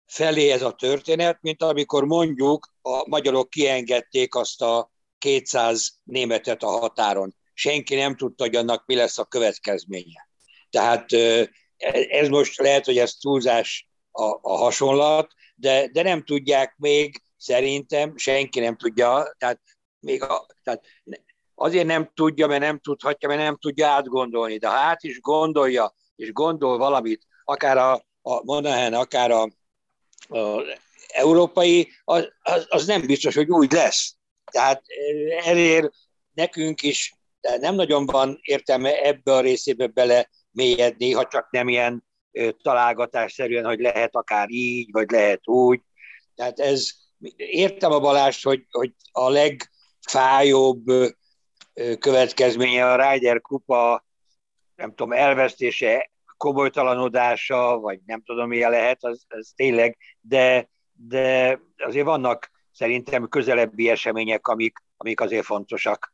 [0.05, 6.67] felé ez a történet, mint amikor mondjuk a magyarok kiengedték azt a 200 németet a
[6.67, 7.35] határon.
[7.53, 10.27] Senki nem tudta, hogy annak mi lesz a következménye.
[10.69, 11.11] Tehát
[12.09, 18.17] ez most lehet, hogy ez túlzás a, a hasonlat, de, de nem tudják még, szerintem
[18.17, 19.59] senki nem tudja, tehát
[19.99, 20.83] még a, tehát
[21.55, 25.95] azért nem tudja, mert nem tudhatja, mert nem tudja átgondolni, de ha át is gondolja,
[26.15, 29.41] és gondol valamit, akár a, a Monahan, akár a,
[30.27, 30.61] a
[31.07, 34.15] európai, az, az, az nem biztos, hogy úgy lesz.
[34.51, 34.83] Tehát
[35.45, 35.89] ezért
[36.33, 37.13] nekünk is
[37.43, 42.03] de nem nagyon van értelme ebbe a részébe bele mélyedni, ha csak nem ilyen
[42.61, 45.81] találgatásszerűen, hogy lehet akár így, vagy lehet úgy.
[46.35, 46.89] Tehát ez,
[47.35, 50.83] értem a Balást, hogy, hogy a legfájóbb
[51.99, 54.05] következménye a Ryder Kupa,
[54.75, 62.05] nem tudom, elvesztése, komolytalanodása, vagy nem tudom, milyen lehet, az, az tényleg, de, de azért
[62.05, 66.13] vannak szerintem közelebbi események, amik, amik azért fontosak.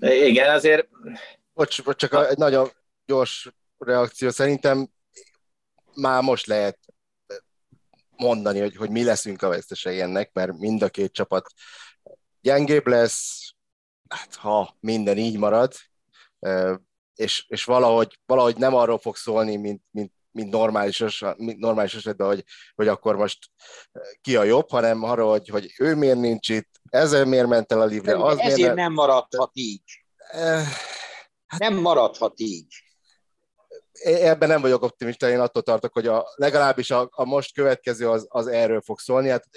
[0.00, 0.88] Igen, azért...
[1.54, 2.68] Bocs, bocs csak egy nagyon
[3.06, 3.48] gyors
[3.78, 4.30] reakció.
[4.30, 4.88] Szerintem
[5.94, 6.78] már most lehet
[8.16, 11.50] mondani, hogy, hogy mi leszünk a vesztesei ennek, mert mind a két csapat
[12.40, 13.52] gyengébb lesz,
[14.08, 15.72] hát ha minden így marad,
[17.14, 21.04] és, és valahogy, valahogy nem arról fog szólni, mint, mint, mint normális,
[21.36, 23.38] mint normális esetben, hogy, hogy akkor most
[24.20, 27.80] ki a jobb, hanem arról, hogy, hogy ő miért nincs itt, ezzel miért ment el
[27.80, 28.16] a livre.
[28.16, 30.04] Az ezért miért nem maradhat így.
[31.46, 32.83] Hát, nem maradhat így
[34.02, 38.26] ebben nem vagyok optimista, én attól tartok, hogy a, legalábbis a, a most következő az,
[38.28, 39.28] az erről fog szólni.
[39.28, 39.48] Hát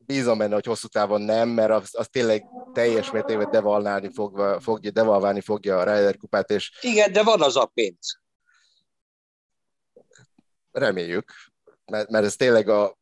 [0.00, 4.90] bízom benne, hogy hosszú távon nem, mert az, az tényleg teljes mértékben devalválni fogja, fogja,
[4.90, 6.50] devalválni fogja a Ryder kupát.
[6.50, 6.78] És...
[6.80, 8.20] Igen, de van az a pénz.
[10.72, 11.32] Reméljük,
[11.84, 12.98] mert, mert ez tényleg a,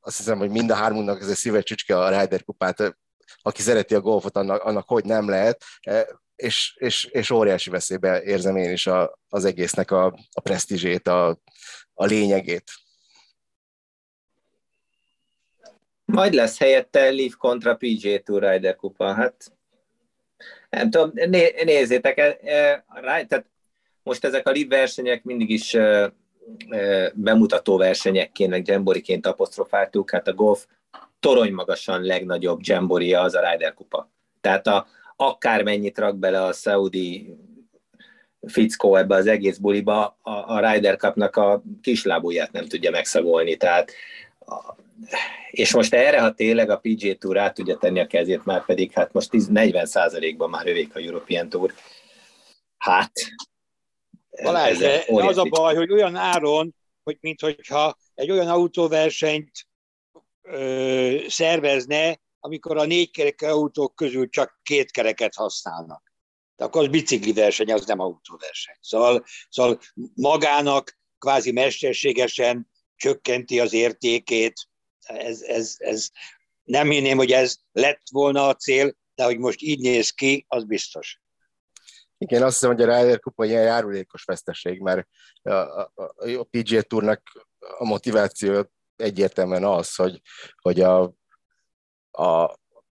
[0.00, 2.96] azt hiszem, hogy mind a hármunknak ez egy szíve csücske a Ryder kupát.
[3.42, 5.64] Aki szereti a golfot, annak, annak hogy nem lehet
[6.36, 11.38] és, és, és óriási veszélybe érzem én is a, az egésznek a, a presztízsét, a,
[11.94, 12.70] a lényegét.
[16.04, 19.52] Majd lesz helyette Leaf kontra PJ Tour Rider kupa, hát
[20.70, 23.46] nem tudom, né, nézzétek, e, e, tehát
[24.02, 26.12] most ezek a Leaf versenyek mindig is e,
[26.68, 30.66] e, bemutató versenyekként, meg jamboriként apostrofáltuk, hát a golf
[31.20, 34.10] torony magasan legnagyobb jamboria az a Ryder kupa.
[34.40, 34.86] Tehát a,
[35.16, 37.36] akármennyit rak bele a Saudi
[38.46, 43.92] fickó ebbe az egész buliba, a, a Ryder Cupnak a kislábúját nem tudja megszagolni, tehát
[45.50, 48.92] és most erre, ha tényleg a PG Tour rá tudja tenni a kezét, már pedig
[48.92, 49.86] hát most 40
[50.36, 51.72] ban már övék a European Tour,
[52.76, 53.12] hát
[54.42, 59.50] Balázs, de az a baj, hogy olyan áron, hogy mintha egy olyan autóversenyt
[60.42, 66.12] ö, szervezne, amikor a négykerekű autók közül csak két kereket használnak.
[66.56, 68.76] De akkor az bicikli verseny, az nem autóverseny.
[68.80, 69.78] Szóval, szóval
[70.14, 74.52] magának kvázi mesterségesen csökkenti az értékét.
[75.00, 76.08] Ez, ez, ez,
[76.62, 80.64] nem hinném, hogy ez lett volna a cél, de hogy most így néz ki, az
[80.64, 81.20] biztos.
[82.18, 85.08] Igen, azt hiszem, hogy a Ryder Kupa ilyen járulékos veszteség, mert
[85.42, 85.92] a, a,
[86.38, 87.22] a PGA Tournak
[87.78, 90.20] a motiváció egyértelműen az, hogy,
[90.56, 91.14] hogy a
[92.12, 92.42] a,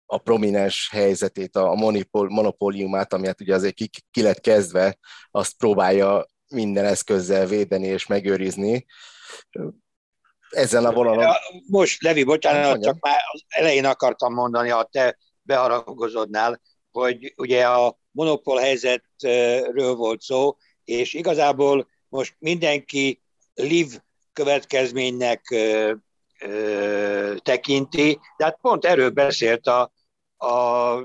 [0.06, 4.98] a prominens helyzetét, a monopól, monopóliumát, ami hát ugye azért ki, ki lett kezdve,
[5.32, 8.86] azt próbálja minden eszközzel védeni és megőrizni.
[10.50, 11.34] Ezen a vonalon...
[11.68, 12.94] Most, Levi, bocsánat, Mondjam.
[12.94, 16.62] csak már az elején akartam mondani, ha te beharagozodnál,
[16.92, 23.22] hogy ugye a monopól helyzetről volt szó, és igazából most mindenki
[23.54, 25.56] live következménynek
[27.38, 29.92] tekinti, de hát pont erről beszélt a,
[30.38, 30.96] a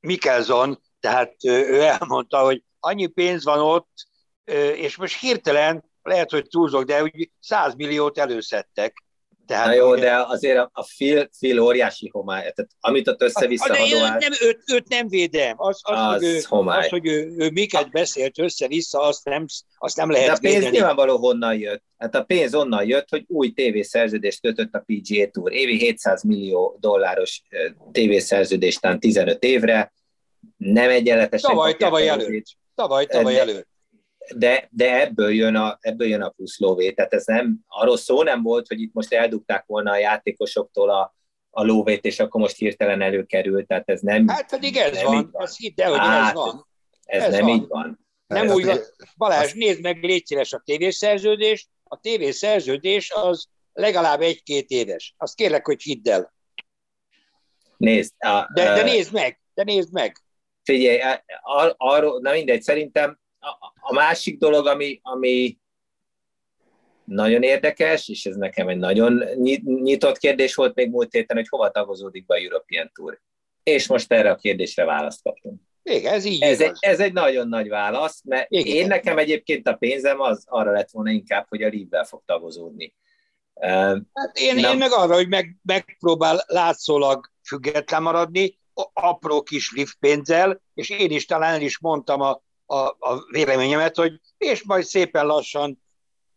[0.00, 4.06] Mikkelson, tehát ő elmondta, hogy annyi pénz van ott,
[4.74, 9.04] és most hirtelen, lehet, hogy túlzok, de úgy 100 milliót előszedtek.
[9.52, 13.76] Tehát Na jó, de azért a, a Phil, Phil óriási homály, tehát amit ott össze-vissza
[13.76, 14.20] hadovált...
[14.20, 15.54] Nem, őt, őt nem védem.
[15.56, 19.44] Az, az, az, hogy, ő, az hogy ő, ő miket beszélt össze-vissza, azt nem,
[19.78, 20.76] azt nem lehet De a pénz védeni.
[20.76, 21.82] nyilvánvaló honnan jött.
[21.98, 25.52] Hát a pénz onnan jött, hogy új tévészerződést kötött a PGA Tour.
[25.52, 27.42] Évi 700 millió dolláros
[27.92, 29.92] tévészerződést 15 évre,
[30.56, 31.50] nem egyenletesen...
[31.50, 32.46] Tavaly, tavaly előtt.
[32.74, 33.70] Tavaly, tavaly előtt
[34.36, 36.92] de, de ebből, jön a, ebből jön a plusz lóvé.
[36.92, 41.14] Tehát ez nem, arról szó nem volt, hogy itt most eldugták volna a játékosoktól a,
[41.50, 44.28] a lóvét, és akkor most hirtelen előkerült, tehát ez nem...
[44.28, 45.42] Hát pedig ez nem van, van.
[45.42, 46.66] ez hidd el, hogy hát, ez van.
[47.04, 47.54] Ez, ez nem van.
[47.54, 48.06] így van.
[48.26, 48.78] Nem ez úgy van.
[49.16, 51.68] Balázs, nézd meg, légy szíves a tévészerződést.
[51.84, 55.14] A tévészerződés az legalább egy-két éves.
[55.16, 56.34] Azt kérlek, hogy hidd el.
[57.76, 58.12] Nézd.
[58.18, 60.16] A, de, de nézd meg, de nézd meg.
[60.62, 61.00] Figyelj,
[61.42, 63.20] ar, arról, na mindegy, szerintem
[63.80, 65.58] a másik dolog, ami, ami
[67.04, 69.22] nagyon érdekes, és ez nekem egy nagyon
[69.64, 73.20] nyitott kérdés volt még múlt héten, hogy hova tagozódik be a European Tour.
[73.62, 75.60] És most erre a kérdésre választ kaptunk.
[75.82, 78.76] Igen, ez így ez egy, ez egy nagyon nagy válasz, mert Igen.
[78.76, 82.94] én nekem egyébként a pénzem az arra lett volna inkább, hogy a live fog tagozódni.
[84.12, 88.58] Hát én, én meg arra, hogy meg, megpróbál látszólag független maradni,
[88.92, 92.42] apró kis lift pénzzel, és én is talán el is mondtam a
[92.72, 95.82] a, a véleményemet, hogy és majd szépen lassan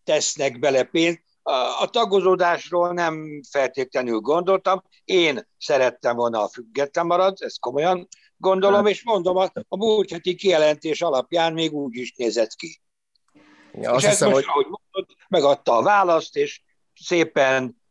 [0.03, 1.23] tesznek bele pénzt.
[1.41, 4.83] A, a tagozódásról nem feltétlenül gondoltam.
[5.03, 8.07] Én szerettem volna a független marad, ezt komolyan
[8.37, 8.89] gondolom, hát.
[8.89, 12.81] és mondom, a, a múlt heti kijelentés alapján még úgy is nézett ki.
[13.71, 14.53] Ja, és azt hiszem, most, hogy...
[14.53, 16.61] ahogy mondod, megadta a választ, és
[16.93, 17.81] szépen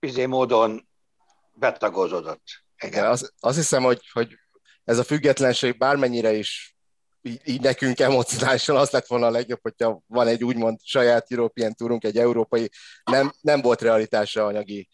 [0.00, 0.88] izé módon
[1.52, 2.44] betagozódott.
[2.84, 4.34] Igen, azt, azt hiszem, hogy, hogy
[4.84, 6.73] ez a függetlenség bármennyire is
[7.26, 11.74] így, így nekünk emocionálisan az lett volna a legjobb, hogyha van egy úgymond saját European
[11.74, 12.70] Tourunk, egy európai,
[13.04, 14.88] nem, nem volt realitása anyagi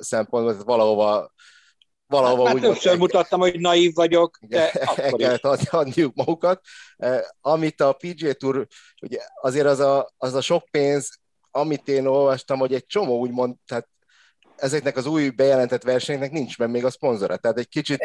[0.00, 1.32] szempontból, valahova
[2.06, 6.60] valahova hát, úgy többször el, mutattam, hogy naív vagyok, de el kellett adni, adniuk magukat.
[7.40, 8.66] Amit a PGA Tour,
[9.02, 11.18] ugye azért az a, az a sok pénz,
[11.50, 13.88] amit én olvastam, hogy egy csomó úgymond, tehát
[14.56, 18.04] ezeknek az új bejelentett versenyeknek nincs meg még a szponzora, tehát egy kicsit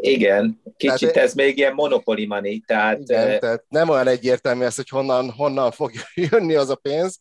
[0.00, 2.98] igen, kicsit tehát, ez még ilyen monopoly money, tehát...
[2.98, 5.92] Igen, tehát nem olyan egyértelmű ez, hogy honnan, honnan fog
[6.30, 7.20] jönni az a pénz.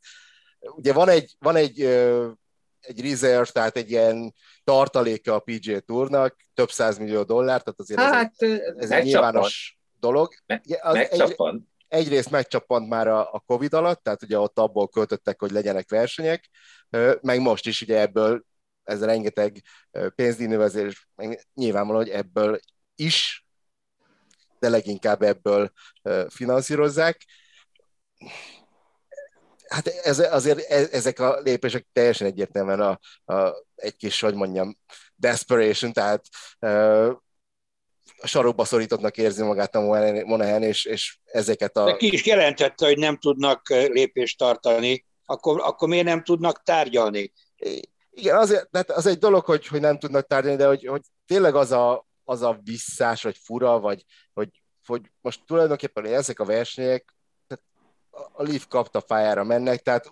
[0.60, 1.82] Ugye van egy, van egy,
[2.80, 4.34] egy reserve, tehát egy ilyen
[4.64, 6.70] tartaléka a PGA Tournak, több
[7.00, 10.34] millió dollár, tehát azért hát, ez, egy, ez egy nyilvános dolog.
[10.46, 11.36] Me, az egy,
[11.88, 16.50] egyrészt megcsapant már a, a Covid alatt, tehát ugye ott abból költöttek, hogy legyenek versenyek,
[17.22, 18.44] meg most is ugye ebből
[18.84, 19.62] ez rengeteg
[20.16, 21.08] pénzdíjnövezés,
[21.54, 22.60] nyilvánvaló, hogy ebből
[22.96, 23.46] is,
[24.60, 25.72] de leginkább ebből
[26.28, 27.26] finanszírozzák.
[29.68, 33.00] Hát ez, azért e, ezek a lépések teljesen egyértelműen a,
[33.34, 34.78] a, egy kis, hogy mondjam,
[35.16, 36.26] desperation, tehát
[38.26, 39.82] a sarokba szorítottnak érzi magát a
[40.26, 41.86] Monahan, és, és ezeket a...
[41.86, 47.34] De ki is jelentette, hogy nem tudnak lépést tartani, akkor, akkor miért nem tudnak tárgyalni?
[48.10, 51.56] Igen, azért, tehát az egy dolog, hogy, hogy nem tudnak tárgyalni, de hogy, hogy tényleg
[51.56, 54.50] az a, az a visszás, vagy fura, vagy hogy,
[54.86, 57.14] hogy most tulajdonképpen ezek a versenyek
[58.34, 60.12] a Leaf kapta fájára mennek, tehát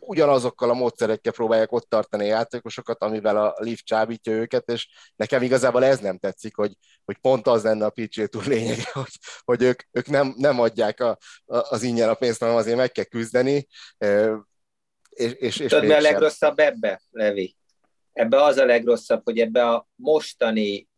[0.00, 5.42] ugyanazokkal a módszerekkel próbálják ott tartani a játékosokat, amivel a Leaf csábítja őket, és nekem
[5.42, 6.72] igazából ez nem tetszik, hogy,
[7.04, 9.12] hogy pont az lenne a PGA Tour lényege, hogy,
[9.44, 12.92] hogy ők, ők nem, nem adják a, a, az ingyen a pénzt, hanem azért meg
[12.92, 13.66] kell küzdeni.
[15.10, 17.56] És, és, és Tudod, mi a legrosszabb ebbe, Levi?
[18.12, 20.88] Ebbe az a legrosszabb, hogy ebbe a mostani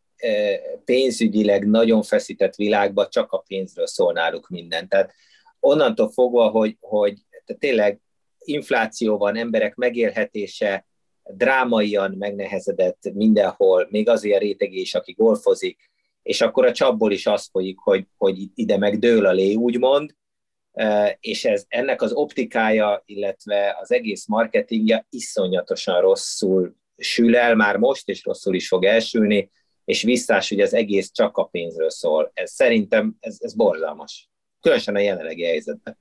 [0.85, 4.87] pénzügyileg nagyon feszített világban csak a pénzről szól náluk minden.
[4.87, 5.13] Tehát
[5.59, 8.01] onnantól fogva, hogy, hogy tehát tényleg
[8.43, 10.85] infláció van, emberek megélhetése
[11.23, 15.91] drámaian megnehezedett mindenhol, még azért rétegé is, aki golfozik,
[16.21, 20.15] és akkor a csapból is az folyik, hogy, hogy ide meg dől a lé, úgymond,
[21.19, 28.09] és ez, ennek az optikája, illetve az egész marketingje iszonyatosan rosszul sül el már most,
[28.09, 29.51] és rosszul is fog elsülni,
[29.85, 32.31] és visszás, hogy az egész csak a pénzről szól.
[32.33, 34.29] Ez szerintem ez, ez borzalmas.
[34.61, 35.97] Különösen a jelenlegi helyzetben.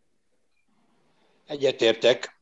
[1.52, 2.40] Egyetértek,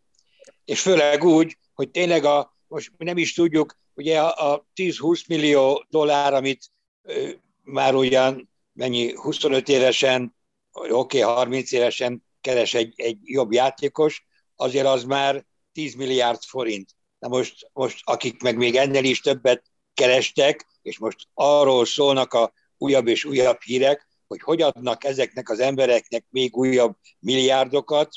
[0.65, 5.87] és főleg úgy, hogy tényleg a, most nem is tudjuk, ugye a, a 10-20 millió
[5.89, 6.71] dollár, amit
[7.03, 7.31] ö,
[7.63, 10.37] már ugyan mennyi 25 évesen,
[10.73, 14.27] oké, okay, 30 évesen keres egy, egy jobb játékos,
[14.57, 16.91] azért az már 10 milliárd forint.
[17.19, 19.63] Na most, most akik meg még ennél is többet
[19.95, 25.61] kerestek, és most arról szólnak a újabb és újabb hírek, hogy hogy adnak ezeknek az
[25.61, 28.09] embereknek még újabb milliárdokat,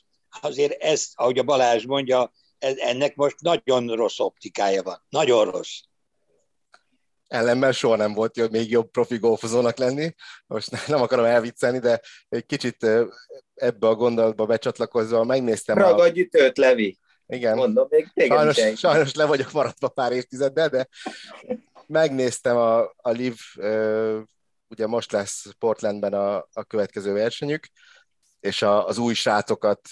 [0.42, 5.06] azért ez, ahogy a Balázs mondja, ennek most nagyon rossz optikája van.
[5.10, 5.80] Nagyon rossz.
[7.28, 10.14] Ellenben soha nem volt hogy még jobb profi golfozónak lenni.
[10.48, 12.88] Most nem akarom elviccelni, de egy kicsit
[13.54, 15.78] ebbe a gondolatba becsatlakozva megnéztem.
[15.78, 16.24] Ragadj a...
[16.24, 16.98] ütőt, Levi.
[17.28, 17.56] Igen.
[17.56, 20.88] Mondom, még sajnos, sajnos le vagyok maradva pár évtizeddel, de
[21.88, 23.36] megnéztem a, a Liv,
[24.68, 27.68] ugye most lesz Portlandben a, a következő versenyük,
[28.44, 29.90] és a, az új srácokat,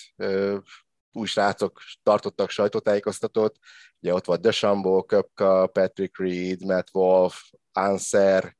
[1.12, 3.58] új srácok tartottak sajtótájékoztatót,
[4.00, 8.58] ugye ott volt Deschambeau, Köpka, Patrick Reed, Matt Wolf, Anser,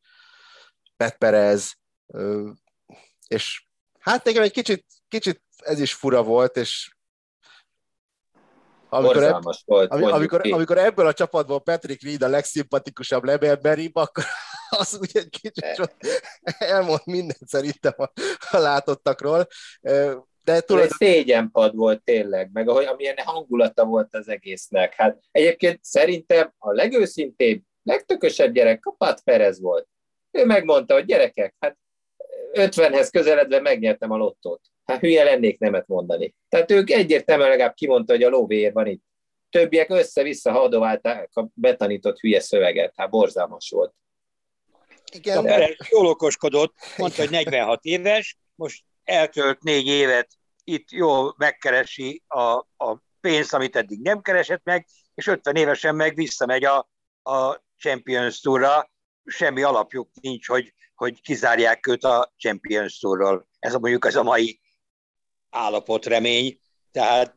[0.98, 1.74] Pat Perez,
[3.28, 3.68] és
[4.00, 6.96] hát nekem egy kicsit, kicsit ez is fura volt, és
[8.94, 14.24] amikor, ebb, volt, amikor, amikor ebből a csapatból Patrick Reed a legszimpatikusabb, legberibb, akkor
[14.80, 15.96] az úgy egy kicsit
[16.60, 18.12] elmond mindent szerintem a,
[18.50, 19.48] a látottakról.
[20.44, 20.84] De tudod...
[20.84, 24.94] Egy szégyenpad volt tényleg, meg ahogy, amilyen hangulata volt az egésznek.
[24.94, 29.88] Hát egyébként szerintem a legőszintébb, legtökösebb gyerek a Pat Perez volt.
[30.32, 31.78] Ő megmondta, hogy gyerekek, hát
[32.54, 34.62] 50-hez közeledve megnyertem a lottót.
[34.92, 36.36] Hát hülye lennék nemet mondani.
[36.50, 39.04] Tehát ők egyértelműen legalább kimondta, hogy a lóvér van itt.
[39.50, 42.94] Többiek össze-vissza hadoválták a betanított hülye szöveget.
[42.96, 43.94] Hát borzalmas volt.
[45.12, 45.44] Igen.
[45.44, 50.28] De jól okoskodott, mondta, hogy 46 éves, most eltölt négy évet,
[50.64, 52.40] itt jól megkeresi a,
[52.78, 56.90] a pénzt, amit eddig nem keresett meg, és 50 évesen meg visszamegy a,
[57.24, 58.92] a Champions Tourra,
[59.26, 63.48] semmi alapjuk nincs, hogy, hogy kizárják őt a Champions Tourról.
[63.60, 64.61] Ez a mondjuk ez a mai
[65.52, 66.60] állapot remény,
[66.92, 67.36] tehát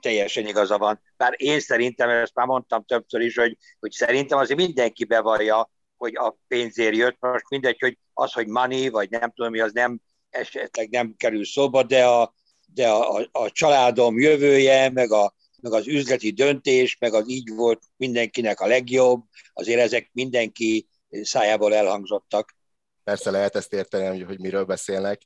[0.00, 1.00] teljesen igaza van.
[1.16, 6.16] Bár én szerintem, ezt már mondtam többször is, hogy, hogy szerintem azért mindenki bevallja, hogy
[6.16, 7.16] a pénzért jött.
[7.20, 10.00] Most mindegy, hogy az, hogy money, vagy nem tudom mi, az nem
[10.30, 12.34] esetleg nem kerül szóba, de a,
[12.74, 17.54] de a, a, a családom jövője, meg, a, meg az üzleti döntés, meg az így
[17.54, 20.88] volt mindenkinek a legjobb, azért ezek mindenki
[21.22, 22.56] szájából elhangzottak.
[23.04, 25.22] Persze lehet ezt érteni, hogy miről beszélnek,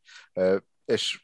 [0.85, 1.23] és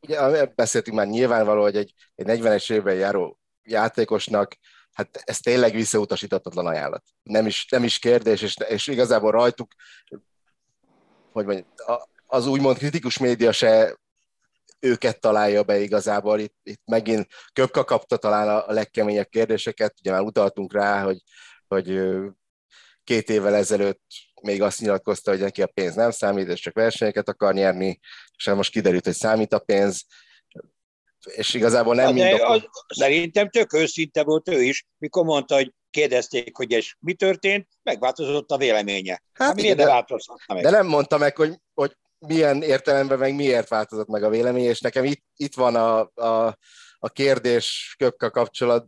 [0.00, 4.56] ugye beszéltünk már nyilvánvaló, hogy egy, egy 40-es évben járó játékosnak
[4.98, 7.02] hát ez tényleg visszautasítatlan ajánlat.
[7.22, 9.72] Nem is, nem is kérdés, és, és igazából rajtuk,
[11.32, 11.66] hogy mondjam,
[12.26, 13.98] az úgymond kritikus média se
[14.80, 16.38] őket találja be igazából.
[16.38, 21.22] Itt, itt megint Köpka kapta talán a, a legkeményebb kérdéseket, ugye már utaltunk rá, hogy,
[21.68, 22.00] hogy
[23.04, 24.02] két évvel ezelőtt
[24.42, 28.00] még azt nyilatkozta, hogy neki a pénz nem számít, és csak versenyeket akar nyerni,
[28.36, 30.04] és most kiderült, hogy számít a pénz,
[31.24, 36.56] és igazából nem mind az, Szerintem tök őszinte volt ő is, mikor mondta, hogy kérdezték,
[36.56, 39.22] hogy ez mi történt, megváltozott a véleménye.
[39.32, 40.04] Hát, hát miért de,
[40.46, 40.62] meg?
[40.62, 44.80] De nem mondta meg, hogy, hogy milyen értelemben, meg miért változott meg a vélemény, és
[44.80, 46.58] nekem itt, itt van a, a,
[46.98, 48.86] a kérdés Köpka kapcsolat,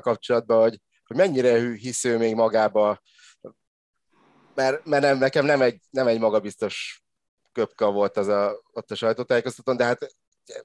[0.00, 3.00] kapcsolatban, hogy, hogy mennyire hisző még magába,
[4.60, 7.02] mert, mert nem, nekem nem egy, nem egy magabiztos
[7.52, 10.14] Köpka volt az a, ott a sajtótájékoztatón, de hát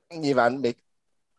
[0.07, 0.75] nyilván még,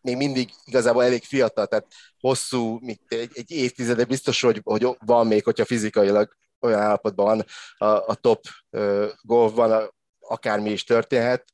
[0.01, 1.87] még mindig igazából elég fiatal, tehát
[2.19, 7.45] hosszú, egy, egy évtizede biztos, hogy, hogy van még, hogyha fizikailag olyan állapotban van
[7.91, 11.45] a, a top uh, golfban, akármi is történhet,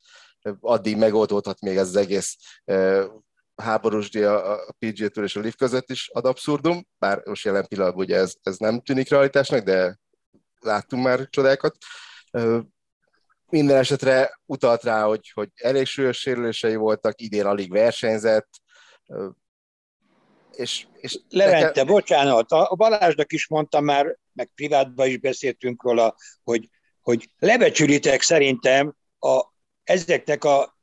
[0.59, 2.37] addig megoldódhat még ez az egész
[3.55, 7.67] háborús a, a PGA Tour és a Liv között is ad abszurdum, bár most jelen
[7.67, 9.99] pillanatban ugye ez, ez nem tűnik realitásnak, de
[10.63, 11.77] láttunk már csodákat.
[13.49, 18.49] Minden esetre utalt rá, hogy, hogy elég súlyos sérülései voltak, idén alig versenyzett,
[20.51, 21.85] és, és Levente, nekem...
[21.85, 26.69] bocsánat, a Balázsnak is mondtam már, meg privátban is beszéltünk róla, hogy
[27.03, 29.43] hogy lebecsülitek szerintem a,
[29.83, 30.77] ezeknek a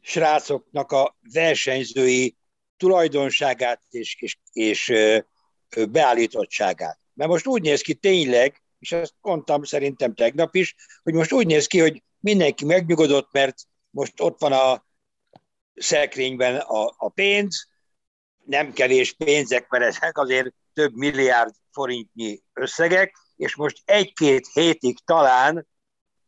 [0.00, 2.36] srácoknak a versenyzői
[2.76, 4.92] tulajdonságát és, és, és
[5.90, 6.98] beállítottságát.
[7.14, 11.46] Mert most úgy néz ki tényleg, és ezt mondtam szerintem tegnap is, hogy most úgy
[11.46, 13.56] néz ki, hogy mindenki megnyugodott, mert
[13.90, 14.84] most ott van a
[15.74, 17.68] szekrényben a, a pénz,
[18.44, 25.66] nem kevés pénzek, mert ezek azért több milliárd forintnyi összegek, és most egy-két hétig talán,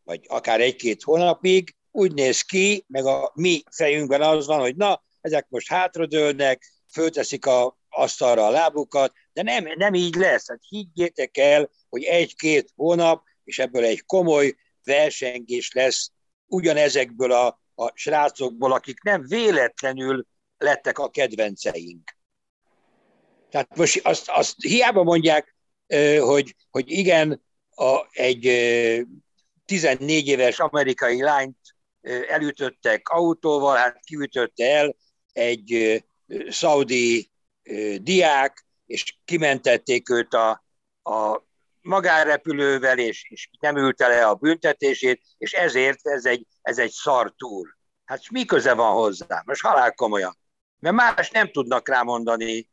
[0.04, 5.02] vagy akár egy-két hónapig úgy néz ki, meg a mi fejünkben az van, hogy na,
[5.20, 10.48] ezek most hátradőlnek, fölteszik a asztalra a lábukat, de nem, nem így lesz.
[10.48, 16.10] Hát higgyétek el, hogy egy-két hónap, és ebből egy komoly versengés lesz
[16.46, 20.26] ugyanezekből a, a srácokból, akik nem véletlenül
[20.58, 22.16] lettek a kedvenceink.
[23.50, 25.56] Tehát most azt, azt hiába mondják,
[26.18, 28.42] hogy, hogy igen, a, egy
[29.64, 31.58] 14 éves amerikai lányt
[32.28, 34.96] elütöttek autóval, hát kiütötte el
[35.32, 36.04] egy
[36.48, 37.30] szaudi
[38.02, 40.64] diák, és kimentették őt a,
[41.02, 41.44] a
[41.80, 47.32] magánrepülővel, és, és nem ülte le a büntetését, és ezért ez egy, ez egy szar
[47.36, 47.76] túl.
[48.04, 49.42] Hát mi köze van hozzá?
[49.46, 50.36] Most halál komolyan.
[50.78, 52.68] Mert más nem tudnak rámondani.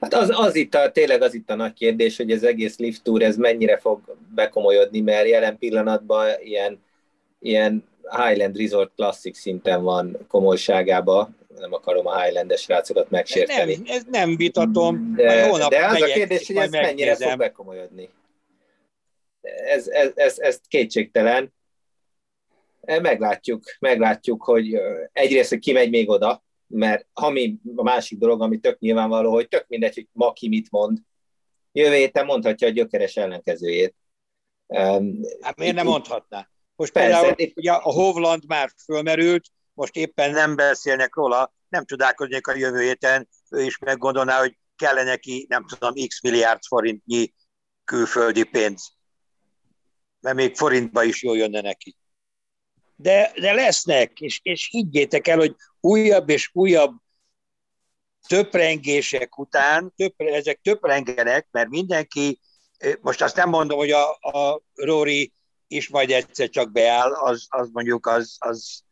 [0.00, 3.02] Hát az, az itt a, tényleg az itt a nagy kérdés, hogy az egész lift
[3.02, 6.82] tour ez mennyire fog bekomolyodni, mert jelen pillanatban ilyen,
[7.38, 13.74] ilyen Highland Resort Classic szinten van komolyságában, nem akarom a Highlandes srácokat megsérteni.
[13.74, 15.14] Nem, ez nem vitatom.
[15.14, 15.22] De,
[15.68, 16.96] de az megyek, a kérdés, hogy ez megnézem.
[16.96, 18.08] mennyire fog bekomolyodni.
[19.40, 21.52] Ez, ez, ez, ez kétségtelen.
[22.80, 24.78] Meglátjuk, meglátjuk, hogy
[25.12, 29.48] egyrészt, hogy ki megy még oda, mert ami a másik dolog, ami tök nyilvánvaló, hogy
[29.48, 30.98] tök mindegy, hogy ma ki mit mond,
[31.72, 33.94] jövő héten mondhatja a gyökeres ellenkezőjét.
[35.40, 36.48] Hát miért nem mondhatná?
[36.76, 37.20] Most Persze.
[37.20, 39.44] például ugye a Hovland már fölmerült,
[39.78, 45.10] most éppen nem beszélnek róla, nem csodálkoznék a jövő héten, ő is meggondolná, hogy kellene
[45.10, 47.34] neki, nem tudom, x milliárd forintnyi
[47.84, 48.92] külföldi pénz.
[50.20, 51.96] Mert még forintba is jól jönne neki.
[52.96, 56.96] De, de lesznek, és, és higgyétek el, hogy újabb és újabb
[58.28, 62.40] töprengések után, több, ezek töprengenek, mert mindenki,
[63.00, 65.32] most azt nem mondom, hogy a, a Rory
[65.66, 68.86] is majd egyszer csak beáll, az, az mondjuk az, az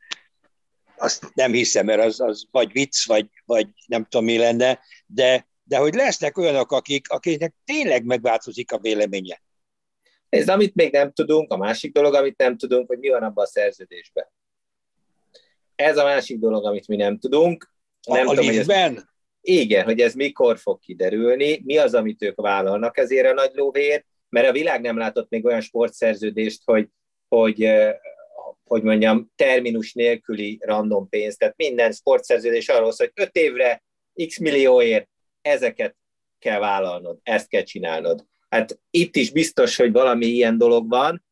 [0.99, 5.47] azt nem hiszem, mert az, az vagy vicc, vagy, vagy nem tudom mi lenne, de,
[5.63, 9.43] de hogy lesznek olyanok, akik, akiknek tényleg megváltozik a véleménye.
[10.29, 13.45] Ez, amit még nem tudunk, a másik dolog, amit nem tudunk, hogy mi van abban
[13.45, 14.27] a szerződésben.
[15.75, 17.73] Ez a másik dolog, amit mi nem tudunk.
[18.09, 19.05] Nem a, tudom, a hogy ez,
[19.41, 24.05] igen, hogy ez mikor fog kiderülni, mi az, amit ők vállalnak ezért a nagy lóvér,
[24.29, 26.89] mert a világ nem látott még olyan sportszerződést, hogy,
[27.29, 27.61] hogy
[28.67, 31.37] hogy mondjam, terminus nélküli random pénz.
[31.37, 33.83] Tehát minden sportszerződés arról szól, hogy öt évre
[34.27, 35.09] x millióért
[35.43, 35.97] ezeket
[36.39, 38.25] kell vállalnod, ezt kell csinálnod.
[38.49, 41.25] Hát itt is biztos, hogy valami ilyen dolog van,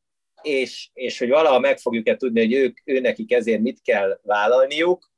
[0.43, 5.11] és, és hogy valaha meg fogjuk-e tudni, hogy ők, ő nekik ezért mit kell vállalniuk,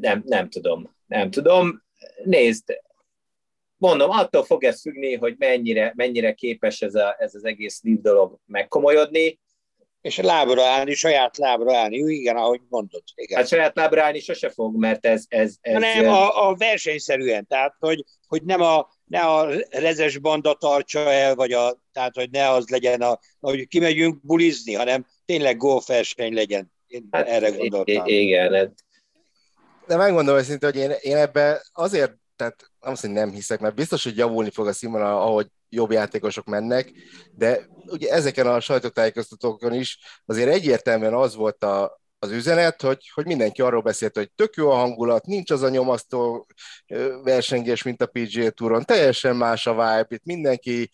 [0.00, 0.96] nem, nem tudom.
[1.06, 1.82] Nem tudom.
[2.24, 2.80] Nézd,
[3.76, 8.00] mondom, attól fog ez függni, hogy mennyire, mennyire képes ez, a, ez az egész liv
[8.00, 9.38] dolog megkomolyodni,
[10.00, 13.02] és lábra állni, saját lábra állni, igen, ahogy mondod.
[13.14, 13.38] Igen.
[13.38, 15.24] Hát saját lábra állni sose fog, mert ez...
[15.28, 20.54] ez, ez nem, a, a versenyszerűen, tehát hogy, hogy nem a, ne a rezes banda
[20.54, 25.56] tartsa el, vagy a, tehát hogy ne az legyen, a, hogy kimegyünk bulizni, hanem tényleg
[25.56, 26.72] golfverseny legyen.
[26.86, 28.06] Én hát, erre gondoltam.
[28.06, 28.74] Igen.
[29.86, 33.74] De megmondom őszintén, hogy én, én ebbe azért, tehát nem azt, hogy nem hiszek, mert
[33.74, 36.92] biztos, hogy javulni fog a színvonal, ahogy jobb játékosok mennek,
[37.32, 43.26] de ugye ezeken a sajtótájékoztatókon is azért egyértelműen az volt a, az üzenet, hogy, hogy
[43.26, 46.46] mindenki arról beszélt, hogy tök jó a hangulat, nincs az a nyomasztó
[47.22, 50.90] versengés, mint a PGA Touron, teljesen más a vibe, itt mindenki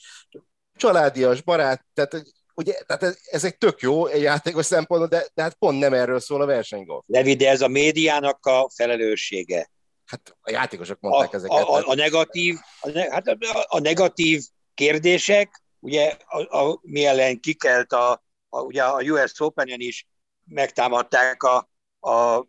[0.76, 2.24] családias, barát, tehát
[2.54, 6.42] ugye, tehát ezek tök jó egy játékos szempontból, de, de hát pont nem erről szól
[6.42, 7.04] a versenygolf.
[7.06, 9.70] Levi, de ez a médiának a felelőssége.
[10.04, 11.62] Hát a játékosok mondták a, ezeket.
[11.62, 13.36] A, a, a negatív, a, ne, hát a,
[13.68, 14.42] a negatív
[14.74, 20.06] kérdések, ugye a, a, mi ellen kikelt a, a, ugye a US Open-en is
[20.44, 21.70] megtámadták a,
[22.00, 22.46] a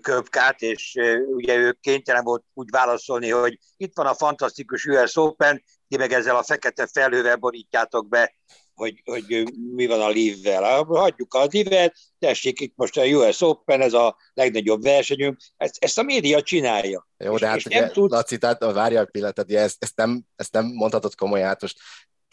[0.00, 5.64] köpkát, és ugye ők kénytelen volt úgy válaszolni, hogy itt van a fantasztikus US Open,
[5.88, 8.34] ti meg ezzel a fekete felhővel borítjátok be,
[8.74, 10.82] hogy, hogy mi van a Live-vel.
[10.82, 15.98] Hagyjuk a Live-et, tessék itt most a US Open, ez a legnagyobb versenyünk, ezt, ezt
[15.98, 17.08] a média csinálja.
[17.16, 18.10] Jó, de hát és ugye, nem tud...
[18.10, 21.78] Laci, tehát várja a pillanatot, ezt, ezt, nem, ezt nem mondhatod komolyan, hát most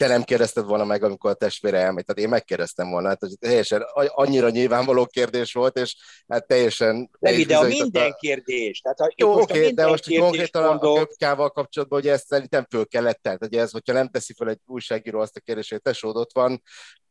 [0.02, 2.04] te nem kérdezted volna meg, amikor a testvére elmegy.
[2.04, 5.96] Tehát én megkérdeztem volna, hát hogy teljesen annyira nyilvánvaló kérdés volt, és
[6.28, 7.10] hát teljesen...
[7.18, 8.80] Nem, de a minden kérdés.
[8.80, 10.94] Tehát a, Jó, oké, okay, de most konkrétan mondom...
[10.94, 14.48] a köpkával kapcsolatban, hogy ezt szerintem föl kellett tehát, hogy ez, hogyha nem teszi fel
[14.48, 16.62] egy újságíró azt a kérdést, hogy tesó ott van,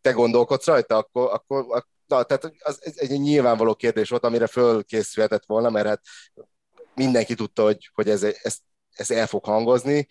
[0.01, 4.47] te gondolkodsz rajta, akkor, akkor, akkor na, tehát az, ez egy nyilvánvaló kérdés volt, amire
[4.47, 6.01] fölkészülhetett volna, mert hát
[6.95, 8.57] mindenki tudta, hogy, hogy ez, ez,
[8.91, 10.07] ez el fog hangozni,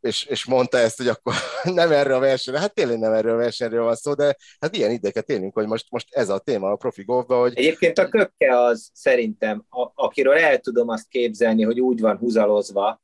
[0.00, 1.34] és, és mondta ezt, hogy akkor
[1.80, 4.90] nem erre a versenyre, hát tényleg nem erre a versenyről van szó, de hát ilyen
[4.90, 7.52] ideket élünk, hogy most, most ez a téma a profi golfban, hogy...
[7.56, 13.02] Egyébként a köpke az szerintem, a, akiről el tudom azt képzelni, hogy úgy van húzalozva,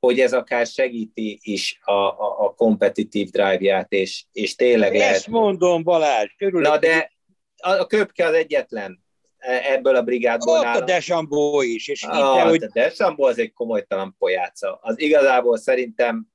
[0.00, 5.26] hogy ez akár segíti is a, a, a kompetitív drive-ját, és, és tényleg Ezt lehet...
[5.26, 6.70] mondom, Balázs, körülök.
[6.72, 7.12] Na de
[7.56, 9.04] a, a köpke az egyetlen
[9.44, 10.58] ebből a brigádból.
[10.58, 11.88] Ott a Desambó is.
[11.88, 12.62] És ah, itt, hogy...
[12.62, 14.78] A Desambó az egy komolytalan pojáca.
[14.82, 16.26] Az igazából szerintem,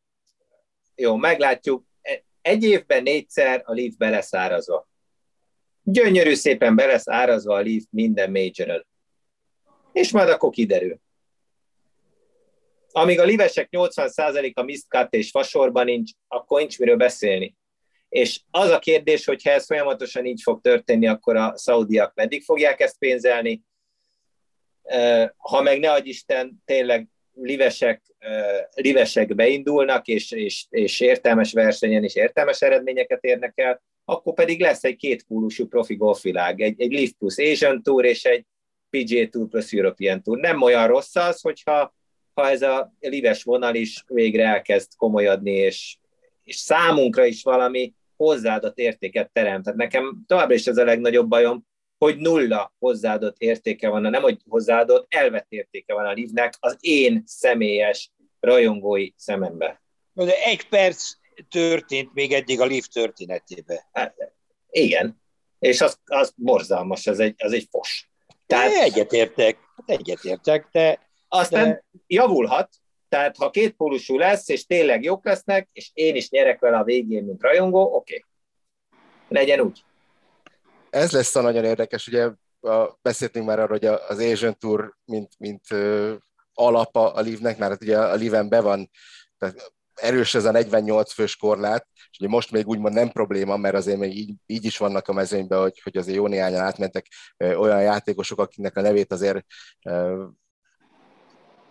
[1.00, 1.86] jó, meglátjuk,
[2.42, 4.88] egy évben négyszer a Leaf beleszárazva.
[5.84, 8.86] Gyönyörű szépen be lesz árazva a Leaf minden major
[9.94, 11.00] És majd akkor kiderül.
[12.92, 17.56] Amíg a livesek 80%-a missed cut és fasorban nincs, akkor nincs miről beszélni.
[18.10, 22.44] És az a kérdés, hogy ha ez folyamatosan így fog történni, akkor a szaudiak meddig
[22.44, 23.64] fogják ezt pénzelni?
[25.38, 27.08] Ha meg ne Isten, tényleg
[27.42, 28.02] livesek,
[28.76, 34.84] livesek beindulnak, és, és, és értelmes versenyen és értelmes eredményeket érnek el, akkor pedig lesz
[34.84, 38.46] egy kétpólusú profi golfvilág, egy, egy Lift plus Asian Tour és egy
[38.90, 40.38] PGA Tour plus European Tour.
[40.38, 41.98] Nem olyan rossz az, hogyha
[42.34, 45.98] ha ez a lives vonal is végre elkezd komolyadni, és,
[46.44, 49.64] és számunkra is valami hozzáadott értéket teremt.
[49.64, 51.68] Tehát nekem továbbra is ez a legnagyobb bajom,
[52.00, 57.24] hogy nulla hozzáadott értéke van, nem hogy hozzáadott, elvett értéke van a livnek az én
[57.26, 59.82] személyes rajongói szemembe.
[60.14, 61.12] De egy perc
[61.50, 63.80] történt még eddig a liv történetében.
[63.92, 64.16] Hát,
[64.70, 65.22] igen,
[65.60, 68.10] és az, az borzalmas, az egy, az egy fos.
[68.46, 71.08] Tehát, egyetértek, egyetértek, de...
[71.28, 71.84] Aztán de...
[72.08, 72.70] javulhat,
[73.10, 76.84] tehát ha két pólusú lesz, és tényleg jók lesznek, és én is nyerek vele a
[76.84, 78.16] végén, mint rajongó, oké.
[78.16, 78.26] Okay.
[79.28, 79.84] Legyen úgy.
[80.90, 82.30] Ez lesz a nagyon érdekes, ugye
[82.62, 86.14] a, beszéltünk már arról, hogy az Asian Tour, mint, mint uh,
[86.54, 88.90] alapa a Livnek, mert ugye a Liven be van,
[89.38, 93.76] tehát erős ez a 48 fős korlát, és ugye most még úgymond nem probléma, mert
[93.76, 97.06] azért még így, így is vannak a mezőnyben, hogy, hogy azért jó néhányan átmentek
[97.38, 99.46] olyan játékosok, akiknek a nevét azért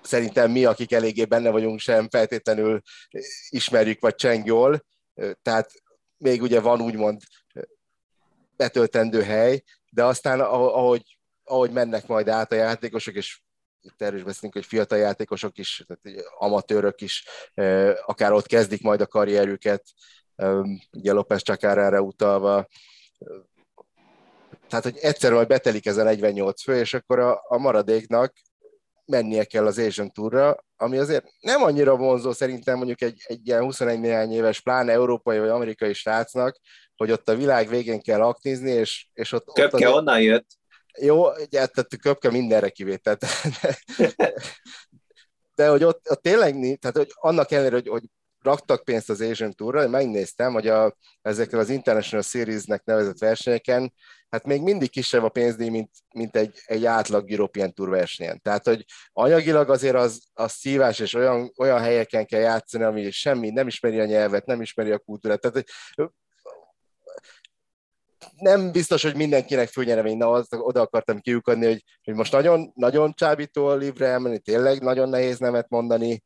[0.02, 2.80] szerintem mi, akik eléggé benne vagyunk, sem feltétlenül
[3.48, 4.84] ismerjük, vagy cseng jól,
[5.42, 5.70] tehát
[6.16, 7.20] még ugye van úgymond
[8.58, 13.40] betöltendő hely, de aztán ahogy, ahogy mennek majd át a játékosok, és
[13.80, 17.24] itt erről is beszélünk, hogy fiatal játékosok is, tehát amatőrök is
[18.06, 19.82] akár ott kezdik majd a karrierüket,
[20.92, 22.68] ugye López erre utalva,
[24.68, 28.32] tehát, hogy egyszer majd betelik ez a 48 fő, és akkor a, a maradéknak
[29.04, 33.62] mennie kell az Asian Tourra, ami azért nem annyira vonzó szerintem mondjuk egy, egy ilyen
[33.62, 36.56] 21 néhány éves, pláne európai vagy amerikai srácnak,
[36.98, 39.52] hogy ott a világ végén kell aktizni, és, és ott...
[39.52, 39.98] Köpke ott az...
[39.98, 40.46] onnan jött.
[41.00, 43.24] Jó, tehát Köpke mindenre kivételt.
[43.60, 43.78] De,
[45.54, 48.02] de hogy ott, ott tényleg, tehát hogy annak ellenére, hogy, hogy
[48.42, 53.92] raktak pénzt az Asian Tourra, megnéztem, hogy a, ezekkel az International Series-nek nevezett versenyeken
[54.30, 58.40] hát még mindig kisebb a pénzdíj, mint, mint egy, egy átlag European Tour versenyen.
[58.42, 63.50] Tehát, hogy anyagilag azért az, az szívás, és olyan, olyan helyeken kell játszani, ami semmi,
[63.50, 65.40] nem ismeri a nyelvet, nem ismeri a kultúrát.
[65.40, 65.64] Tehát,
[68.40, 73.14] nem biztos, hogy mindenkinek főnyeremény, na az, oda akartam kiukadni, hogy, hogy most nagyon, nagyon
[73.14, 76.22] csábító a livre elmenni, tényleg nagyon nehéz nemet mondani,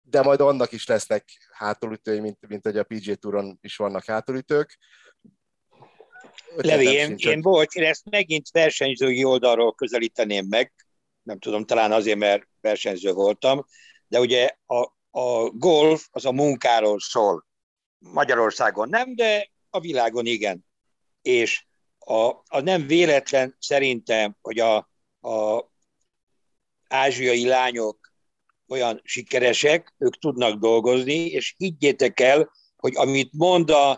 [0.00, 4.78] de majd annak is lesznek hátulütői, mint, mint hogy a PG Touron is vannak hátulütők.
[6.56, 10.72] Levi, én, én volt, én ezt megint versenyzői oldalról közelíteném meg,
[11.22, 13.66] nem tudom, talán azért, mert versenyző voltam,
[14.08, 14.80] de ugye a,
[15.10, 17.46] a golf az a munkáról szól.
[17.98, 20.66] Magyarországon nem, de a világon igen.
[21.28, 21.64] És
[21.98, 24.76] a, a nem véletlen szerintem, hogy a,
[25.20, 25.64] a
[26.88, 28.12] ázsiai lányok
[28.68, 33.90] olyan sikeresek, ők tudnak dolgozni, és higgyétek el, hogy amit mond a,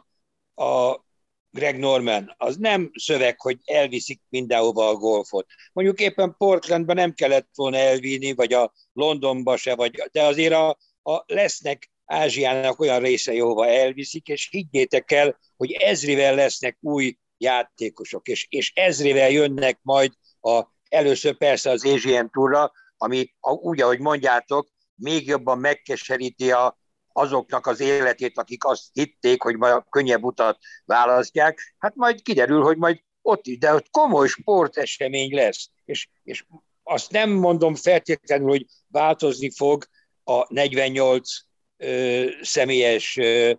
[0.65, 1.05] a
[1.51, 5.47] Greg Norman, az nem szöveg, hogy elviszik mindenhova a golfot.
[5.73, 10.69] Mondjuk éppen Portlandban nem kellett volna elvinni, vagy a Londonba se, vagy, de azért a,
[11.03, 18.29] a lesznek Ázsiának olyan része, ahova elviszik, és higgyétek el, hogy ezrivel lesznek új játékosok,
[18.29, 24.69] és, és ezrivel jönnek majd a, először persze az Asian Tourra, ami úgy, ahogy mondjátok,
[24.95, 26.79] még jobban megkeseríti a,
[27.13, 32.63] azoknak az életét, akik azt hitték, hogy majd a könnyebb utat választják, hát majd kiderül,
[32.63, 35.71] hogy majd ott is, de ott komoly sportesemény lesz.
[35.85, 36.45] És, és
[36.83, 39.85] azt nem mondom feltétlenül, hogy változni fog
[40.25, 41.31] a 48
[41.81, 43.53] ö, személyes ö,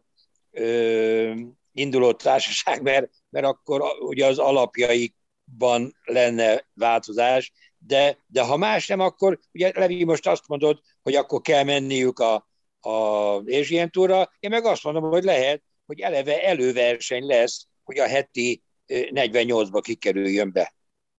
[0.51, 1.33] ö,
[1.73, 8.99] induló társaság, mert, mert akkor ugye az alapjaikban lenne változás, de, de ha más nem,
[8.99, 12.47] akkor ugye Levi most azt mondod, hogy akkor kell menniük a,
[12.79, 12.89] a
[13.35, 18.63] Asian Tourra, én meg azt mondom, hogy lehet, hogy eleve előverseny lesz, hogy a heti
[18.87, 20.73] 48-ba kikerüljön be.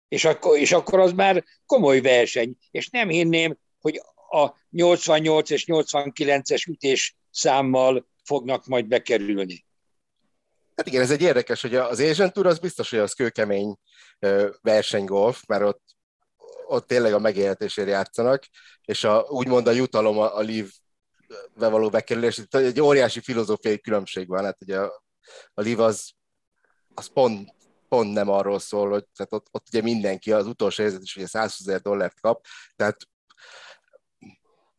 [0.08, 4.02] És akkor, és akkor az már komoly verseny, és nem hinném, hogy
[4.32, 9.64] a 88 és 89-es ütés számmal fognak majd bekerülni.
[10.76, 13.76] Hát igen, ez egy érdekes, hogy az Asian Tour az biztos, hogy az kőkemény
[14.60, 15.82] versenygolf, mert ott,
[16.66, 18.44] ott tényleg a megélhetésért játszanak,
[18.84, 20.68] és a, úgymond a jutalom a, a Live
[21.54, 25.04] való bekerülés, itt egy óriási filozófiai különbség van, hát ugye a,
[25.54, 26.10] a Live az,
[26.94, 27.54] az pont,
[27.88, 31.26] pont nem arról szól, hogy tehát ott, ott ugye mindenki az utolsó helyzet is ugye
[31.26, 32.46] 120 ezer dollárt kap,
[32.76, 32.96] tehát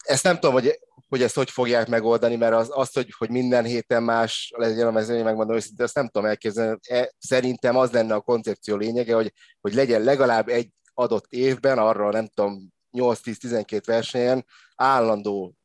[0.04, 3.66] ezt nem tudom, hogy, hogy ezt hogy fogják megoldani, mert az, azt, hogy, hogy minden
[3.66, 6.78] héten más legyen a mezőny, megmondom őszintén, azt nem tudom elképzelni.
[6.82, 12.12] E, szerintem az lenne a koncepció lényege, hogy, hogy legyen legalább egy adott évben, arra
[12.12, 15.56] nem tudom, 8-10-12 versenyen állandó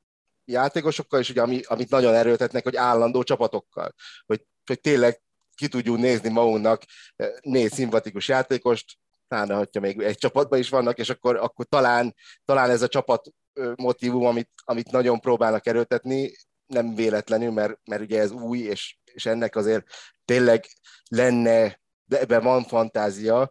[0.45, 3.95] játékosokkal, és ugye ami, amit nagyon erőltetnek, hogy állandó csapatokkal.
[4.27, 5.23] Hogy, hogy tényleg
[5.55, 6.83] ki tudjunk nézni magunknak
[7.17, 8.99] e, négy szimpatikus játékost,
[9.29, 13.29] pláne, hogyha még egy csapatban is vannak, és akkor, akkor talán, talán ez a csapat
[13.77, 16.33] motivum, amit, amit nagyon próbálnak erőltetni,
[16.67, 19.87] nem véletlenül, mert, mert ugye ez új, és, és ennek azért
[20.25, 20.65] tényleg
[21.09, 23.51] lenne, de ebben van fantázia,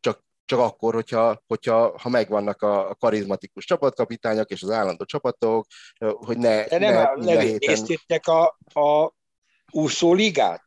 [0.00, 5.66] csak, csak akkor, hogyha, hogyha ha megvannak a, a karizmatikus csapatkapitányok és az állandó csapatok,
[5.98, 8.20] hogy ne, de nem, ne, ne héten...
[8.22, 9.12] a, a
[9.70, 10.62] úszóligát?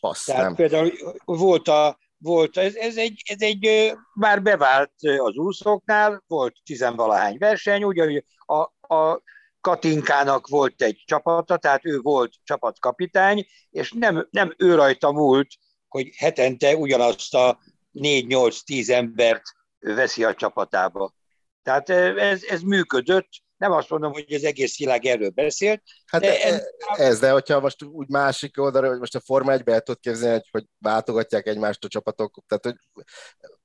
[0.00, 0.54] Passz, Tehát nem.
[0.54, 0.92] például
[1.24, 7.84] volt a volt, ez, ez, egy, ez egy már bevált az úszóknál, volt tizenvalahány verseny,
[7.84, 9.22] ugyanúgy a, a
[9.60, 15.48] Katinkának volt egy csapata, tehát ő volt csapatkapitány, és nem, nem ő rajta múlt,
[15.88, 17.58] hogy hetente ugyanazt a
[17.94, 19.42] 4-8-10 embert
[19.78, 21.14] veszi a csapatába.
[21.62, 23.28] Tehát ez, ez működött,
[23.60, 25.82] nem azt mondom, hogy az egész világ erről beszélt.
[26.06, 26.62] Hát de ez,
[26.96, 30.34] ez, de hogyha most úgy másik oldalra, hogy most a Forma 1 el tudod képzelni,
[30.34, 32.76] hogy, hogy váltogatják egymást a csapatok, tehát hogy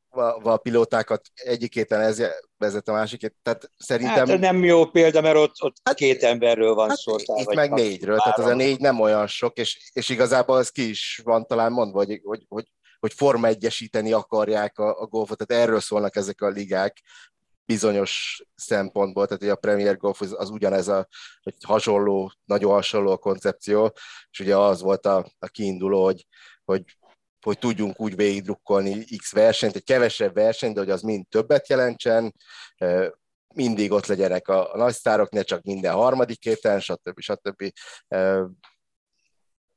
[0.10, 2.24] a, a pilótákat egyik héten ez
[2.58, 4.28] vezet a másikét, tehát szerintem...
[4.28, 7.16] Hát nem jó példa, mert ott, ott hát, két emberről van hát szó.
[7.18, 10.90] Itt meg négyről, tehát az a négy nem olyan sok, és, és igazából az ki
[10.90, 12.66] is van talán mondva, hogy, hogy, hogy
[13.00, 17.02] hogy forma egyesíteni akarják a, a golfot, tehát erről szólnak ezek a ligák,
[17.66, 21.08] bizonyos szempontból, tehát a Premier Golf az, ugyanez a
[21.42, 23.94] hogy hasonló, nagyon hasonló a koncepció,
[24.32, 26.28] és ugye az volt a, a kiinduló, hogy,
[26.66, 26.98] hogy,
[27.42, 32.34] hogy tudjunk úgy végigdrukkolni X versenyt, egy kevesebb versenyt, de hogy az mind többet jelentsen,
[33.56, 37.20] mindig ott legyenek a, a nagy sztárok, ne csak minden harmadik héten, stb.
[37.20, 37.72] stb.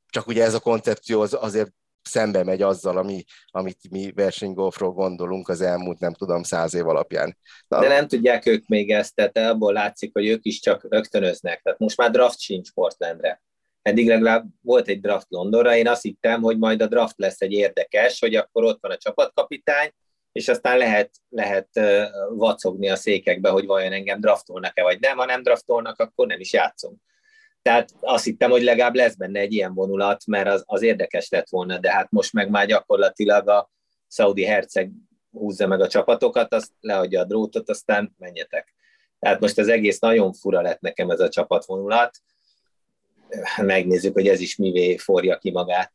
[0.05, 5.49] Csak ugye ez a koncepció az azért szembe megy azzal, ami, amit mi versenygolfról gondolunk
[5.49, 7.37] az elmúlt, nem tudom, száz év alapján.
[7.67, 11.61] Na, De nem tudják ők még ezt, tehát abból látszik, hogy ők is csak rögtönöznek.
[11.61, 13.41] Tehát most már draft sincs Portlandre.
[13.81, 17.51] Eddig legalább volt egy draft Londonra, én azt hittem, hogy majd a draft lesz egy
[17.51, 19.93] érdekes, hogy akkor ott van a csapatkapitány,
[20.31, 21.69] és aztán lehet, lehet
[22.29, 25.17] vacogni a székekbe, hogy vajon engem draftolnak-e, vagy nem.
[25.17, 26.99] Ha nem draftolnak, akkor nem is játszunk.
[27.61, 31.49] Tehát azt hittem, hogy legalább lesz benne egy ilyen vonulat, mert az, az érdekes lett
[31.49, 33.69] volna, de hát most meg már gyakorlatilag a
[34.07, 34.91] szaudi herceg
[35.31, 38.73] húzza meg a csapatokat, azt leadja a drótot, aztán menjetek.
[39.19, 42.17] Tehát most az egész nagyon fura lett nekem ez a csapatvonulat.
[43.61, 45.91] Megnézzük, hogy ez is mivé forja ki magát.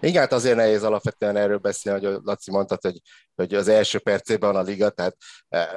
[0.00, 3.00] Igen, hát azért nehéz alapvetően erről beszélni, hogy Laci mondta, hogy,
[3.34, 5.16] hogy az első percében van a liga, tehát
[5.48, 5.68] eh,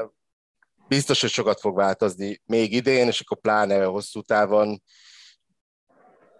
[0.89, 4.81] biztos, hogy sokat fog változni még idén, és akkor pláne hosszú távon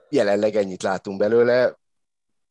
[0.10, 1.78] jelenleg ennyit látunk belőle.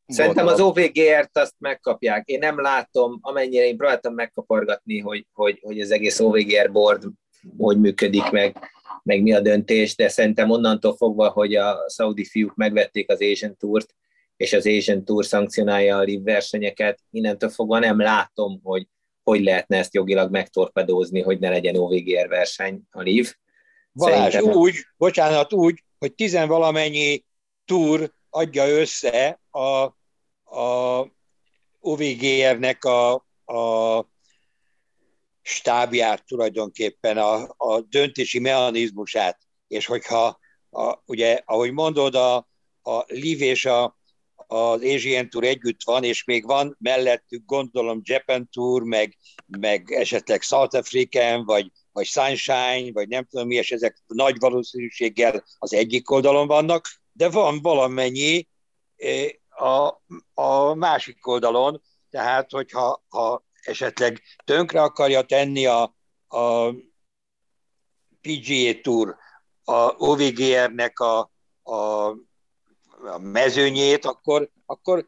[0.06, 2.26] Szerintem az OVGR-t azt megkapják.
[2.26, 7.04] Én nem látom, amennyire én próbáltam megkapargatni, hogy, hogy, hogy az egész OVGR board
[7.58, 8.56] hogy működik meg,
[9.02, 13.56] meg mi a döntés, de szerintem onnantól fogva, hogy a szaudi fiúk megvették az Asian
[13.56, 13.94] Tour-t,
[14.36, 18.86] és az Asian Tour szankcionálja a live versenyeket, innentől fogva nem látom, hogy
[19.28, 23.34] hogy lehetne ezt jogilag megtorpedózni, hogy ne legyen OVGR verseny a LIV.
[23.92, 24.58] Balázs, Szerintem...
[24.58, 27.24] úgy, bocsánat, úgy, hogy tizenvalamennyi
[27.64, 29.82] túr adja össze a,
[30.58, 31.06] a
[31.80, 33.12] OVGR-nek a,
[33.44, 34.06] a
[35.42, 40.38] stábját tulajdonképpen, a, a döntési mechanizmusát, és hogyha
[40.70, 42.36] a, ugye, ahogy mondod, a,
[42.82, 43.97] a LIV és a
[44.50, 49.16] az Asian Tour együtt van, és még van mellettük gondolom Japan Tour, meg,
[49.46, 55.44] meg esetleg South African, vagy, vagy Sunshine, vagy nem tudom mi, és ezek nagy valószínűséggel
[55.58, 58.48] az egyik oldalon vannak, de van valamennyi
[58.96, 60.02] eh, a,
[60.34, 65.82] a másik oldalon, tehát hogyha ha esetleg tönkre akarja tenni a,
[66.28, 66.70] a
[68.20, 69.16] PGA Tour,
[69.64, 71.18] a OVGR-nek a,
[71.62, 72.14] a
[73.04, 75.06] a mezőnyét, akkor, akkor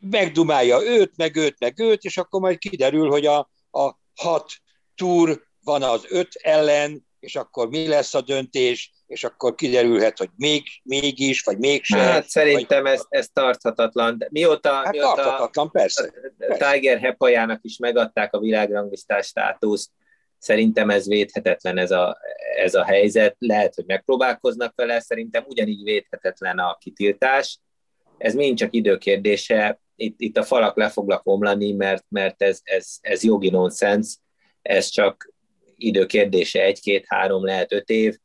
[0.00, 3.38] megdumálja őt, meg őt, meg őt, és akkor majd kiderül, hogy a,
[3.70, 4.52] a hat
[4.94, 10.30] túr van az öt ellen, és akkor mi lesz a döntés, és akkor kiderülhet, hogy
[10.36, 11.98] még, mégis, vagy mégsem.
[11.98, 12.92] Hát szerintem vagy...
[12.92, 14.18] ez, ez tarthatatlan.
[14.18, 16.12] De mióta, hát mióta tarthatatlan, persze.
[16.38, 16.72] persze.
[16.72, 19.90] Tiger Hepajának is megadták a világranglistás státuszt,
[20.38, 22.18] szerintem ez védhetetlen ez a,
[22.56, 23.36] ez a helyzet.
[23.38, 27.58] Lehet, hogy megpróbálkoznak vele, szerintem ugyanígy védhetetlen a kitiltás.
[28.18, 29.80] Ez mind csak időkérdése.
[29.96, 34.18] Itt, itt a falak le foglak omlani, mert, mert ez, ez, ez jogi nonsens.
[34.62, 35.32] Ez csak
[35.76, 38.16] időkérdése, egy-két-három, lehet öt év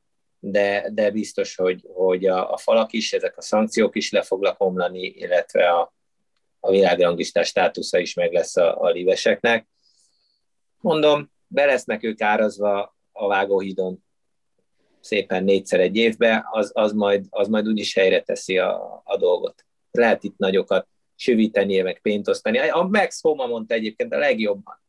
[0.43, 4.61] de, de biztos, hogy, hogy a, a falak is, ezek a szankciók is le foglak
[4.61, 5.93] omlani, illetve a,
[6.59, 9.67] a világranglistás státusza is meg lesz a, a liveseknek.
[10.79, 14.03] Mondom, be lesznek ők árazva a vágóhídon
[14.99, 19.65] szépen négyszer egy évbe, az, az, majd, az majd úgyis helyre teszi a, a dolgot.
[19.91, 22.57] Lehet itt nagyokat süvíteni, meg pénzt osztani.
[22.57, 24.81] A Max Homa mondta egyébként a legjobban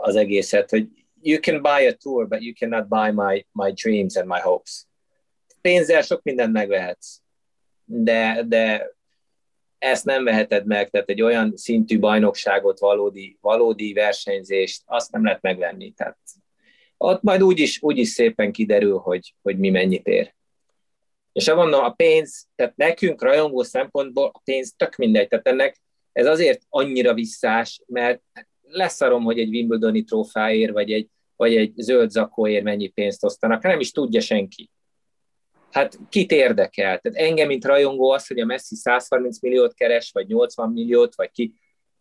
[0.00, 0.88] az egészet, hogy
[1.22, 4.86] you can buy a tour, but you cannot buy my, my dreams and my hopes.
[5.60, 7.20] Pénzzel sok mindent megvehetsz,
[7.84, 8.95] de, de
[9.78, 15.42] ezt nem veheted meg, tehát egy olyan szintű bajnokságot, valódi, valódi versenyzést, azt nem lehet
[15.42, 15.92] megvenni.
[15.92, 16.18] Tehát
[16.96, 20.34] ott majd úgyis, úgyis szépen kiderül, hogy, hogy mi mennyit ér.
[21.32, 25.80] És mondom, a pénz, tehát nekünk rajongó szempontból a pénz tök mindegy, tehát ennek
[26.12, 28.22] ez azért annyira visszás, mert
[28.62, 33.80] leszarom, hogy egy Wimbledoni trófáért, vagy egy, vagy egy zöld zakóért mennyi pénzt osztanak, nem
[33.80, 34.70] is tudja senki.
[35.70, 36.98] Hát kit érdekel?
[36.98, 41.30] Tehát engem, mint rajongó az, hogy a Messi 130 milliót keres, vagy 80 milliót, vagy
[41.30, 41.54] ki,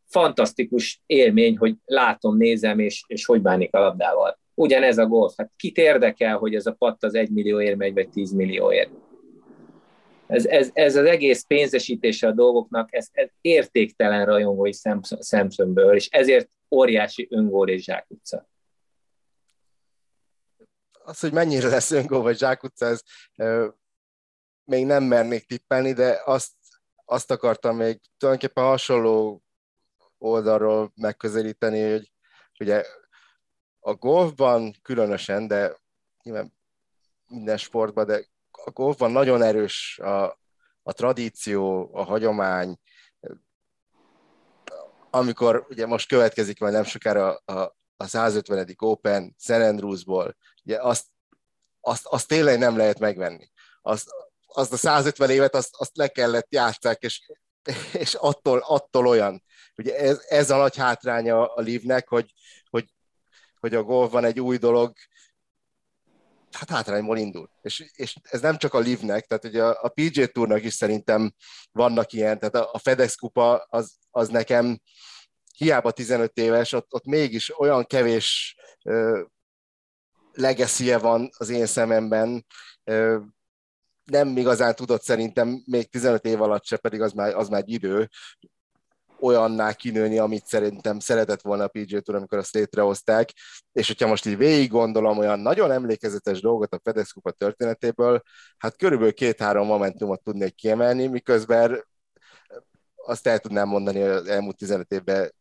[0.06, 4.40] fantasztikus élmény, hogy látom, nézem, és, és hogy bánik a labdával.
[4.54, 5.34] Ugyanez a golf.
[5.38, 8.90] Hát kit érdekel, hogy ez a patt az 1 millióért megy, vagy 10 millióért?
[10.28, 14.74] Ez, ez, ez az egész pénzesítése a dolgoknak, ez, ez értéktelen rajongói
[15.20, 18.48] szemszömből, és ezért óriási öngól és zsákutca
[21.06, 23.02] az, hogy mennyire lesz öngól vagy zsákutca, ez
[24.64, 26.52] még nem mernék tippelni, de azt,
[27.06, 29.44] azt akartam még tulajdonképpen hasonló
[30.18, 32.12] oldalról megközelíteni, hogy
[32.60, 32.86] ugye
[33.80, 35.78] a golfban különösen, de
[36.24, 36.54] nyilván
[37.28, 40.24] minden sportban, de a golfban nagyon erős a,
[40.84, 42.80] a tradíció, a hagyomány,
[45.10, 48.76] amikor ugye most következik majd nem sokára a, a 150.
[48.78, 49.50] Open St.
[49.50, 51.06] Andrewsból, ugye azt,
[51.82, 53.52] azt, azt tényleg nem lehet megvenni.
[53.82, 54.10] Azt,
[54.48, 57.32] azt a 150 évet azt, azt le kellett játszák, és,
[57.94, 59.44] és attól, attól olyan.
[59.78, 62.34] Ugye ez, ez a nagy hátránya a Livnek, hogy,
[62.70, 62.94] hogy,
[63.60, 64.94] hogy a golf van egy új dolog,
[66.52, 67.50] hát hátrányból indul.
[67.62, 71.34] És, és ez nem csak a Livnek, tehát ugye a, a PJ Tournak is szerintem
[71.72, 74.80] vannak ilyen, tehát a, a FedEx kupa az, az nekem
[75.58, 78.56] hiába 15 éves, ott, ott mégis olyan kevés
[80.34, 82.46] legacy van az én szememben,
[84.04, 87.72] nem igazán tudott szerintem még 15 év alatt se, pedig az már, az már egy
[87.72, 88.10] idő,
[89.20, 93.30] olyanná kinőni, amit szerintem szeretett volna a PG Tour, amikor azt létrehozták,
[93.72, 98.22] és hogyha most így végig gondolom olyan nagyon emlékezetes dolgot a FedEx Kupa történetéből,
[98.58, 101.86] hát körülbelül két-három momentumot tudnék kiemelni, miközben
[103.06, 105.34] azt el tudnám mondani, hogy az elmúlt 15 évben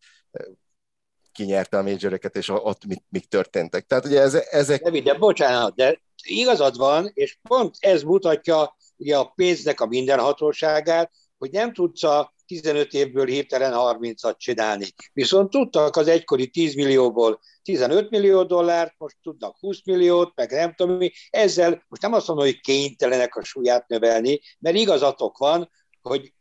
[1.32, 3.86] kinyerte a majoreket, és ott mik, mik történtek.
[3.86, 4.82] Tehát ugye ez, ezek...
[4.82, 11.11] De, de bocsánat, de igazad van, és pont ez mutatja ugye a pénznek a mindenhatóságát,
[11.39, 14.86] hogy nem tudsz a 15 évből hirtelen 30-at csinálni.
[15.12, 20.74] Viszont tudtak az egykori 10 millióból 15 millió dollárt, most tudnak 20 milliót, meg nem
[20.74, 21.12] tudom mi.
[21.31, 25.70] Ezzel most nem azt mondom, hogy kénytelenek a súlyát növelni, mert igazatok van,
[26.03, 26.32] hogy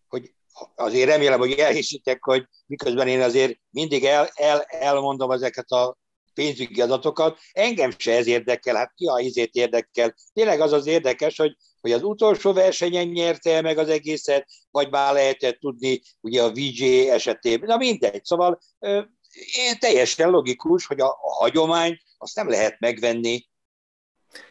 [0.75, 5.97] azért remélem, hogy elhiszitek, hogy miközben én azért mindig el, el, elmondom ezeket a
[6.33, 10.15] pénzügyi adatokat, engem se ez érdekel, hát ki a izét érdekel.
[10.33, 15.13] Tényleg az az érdekes, hogy, hogy az utolsó versenyen nyerte meg az egészet, vagy már
[15.13, 17.67] lehetett tudni ugye a VJ esetében.
[17.67, 18.59] Na mindegy, szóval
[19.55, 23.47] én teljesen logikus, hogy a, a hagyomány azt nem lehet megvenni.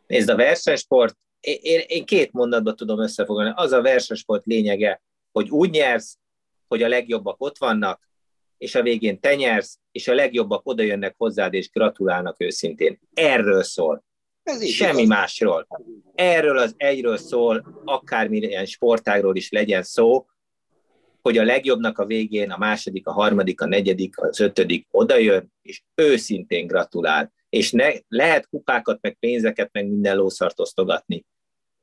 [0.06, 3.52] Nézd, a versenysport, én, én két mondatban tudom összefoglalni.
[3.56, 5.02] Az a versenysport lényege,
[5.32, 6.18] hogy úgy nyersz,
[6.68, 8.10] hogy a legjobbak ott vannak,
[8.58, 13.00] és a végén te nyersz, és a legjobbak oda jönnek hozzád, és gratulálnak őszintén.
[13.14, 14.04] Erről szól.
[14.42, 15.08] Ez Semmi igaz.
[15.08, 15.66] másról.
[16.14, 20.26] Erről az egyről szól, akármilyen sportágról is legyen szó,
[21.22, 25.82] hogy a legjobbnak a végén a második, a harmadik, a negyedik, az ötödik odajön, és
[25.94, 27.32] őszintén gratulál.
[27.48, 31.24] És ne, lehet kupákat, meg pénzeket, meg minden lószart osztogatni,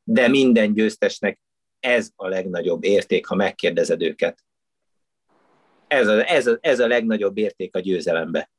[0.04, 1.40] de minden győztesnek
[1.80, 4.44] ez a legnagyobb érték, ha megkérdezed őket.
[5.88, 8.52] Ez a, ez a, ez a legnagyobb érték a győzelembe.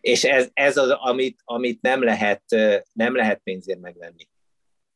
[0.00, 2.42] És ez, ez az, amit, amit nem, lehet,
[2.92, 4.28] nem lehet pénzért megvenni.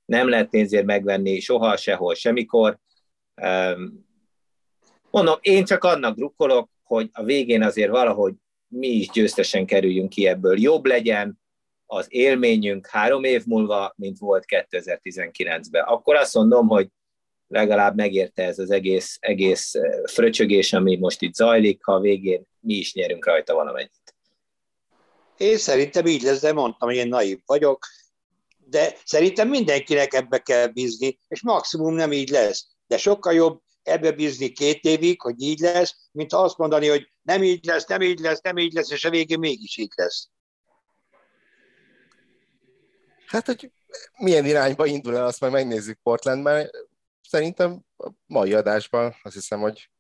[0.04, 2.78] Nem lehet pénzért megvenni soha, sehol, semmikor.
[5.10, 8.34] Mondom, én csak annak drukkolok, hogy a végén azért valahogy
[8.68, 10.60] mi is győztesen kerüljünk ki ebből.
[10.60, 11.40] Jobb legyen
[11.90, 15.82] az élményünk három év múlva, mint volt 2019-ben.
[15.84, 16.88] Akkor azt mondom, hogy
[17.46, 19.74] legalább megérte ez az egész, egész
[20.04, 24.14] fröcsögés, ami most itt zajlik, ha a végén mi is nyerünk rajta valamennyit.
[25.36, 27.86] Én szerintem így lesz, de mondtam, hogy én naív vagyok,
[28.64, 32.66] de szerintem mindenkinek ebbe kell bízni, és maximum nem így lesz.
[32.86, 37.42] De sokkal jobb ebbe bízni két évig, hogy így lesz, mint azt mondani, hogy nem
[37.42, 40.28] így lesz, nem így lesz, nem így lesz, és a végén mégis így lesz.
[43.28, 43.72] Hát, hogy
[44.18, 46.70] milyen irányba indul el, azt majd megnézzük Portlandben.
[47.28, 49.90] Szerintem a mai adásban azt hiszem, hogy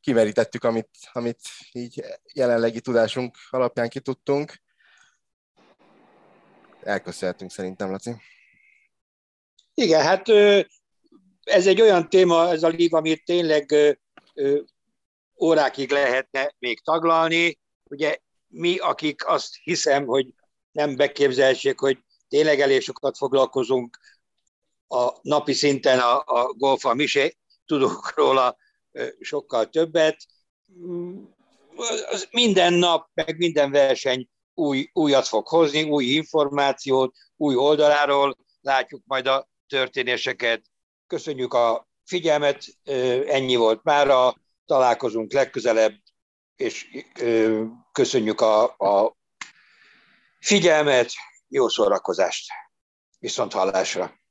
[0.00, 1.40] kimerítettük, amit, amit
[1.72, 4.62] így jelenlegi tudásunk alapján kitudtunk.
[6.82, 8.14] Elköszönhetünk szerintem, Laci.
[9.74, 10.28] Igen, hát
[11.42, 13.74] ez egy olyan téma, ez a lív, amit tényleg
[15.40, 17.58] órákig lehetne még taglalni.
[17.90, 18.16] Ugye
[18.46, 20.26] mi, akik azt hiszem, hogy
[20.72, 21.98] nem beképzelhetsék, hogy
[22.34, 23.98] tényleg elég sokat foglalkozunk
[24.88, 27.34] a napi szinten a, a golfa, mi se
[27.66, 28.56] tudunk róla
[29.20, 30.16] sokkal többet.
[32.30, 39.26] Minden nap, meg minden verseny új, újat fog hozni, új információt, új oldaláról látjuk majd
[39.26, 40.62] a történéseket.
[41.06, 42.64] Köszönjük a figyelmet,
[43.26, 44.34] ennyi volt mára,
[44.66, 45.94] találkozunk legközelebb,
[46.56, 46.86] és
[47.92, 49.16] köszönjük a, a
[50.40, 51.12] figyelmet,
[51.54, 52.52] jó szórakozást,
[53.18, 54.23] viszont hallásra!